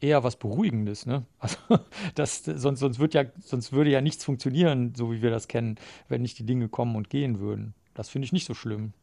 eher 0.00 0.22
was 0.22 0.36
Beruhigendes, 0.36 1.04
ne? 1.04 1.24
Also 1.40 1.58
das, 2.14 2.44
sonst, 2.44 2.78
sonst 2.78 3.00
wird 3.00 3.14
ja, 3.14 3.24
sonst 3.40 3.72
würde 3.72 3.90
ja 3.90 4.00
nichts 4.00 4.24
funktionieren, 4.24 4.94
so 4.94 5.10
wie 5.10 5.20
wir 5.20 5.30
das 5.30 5.48
kennen, 5.48 5.80
wenn 6.08 6.22
nicht 6.22 6.38
die 6.38 6.46
Dinge 6.46 6.68
kommen 6.68 6.94
und 6.94 7.10
gehen 7.10 7.40
würden. 7.40 7.74
Das 8.00 8.08
finde 8.08 8.24
ich 8.24 8.32
nicht 8.32 8.46
so 8.46 8.54
schlimm. 8.54 8.94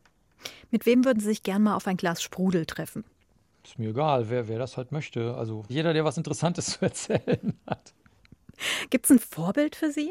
Mit 0.71 0.87
wem 0.87 1.05
würden 1.05 1.19
Sie 1.19 1.27
sich 1.27 1.43
gern 1.43 1.61
mal 1.61 1.75
auf 1.75 1.85
ein 1.85 1.97
Glas 1.97 2.23
Sprudel 2.23 2.65
treffen? 2.65 3.03
Ist 3.63 3.77
mir 3.77 3.91
egal, 3.91 4.31
wer, 4.31 4.47
wer 4.47 4.57
das 4.57 4.75
halt 4.75 4.91
möchte. 4.91 5.35
Also 5.35 5.63
jeder, 5.69 5.93
der 5.93 6.03
was 6.03 6.17
Interessantes 6.17 6.65
zu 6.79 6.81
erzählen 6.81 7.53
hat. 7.67 7.93
Gibt 8.89 9.05
es 9.05 9.11
ein 9.11 9.19
Vorbild 9.19 9.75
für 9.75 9.91
Sie? 9.91 10.09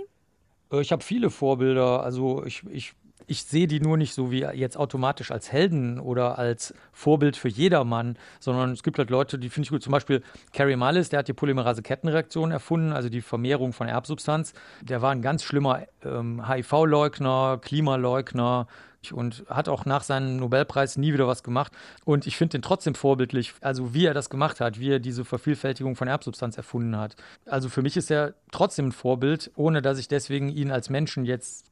Äh, 0.71 0.83
Ich 0.83 0.93
habe 0.93 1.03
viele 1.03 1.31
Vorbilder. 1.31 2.05
Also 2.05 2.45
ich, 2.45 2.63
ich, 2.71 2.93
ich 3.27 3.45
sehe 3.45 3.67
die 3.67 3.81
nur 3.81 3.97
nicht 3.97 4.15
so 4.15 4.31
wie 4.31 4.41
jetzt 4.41 4.77
automatisch 4.77 5.31
als 5.31 5.51
Helden 5.51 5.99
oder 5.99 6.39
als 6.39 6.75
Vorbild 6.93 7.37
für 7.37 7.49
jedermann, 7.49 8.17
sondern 8.41 8.73
es 8.73 8.83
gibt 8.83 8.99
halt 8.99 9.11
Leute, 9.11 9.39
die 9.39 9.49
finde 9.49 9.67
ich 9.67 9.71
gut. 9.71 9.83
Zum 9.83 9.93
Beispiel 9.93 10.23
Carrie 10.53 10.77
Mullis, 10.77 11.09
der 11.09 11.21
hat 11.21 11.29
die 11.29 11.33
Polymerase-Kettenreaktion 11.33 12.53
erfunden, 12.53 12.93
also 12.93 13.09
die 13.09 13.21
Vermehrung 13.21 13.73
von 13.73 13.89
Erbsubstanz. 13.89 14.53
Der 14.83 15.03
war 15.03 15.11
ein 15.11 15.23
ganz 15.23 15.43
schlimmer 15.43 15.83
ähm, 16.05 16.49
HIV-Leugner, 16.49 17.59
Klimaleugner 17.63 18.67
und 19.13 19.45
hat 19.49 19.69
auch 19.69 19.85
nach 19.85 20.03
seinem 20.03 20.37
Nobelpreis 20.37 20.97
nie 20.97 21.13
wieder 21.13 21.27
was 21.27 21.43
gemacht. 21.43 21.73
Und 22.05 22.27
ich 22.27 22.37
finde 22.37 22.59
den 22.59 22.63
trotzdem 22.63 22.95
vorbildlich, 22.95 23.55
also 23.61 23.95
wie 23.95 24.07
er 24.07 24.15
das 24.15 24.31
gemacht 24.31 24.61
hat, 24.61 24.81
wie 24.81 24.91
er 24.91 24.99
diese 24.99 25.25
Vervielfältigung 25.25 25.97
von 25.97 26.09
Erbsubstanz 26.09 26.57
erfunden 26.57 26.97
hat. 26.97 27.17
Also 27.45 27.69
für 27.69 27.83
mich 27.83 27.97
ist 27.97 28.11
er 28.11 28.35
trotzdem 28.53 28.89
ein 28.89 28.93
Vorbild, 28.93 29.51
ohne 29.57 29.83
dass 29.83 29.99
ich 29.99 30.09
deswegen 30.09 30.49
ihn 30.49 30.71
als 30.71 30.91
Menschen 30.91 31.25
jetzt 31.25 31.67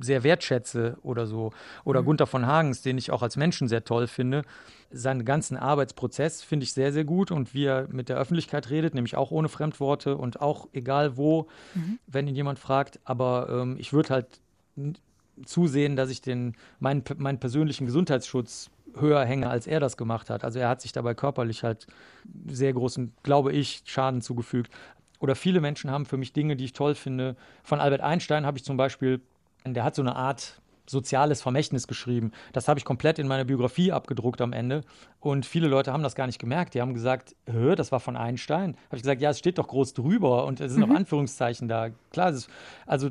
sehr 0.00 0.22
wertschätze 0.22 0.96
oder 1.02 1.26
so. 1.26 1.52
Oder 1.84 2.02
Gunther 2.02 2.26
von 2.26 2.46
Hagens, 2.46 2.82
den 2.82 2.98
ich 2.98 3.10
auch 3.10 3.22
als 3.22 3.36
Menschen 3.36 3.68
sehr 3.68 3.84
toll 3.84 4.06
finde. 4.06 4.42
Seinen 4.90 5.24
ganzen 5.24 5.56
Arbeitsprozess 5.56 6.42
finde 6.42 6.64
ich 6.64 6.72
sehr, 6.72 6.92
sehr 6.92 7.04
gut 7.04 7.30
und 7.30 7.54
wie 7.54 7.64
er 7.64 7.88
mit 7.88 8.08
der 8.08 8.16
Öffentlichkeit 8.16 8.70
redet, 8.70 8.94
nämlich 8.94 9.16
auch 9.16 9.30
ohne 9.30 9.48
Fremdworte 9.48 10.16
und 10.16 10.40
auch 10.40 10.68
egal 10.72 11.16
wo, 11.16 11.48
wenn 12.06 12.26
ihn 12.26 12.34
jemand 12.34 12.58
fragt. 12.58 13.00
Aber 13.04 13.48
ähm, 13.50 13.76
ich 13.78 13.92
würde 13.92 14.10
halt 14.10 14.40
zusehen, 15.44 15.96
dass 15.96 16.10
ich 16.10 16.20
den, 16.20 16.54
meinen, 16.78 17.04
meinen 17.16 17.38
persönlichen 17.38 17.86
Gesundheitsschutz 17.86 18.70
höher 18.98 19.24
hänge, 19.24 19.48
als 19.48 19.66
er 19.66 19.80
das 19.80 19.96
gemacht 19.96 20.30
hat. 20.30 20.44
Also 20.44 20.58
er 20.58 20.68
hat 20.68 20.80
sich 20.80 20.92
dabei 20.92 21.14
körperlich 21.14 21.64
halt 21.64 21.86
sehr 22.46 22.72
großen, 22.72 23.12
glaube 23.22 23.52
ich, 23.52 23.82
Schaden 23.86 24.20
zugefügt. 24.20 24.72
Oder 25.18 25.34
viele 25.34 25.60
Menschen 25.60 25.90
haben 25.90 26.04
für 26.04 26.16
mich 26.16 26.32
Dinge, 26.32 26.56
die 26.56 26.64
ich 26.64 26.72
toll 26.72 26.94
finde. 26.94 27.36
Von 27.62 27.80
Albert 27.80 28.00
Einstein 28.00 28.44
habe 28.44 28.58
ich 28.58 28.64
zum 28.64 28.76
Beispiel, 28.76 29.20
der 29.66 29.84
hat 29.84 29.94
so 29.94 30.02
eine 30.02 30.16
Art 30.16 30.60
soziales 30.86 31.40
Vermächtnis 31.42 31.86
geschrieben. 31.86 32.32
Das 32.52 32.68
habe 32.68 32.78
ich 32.78 32.84
komplett 32.84 33.18
in 33.18 33.28
meiner 33.28 33.44
Biografie 33.44 33.92
abgedruckt 33.92 34.40
am 34.40 34.52
Ende. 34.52 34.82
Und 35.20 35.46
viele 35.46 35.68
Leute 35.68 35.92
haben 35.92 36.02
das 36.02 36.14
gar 36.14 36.26
nicht 36.26 36.38
gemerkt. 36.38 36.74
Die 36.74 36.80
haben 36.80 36.94
gesagt, 36.94 37.36
Hö, 37.46 37.74
das 37.74 37.92
war 37.92 38.00
von 38.00 38.16
Einstein. 38.16 38.76
Habe 38.86 38.96
ich 38.96 39.02
gesagt, 39.02 39.20
ja, 39.20 39.30
es 39.30 39.38
steht 39.38 39.58
doch 39.58 39.68
groß 39.68 39.94
drüber 39.94 40.44
und 40.44 40.60
es 40.60 40.72
sind 40.72 40.80
noch 40.80 40.94
Anführungszeichen 40.94 41.68
da. 41.68 41.90
Klar, 42.10 42.30
ist, 42.30 42.48
also 42.86 43.10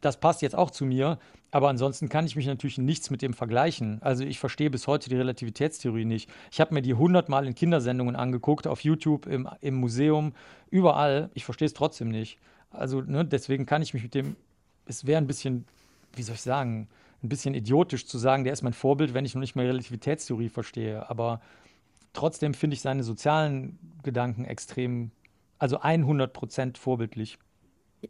das 0.00 0.18
passt 0.18 0.42
jetzt 0.42 0.54
auch 0.54 0.70
zu 0.70 0.84
mir, 0.84 1.18
aber 1.50 1.68
ansonsten 1.68 2.08
kann 2.08 2.26
ich 2.26 2.36
mich 2.36 2.46
natürlich 2.46 2.78
nichts 2.78 3.10
mit 3.10 3.22
dem 3.22 3.32
vergleichen. 3.32 4.02
Also 4.02 4.24
ich 4.24 4.38
verstehe 4.38 4.70
bis 4.70 4.86
heute 4.86 5.08
die 5.08 5.16
Relativitätstheorie 5.16 6.04
nicht. 6.04 6.28
Ich 6.50 6.60
habe 6.60 6.74
mir 6.74 6.82
die 6.82 6.94
hundertmal 6.94 7.46
in 7.46 7.54
Kindersendungen 7.54 8.16
angeguckt, 8.16 8.66
auf 8.66 8.80
YouTube, 8.80 9.26
im, 9.26 9.48
im 9.60 9.76
Museum, 9.76 10.34
überall. 10.70 11.30
Ich 11.32 11.44
verstehe 11.44 11.66
es 11.66 11.74
trotzdem 11.74 12.08
nicht. 12.08 12.38
Also 12.70 13.00
ne, 13.00 13.24
deswegen 13.24 13.66
kann 13.66 13.82
ich 13.82 13.94
mich 13.94 14.02
mit 14.02 14.14
dem, 14.14 14.36
es 14.86 15.06
wäre 15.06 15.18
ein 15.18 15.26
bisschen, 15.26 15.64
wie 16.16 16.22
soll 16.22 16.34
ich 16.34 16.42
sagen, 16.42 16.88
ein 17.22 17.28
bisschen 17.28 17.54
idiotisch 17.54 18.06
zu 18.06 18.18
sagen, 18.18 18.44
der 18.44 18.52
ist 18.52 18.62
mein 18.62 18.72
Vorbild, 18.72 19.14
wenn 19.14 19.24
ich 19.24 19.34
noch 19.34 19.40
nicht 19.40 19.56
mal 19.56 19.66
Relativitätstheorie 19.66 20.48
verstehe. 20.50 21.08
Aber 21.08 21.40
trotzdem 22.12 22.54
finde 22.54 22.74
ich 22.74 22.82
seine 22.82 23.02
sozialen 23.02 23.78
Gedanken 24.02 24.44
extrem, 24.44 25.10
also 25.58 25.78
100 25.80 26.32
Prozent 26.32 26.78
vorbildlich. 26.78 27.38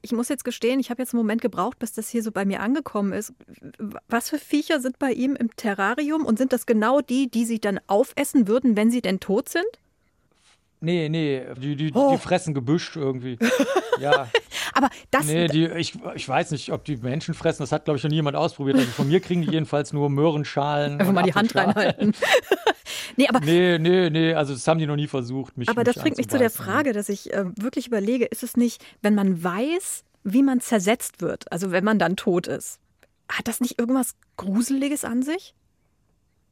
Ich 0.03 0.11
muss 0.11 0.29
jetzt 0.29 0.45
gestehen, 0.45 0.81
ich 0.81 0.91
habe 0.91 1.03
jetzt 1.03 1.15
einen 1.15 1.23
Moment 1.23 1.41
gebraucht, 1.41 1.79
bis 1.79 1.93
das 1.93 2.09
hier 2.09 2.25
so 2.25 2.33
bei 2.33 2.45
mir 2.45 2.61
angekommen 2.61 3.13
ist. 3.13 3.33
Was 4.09 4.31
für 4.31 4.39
Viecher 4.39 4.81
sind 4.81 4.99
bei 4.99 5.13
ihm 5.13 5.37
im 5.37 5.55
Terrarium 5.55 6.25
und 6.25 6.37
sind 6.37 6.53
das 6.53 6.67
genau 6.67 7.01
die, 7.01 7.31
die 7.31 7.45
Sie 7.45 7.61
dann 7.61 7.79
aufessen 7.87 8.49
würden, 8.49 8.77
wenn 8.77 8.91
sie 8.91 9.03
denn 9.03 9.21
tot 9.21 9.49
sind? 9.49 9.65
Nee, 10.85 11.09
nee, 11.09 11.43
die, 11.57 11.77
die, 11.77 11.91
Oh. 11.95 12.13
die 12.13 12.19
fressen 12.19 12.55
Gebüsch 12.55 12.95
irgendwie. 12.97 13.39
ja, 14.01 14.29
Aber 14.75 14.89
das, 15.11 15.27
nee, 15.27 15.47
die, 15.49 15.67
ich, 15.67 15.95
ich 16.15 16.29
weiß 16.29 16.51
nicht, 16.51 16.71
ob 16.73 16.85
die 16.85 16.97
Menschen 16.97 17.35
fressen, 17.35 17.63
das 17.63 17.73
hat, 17.73 17.85
glaube 17.85 17.99
ich, 17.99 18.05
noch 18.05 18.11
niemand 18.11 18.37
ausprobiert. 18.37 18.77
Also 18.77 18.91
von 18.91 19.09
mir 19.09 19.21
kriegen 19.21 19.43
die 19.43 19.51
jedenfalls 19.51 19.93
nur 19.93 20.11
Möhrenschalen. 20.11 21.01
einfach 21.01 21.13
mal 21.13 21.23
die 21.23 21.35
Hand 21.35 21.55
reinhalten. 21.55 22.13
nee, 23.17 23.29
aber, 23.29 23.41
Nee, 23.41 23.79
nee, 23.79 24.11
nee, 24.11 24.35
also 24.35 24.53
das 24.53 24.67
haben 24.69 24.79
die 24.79 24.87
noch 24.87 24.97
nie 24.97 25.07
versucht, 25.07 25.57
mich 25.57 25.69
aber 25.69 25.85
das 25.85 25.97
bringt 25.97 26.17
mich 26.17 26.29
zu 26.29 26.39
der 26.39 26.47
anzubeißen. 26.49 26.73
Frage, 26.73 26.93
dass 26.93 27.09
ich 27.09 27.33
äh, 27.33 27.45
wirklich 27.57 27.87
überlege, 27.87 28.25
ist 28.27 28.43
es 28.43 28.57
nicht, 28.57 28.85
wenn 29.03 29.15
man 29.15 29.43
weiß, 29.43 30.05
wie 30.25 30.43
man 30.43 30.61
zersetzt 30.61 31.21
wird, 31.21 31.51
also 31.53 31.71
wenn 31.71 31.85
man 31.85 31.99
dann 31.99 32.17
tot 32.17 32.47
ist, 32.47 32.79
hat 33.29 33.49
das 33.49 33.61
nicht 33.61 33.79
irgendwas 33.79 34.15
Gruseliges 34.37 35.05
an 35.05 35.23
sich? 35.23 35.55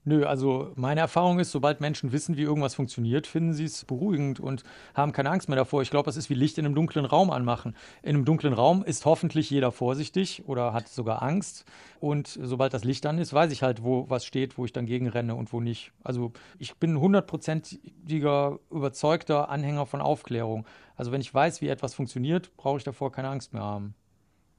Nö, 0.04 0.24
also 0.24 0.72
meine 0.74 1.00
Erfahrung 1.00 1.38
ist, 1.38 1.52
sobald 1.52 1.80
Menschen 1.80 2.10
wissen, 2.10 2.36
wie 2.36 2.42
irgendwas 2.42 2.74
funktioniert, 2.74 3.28
finden 3.28 3.52
sie 3.52 3.66
es 3.66 3.84
beruhigend 3.84 4.40
und 4.40 4.64
haben 4.94 5.12
keine 5.12 5.30
Angst 5.30 5.48
mehr 5.48 5.54
davor. 5.54 5.80
Ich 5.82 5.90
glaube, 5.90 6.06
das 6.06 6.16
ist 6.16 6.28
wie 6.28 6.34
Licht 6.34 6.58
in 6.58 6.66
einem 6.66 6.74
dunklen 6.74 7.04
Raum 7.04 7.30
anmachen. 7.30 7.76
In 8.02 8.16
einem 8.16 8.24
dunklen 8.24 8.52
Raum 8.52 8.82
ist 8.82 9.04
hoffentlich 9.04 9.48
jeder 9.48 9.70
vorsichtig 9.70 10.42
oder 10.46 10.72
hat 10.72 10.88
sogar 10.88 11.22
Angst. 11.22 11.64
Und 12.00 12.26
sobald 12.26 12.74
das 12.74 12.82
Licht 12.82 13.06
an 13.06 13.18
ist, 13.18 13.32
weiß 13.32 13.52
ich 13.52 13.62
halt, 13.62 13.84
wo 13.84 14.10
was 14.10 14.24
steht, 14.24 14.58
wo 14.58 14.64
ich 14.64 14.72
dann 14.72 14.86
gegen 14.86 15.06
renne 15.06 15.36
und 15.36 15.52
wo 15.52 15.60
nicht. 15.60 15.92
Also 16.02 16.32
ich 16.58 16.74
bin 16.74 16.98
hundertprozentiger 16.98 18.58
überzeugter 18.72 19.50
Anhänger 19.50 19.86
von 19.86 20.00
Aufklärung. 20.00 20.66
Also 20.96 21.12
wenn 21.12 21.20
ich 21.20 21.32
weiß, 21.32 21.60
wie 21.60 21.68
etwas 21.68 21.94
funktioniert, 21.94 22.56
brauche 22.56 22.78
ich 22.78 22.84
davor 22.84 23.12
keine 23.12 23.28
Angst 23.28 23.52
mehr 23.52 23.62
haben. 23.62 23.94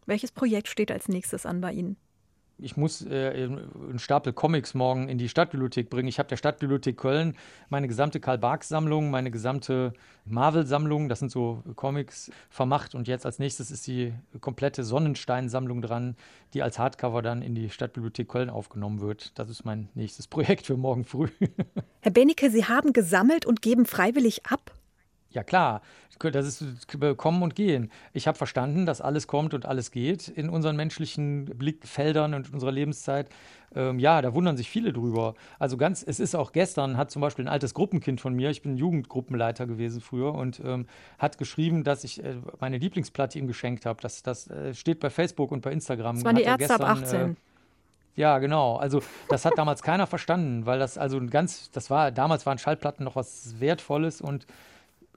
Welches 0.06 0.32
Projekt 0.32 0.70
steht 0.70 0.90
als 0.90 1.10
nächstes 1.10 1.46
an 1.46 1.60
bei 1.60 1.74
Ihnen? 1.74 1.98
Ich 2.58 2.78
muss 2.78 3.06
äh, 3.06 3.48
einen 3.48 4.00
Stapel 4.00 4.34
Comics 4.34 4.74
morgen 4.74 5.10
in 5.10 5.18
die 5.18 5.30
Stadtbibliothek 5.30 5.90
bringen. 5.90 6.08
Ich 6.08 6.20
habe 6.20 6.30
der 6.30 6.38
Stadtbibliothek 6.38 6.98
Köln 6.98 7.36
meine 7.70 7.88
gesamte 7.88 8.20
Karl 8.20 8.38
Barks-Sammlung, 8.38 9.10
meine 9.12 9.32
gesamte 9.32 9.94
Marvel-Sammlung, 10.26 11.10
das 11.10 11.20
sind 11.20 11.32
so 11.32 11.64
Comics, 11.76 12.32
vermacht. 12.50 12.96
Und 12.96 13.08
jetzt 13.08 13.26
als 13.26 13.40
nächstes 13.40 13.72
ist 13.72 13.88
die 13.88 14.14
komplette 14.40 14.84
Sonnenstein-Sammlung 14.84 15.82
dran, 15.82 16.16
die 16.54 16.62
als 16.62 16.80
Hardcover 16.80 17.22
dann 17.22 17.42
in 17.42 17.56
die 17.56 17.70
Stadtbibliothek 17.70 18.30
Köln 18.30 18.50
aufgenommen 18.50 19.02
wird. 19.02 19.38
Das 19.38 19.50
ist 19.50 19.66
mein 19.66 19.90
nächstes 19.94 20.28
Projekt 20.34 20.66
für 20.66 20.78
morgen 20.78 21.04
früh. 21.04 21.30
Herr 22.02 22.12
Benecke, 22.12 22.50
Sie 22.50 22.66
haben 22.66 22.94
gesammelt 22.94 23.46
und 23.46 23.62
geben 23.62 23.86
freiwillig 23.86 24.46
ab? 24.46 24.74
Ja 25.34 25.44
klar, 25.44 25.82
das 26.20 26.62
ist 26.62 26.88
kommen 27.18 27.42
und 27.44 27.56
gehen. 27.56 27.92
Ich 28.14 28.28
habe 28.28 28.38
verstanden, 28.38 28.86
dass 28.86 29.02
alles 29.02 29.28
kommt 29.28 29.54
und 29.54 29.66
alles 29.66 29.92
geht 29.92 30.28
in 30.28 30.50
unseren 30.50 30.76
menschlichen 30.76 31.46
Blickfeldern 31.46 32.34
und 32.34 32.54
unserer 32.54 32.72
Lebenszeit. 32.72 33.30
Ähm, 33.76 34.00
ja, 34.00 34.22
da 34.22 34.34
wundern 34.34 34.56
sich 34.56 34.70
viele 34.70 34.94
drüber. 34.94 35.34
Also 35.58 35.78
ganz, 35.78 36.04
es 36.06 36.20
ist 36.20 36.36
auch 36.36 36.52
gestern, 36.52 36.98
hat 36.98 37.10
zum 37.12 37.22
Beispiel 37.22 37.46
ein 37.46 37.50
altes 37.50 37.74
Gruppenkind 37.74 38.22
von 38.22 38.34
mir, 38.34 38.52
ich 38.52 38.62
bin 38.62 38.78
Jugendgruppenleiter 38.78 39.66
gewesen 39.66 40.00
früher 40.00 40.34
und 40.34 40.62
ähm, 40.64 40.86
hat 41.18 41.38
geschrieben, 41.38 41.84
dass 41.84 42.04
ich 42.04 42.24
äh, 42.24 42.36
meine 42.60 42.78
Lieblingsplatte 42.78 43.40
ihm 43.40 43.48
geschenkt 43.48 43.86
habe. 43.86 44.00
Das, 44.02 44.22
das 44.22 44.48
äh, 44.50 44.74
steht 44.76 45.00
bei 45.00 45.10
Facebook 45.10 45.52
und 45.52 45.62
bei 45.62 45.72
Instagram. 45.72 46.16
Das 46.18 46.26
waren 46.26 46.36
die 46.36 46.44
Ärzte 46.44 46.76
ab 46.76 46.98
gestern, 47.00 47.22
18. 47.22 47.32
Äh, 47.32 47.36
ja, 48.16 48.38
genau. 48.38 48.76
Also 48.76 49.02
das 49.30 49.44
hat 49.44 49.58
damals 49.58 49.82
keiner 49.82 50.06
verstanden, 50.06 50.68
weil 50.68 50.78
das 50.78 50.98
also 51.00 51.18
ein 51.18 51.30
ganz, 51.30 51.72
das 51.72 51.90
war, 51.90 52.12
damals 52.12 52.46
waren 52.46 52.60
Schallplatten 52.60 53.04
noch 53.04 53.16
was 53.16 53.60
Wertvolles 53.60 54.22
und 54.22 54.46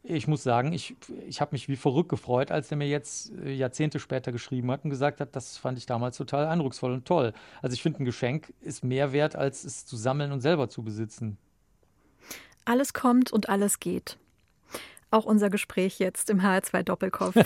ich 0.09 0.29
muss 0.29 0.43
sagen, 0.43 0.73
ich, 0.73 0.97
ich 1.27 1.41
habe 1.41 1.53
mich 1.53 1.69
wie 1.69 1.77
verrückt 1.77 2.09
gefreut, 2.09 2.51
als 2.51 2.71
er 2.71 2.77
mir 2.77 2.89
jetzt 2.89 3.33
äh, 3.45 3.53
Jahrzehnte 3.53 3.99
später 3.99 4.33
geschrieben 4.33 4.71
hat 4.71 4.85
und 4.85 4.91
gesagt 4.91 5.21
hat, 5.21 5.35
das 5.35 5.59
fand 5.59 5.79
ich 5.79 5.87
damals 5.87 6.17
total 6.17 6.47
eindrucksvoll 6.47 6.93
und 6.93 7.07
toll. 7.07 7.33
Also 7.63 7.75
ich 7.75 7.83
finde, 7.83 8.03
ein 8.03 8.05
Geschenk 8.05 8.53
ist 8.61 8.85
mehr 8.85 9.13
wert, 9.13 9.37
als 9.37 9.65
es 9.65 9.87
zu 9.87 9.97
sammeln 9.97 10.33
und 10.33 10.41
selber 10.41 10.69
zu 10.69 10.83
besitzen. 10.83 11.39
Alles 12.65 12.93
kommt 12.93 13.33
und 13.33 13.49
alles 13.49 13.81
geht. 13.81 14.19
Auch 15.11 15.25
unser 15.25 15.51
Gespräch 15.51 15.99
jetzt 15.99 16.31
im 16.31 16.41
HR2 16.41 16.83
Doppelkopf. 16.83 17.37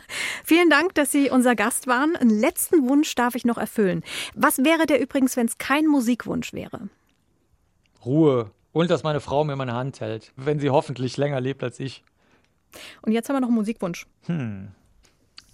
Vielen 0.44 0.70
Dank, 0.70 0.94
dass 0.94 1.10
Sie 1.10 1.30
unser 1.30 1.54
Gast 1.54 1.86
waren. 1.86 2.16
Einen 2.16 2.38
letzten 2.38 2.88
Wunsch 2.88 3.14
darf 3.14 3.34
ich 3.34 3.44
noch 3.44 3.58
erfüllen. 3.58 4.02
Was 4.34 4.58
wäre 4.58 4.86
der 4.86 5.00
übrigens, 5.00 5.36
wenn 5.36 5.46
es 5.46 5.58
kein 5.58 5.86
Musikwunsch 5.86 6.52
wäre? 6.52 6.88
Ruhe. 8.04 8.50
Und 8.76 8.90
dass 8.90 9.02
meine 9.04 9.20
Frau 9.20 9.42
mir 9.42 9.56
meine 9.56 9.72
Hand 9.72 10.02
hält, 10.02 10.34
wenn 10.36 10.60
sie 10.60 10.68
hoffentlich 10.68 11.16
länger 11.16 11.40
lebt 11.40 11.62
als 11.62 11.80
ich. 11.80 12.04
Und 13.00 13.12
jetzt 13.12 13.26
haben 13.30 13.36
wir 13.36 13.40
noch 13.40 13.48
einen 13.48 13.56
Musikwunsch. 13.56 14.06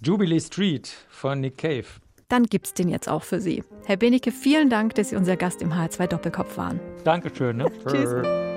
Jubilee 0.01 0.41
Street 0.41 0.93
von 1.07 1.39
Nick 1.39 1.57
Cave. 1.57 1.85
dann 2.27 2.43
gibt's 2.43 2.73
den 2.73 2.89
jetzt 2.89 3.07
auch 3.07 3.23
für 3.23 3.39
Sie. 3.39 3.63
Herr 3.85 3.95
Benecke, 3.95 4.33
vielen 4.33 4.69
Dank, 4.69 4.95
dass 4.95 5.11
Sie 5.11 5.15
unser 5.15 5.37
Gast 5.37 5.61
im 5.61 5.71
HR2 5.71 6.07
Doppelkopf 6.07 6.57
waren. 6.57 6.81
Dankeschön. 7.05 7.55
Ne? 7.55 7.71
Tschüss. 7.87 8.52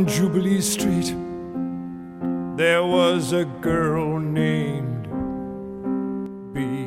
On 0.00 0.06
Jubilee 0.06 0.62
Street, 0.62 1.14
there 2.56 2.82
was 2.82 3.32
a 3.32 3.44
girl 3.44 4.18
named 4.18 5.04
B. 6.54 6.86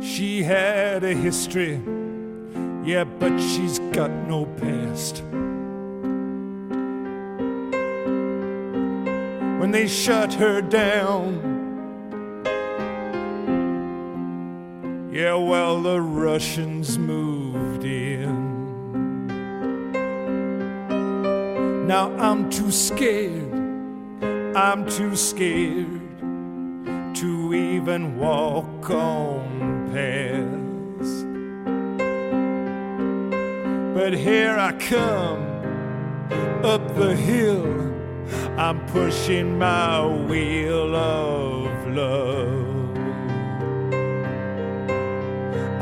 She 0.00 0.42
had 0.42 1.04
a 1.04 1.12
history, 1.12 1.78
yeah, 2.86 3.04
but 3.04 3.38
she's 3.38 3.78
got 3.92 4.10
no 4.10 4.46
past. 4.46 5.22
When 9.60 9.72
they 9.72 9.88
shut 9.88 10.32
her 10.32 10.62
down, 10.62 11.54
Yeah, 15.14 15.34
well, 15.34 15.80
the 15.80 16.00
Russians 16.00 16.98
moved 16.98 17.33
in. 17.84 18.54
Now 21.86 22.10
I'm 22.16 22.48
too 22.50 22.70
scared, 22.70 23.52
I'm 24.56 24.86
too 24.88 25.14
scared 25.16 26.00
to 27.16 27.54
even 27.54 28.18
walk 28.18 28.90
on 28.90 29.90
past. 29.92 31.26
But 33.94 34.14
here 34.14 34.56
I 34.58 34.72
come 34.72 35.44
up 36.64 36.94
the 36.96 37.14
hill, 37.14 37.66
I'm 38.58 38.84
pushing 38.86 39.58
my 39.58 40.06
wheel 40.26 40.96
of 40.96 41.88
love. 41.88 42.73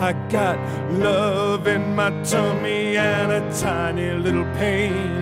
I 0.03 0.15
got 0.31 0.59
love 0.95 1.69
in 1.69 1.95
my 1.95 2.11
tummy 2.25 2.97
and 2.97 3.31
a 3.31 3.61
tiny 3.61 4.11
little 4.11 4.45
pain. 4.57 5.13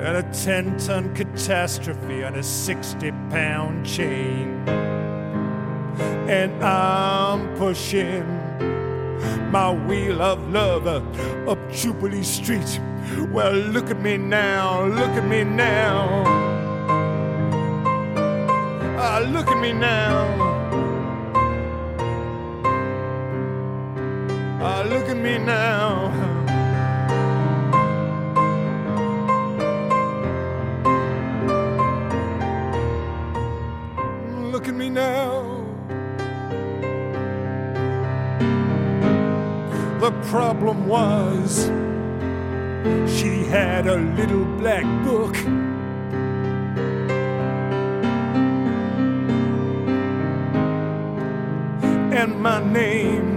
And 0.00 0.16
a 0.16 0.22
10 0.32 0.78
ton 0.78 1.14
catastrophe 1.14 2.24
on 2.24 2.36
a 2.36 2.42
60 2.42 3.10
pound 3.28 3.84
chain. 3.84 4.66
And 6.26 6.64
I'm 6.64 7.54
pushing 7.56 8.24
my 9.50 9.70
wheel 9.86 10.22
of 10.22 10.40
love 10.48 10.86
up 10.86 11.70
Jubilee 11.70 12.22
Street. 12.22 12.80
Well, 13.30 13.52
look 13.52 13.90
at 13.90 14.00
me 14.00 14.16
now, 14.16 14.86
look 14.86 15.10
at 15.10 15.28
me 15.28 15.44
now. 15.44 16.24
Ah, 18.96 19.22
look 19.30 19.48
at 19.48 19.60
me 19.60 19.74
now. 19.74 20.43
Me 25.24 25.38
now. 25.38 26.12
Look 34.52 34.68
at 34.68 34.74
me 34.74 34.90
now. 34.90 35.64
The 40.00 40.10
problem 40.28 40.86
was 40.86 41.70
she 43.18 43.44
had 43.44 43.86
a 43.86 43.96
little 43.96 44.44
black 44.58 44.84
book. 45.06 45.34
And 52.12 52.38
my 52.42 52.62
name 52.62 53.33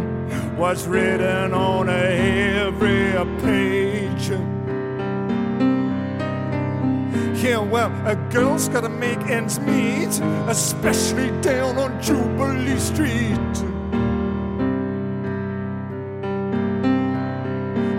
was 0.58 0.88
written 0.88 1.54
on 1.54 1.88
every 1.88 3.14
page. 3.42 4.30
Yeah, 7.44 7.60
well, 7.60 7.92
a 8.08 8.16
girl's 8.32 8.68
gotta 8.68 8.90
make 8.90 9.20
ends 9.30 9.60
meet, 9.60 10.20
especially 10.48 11.30
down 11.42 11.78
on 11.78 12.02
Jubilee 12.02 12.80
Street. 12.80 13.38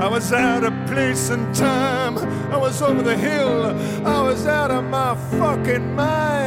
I 0.01 0.09
was 0.09 0.33
out 0.33 0.65
of 0.65 0.73
place 0.89 1.31
and 1.31 1.55
time. 1.55 2.19
I 2.53 2.57
was 2.57 2.83
over 2.83 3.03
the 3.03 3.17
hill. 3.17 3.67
I 4.07 4.23
was 4.23 4.47
out 4.47 4.73
of 4.73 4.85
my 4.85 5.15
fucking 5.39 5.95
mind 5.95 6.38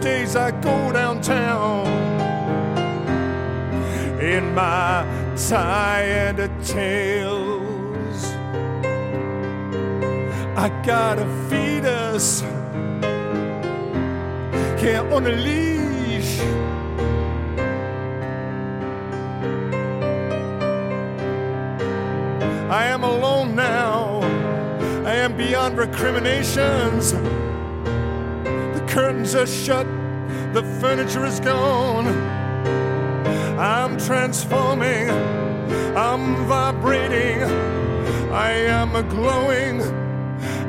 Days 0.00 0.36
I 0.36 0.52
go 0.52 0.92
downtown 0.92 1.86
in 4.20 4.54
my 4.54 5.04
tie 5.36 6.02
and 6.02 6.38
a 6.38 6.48
tails. 6.62 8.24
I 10.56 10.68
gotta 10.86 11.22
a 11.22 11.48
fetus, 11.48 12.42
yeah, 14.82 15.00
on 15.12 15.26
a 15.26 15.32
leash. 15.32 16.40
I 22.70 22.86
am 22.86 23.02
alone 23.02 23.54
now. 23.56 24.20
I 25.04 25.14
am 25.14 25.36
beyond 25.36 25.76
recriminations. 25.76 27.14
Curtains 28.88 29.34
are 29.34 29.46
shut, 29.46 29.86
the 30.54 30.62
furniture 30.80 31.26
is 31.26 31.40
gone. 31.40 32.06
I'm 33.58 33.98
transforming, 33.98 35.10
I'm 35.96 36.46
vibrating, 36.46 37.42
I 38.32 38.50
am 38.50 38.96
a 38.96 39.02
glowing, 39.02 39.82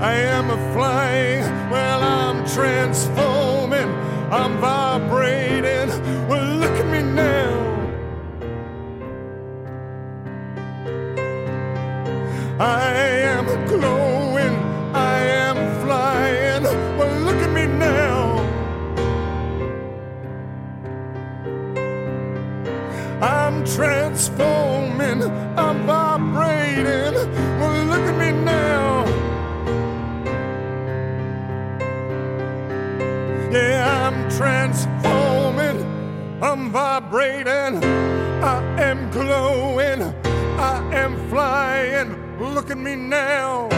I 0.02 0.14
am 0.14 0.50
a 0.52 0.58
flying. 0.74 1.44
Well, 1.72 2.02
I'm 2.02 2.46
transforming, 2.46 3.90
I'm 4.32 4.58
vibrating. 4.60 5.90
Well, 6.28 6.58
look 6.58 6.72
at 6.72 6.88
me 6.88 7.02
now. 7.02 7.68
I 12.60 12.92
am 13.34 13.48
a 13.48 13.68
glowing, 13.68 14.19
I'm 36.60 36.72
vibrating, 36.72 37.82
I 38.44 38.62
am 38.82 39.10
glowing, 39.12 40.02
I 40.60 40.94
am 40.94 41.30
flying. 41.30 42.38
Look 42.38 42.70
at 42.70 42.78
me 42.78 42.98
now. 42.98 43.70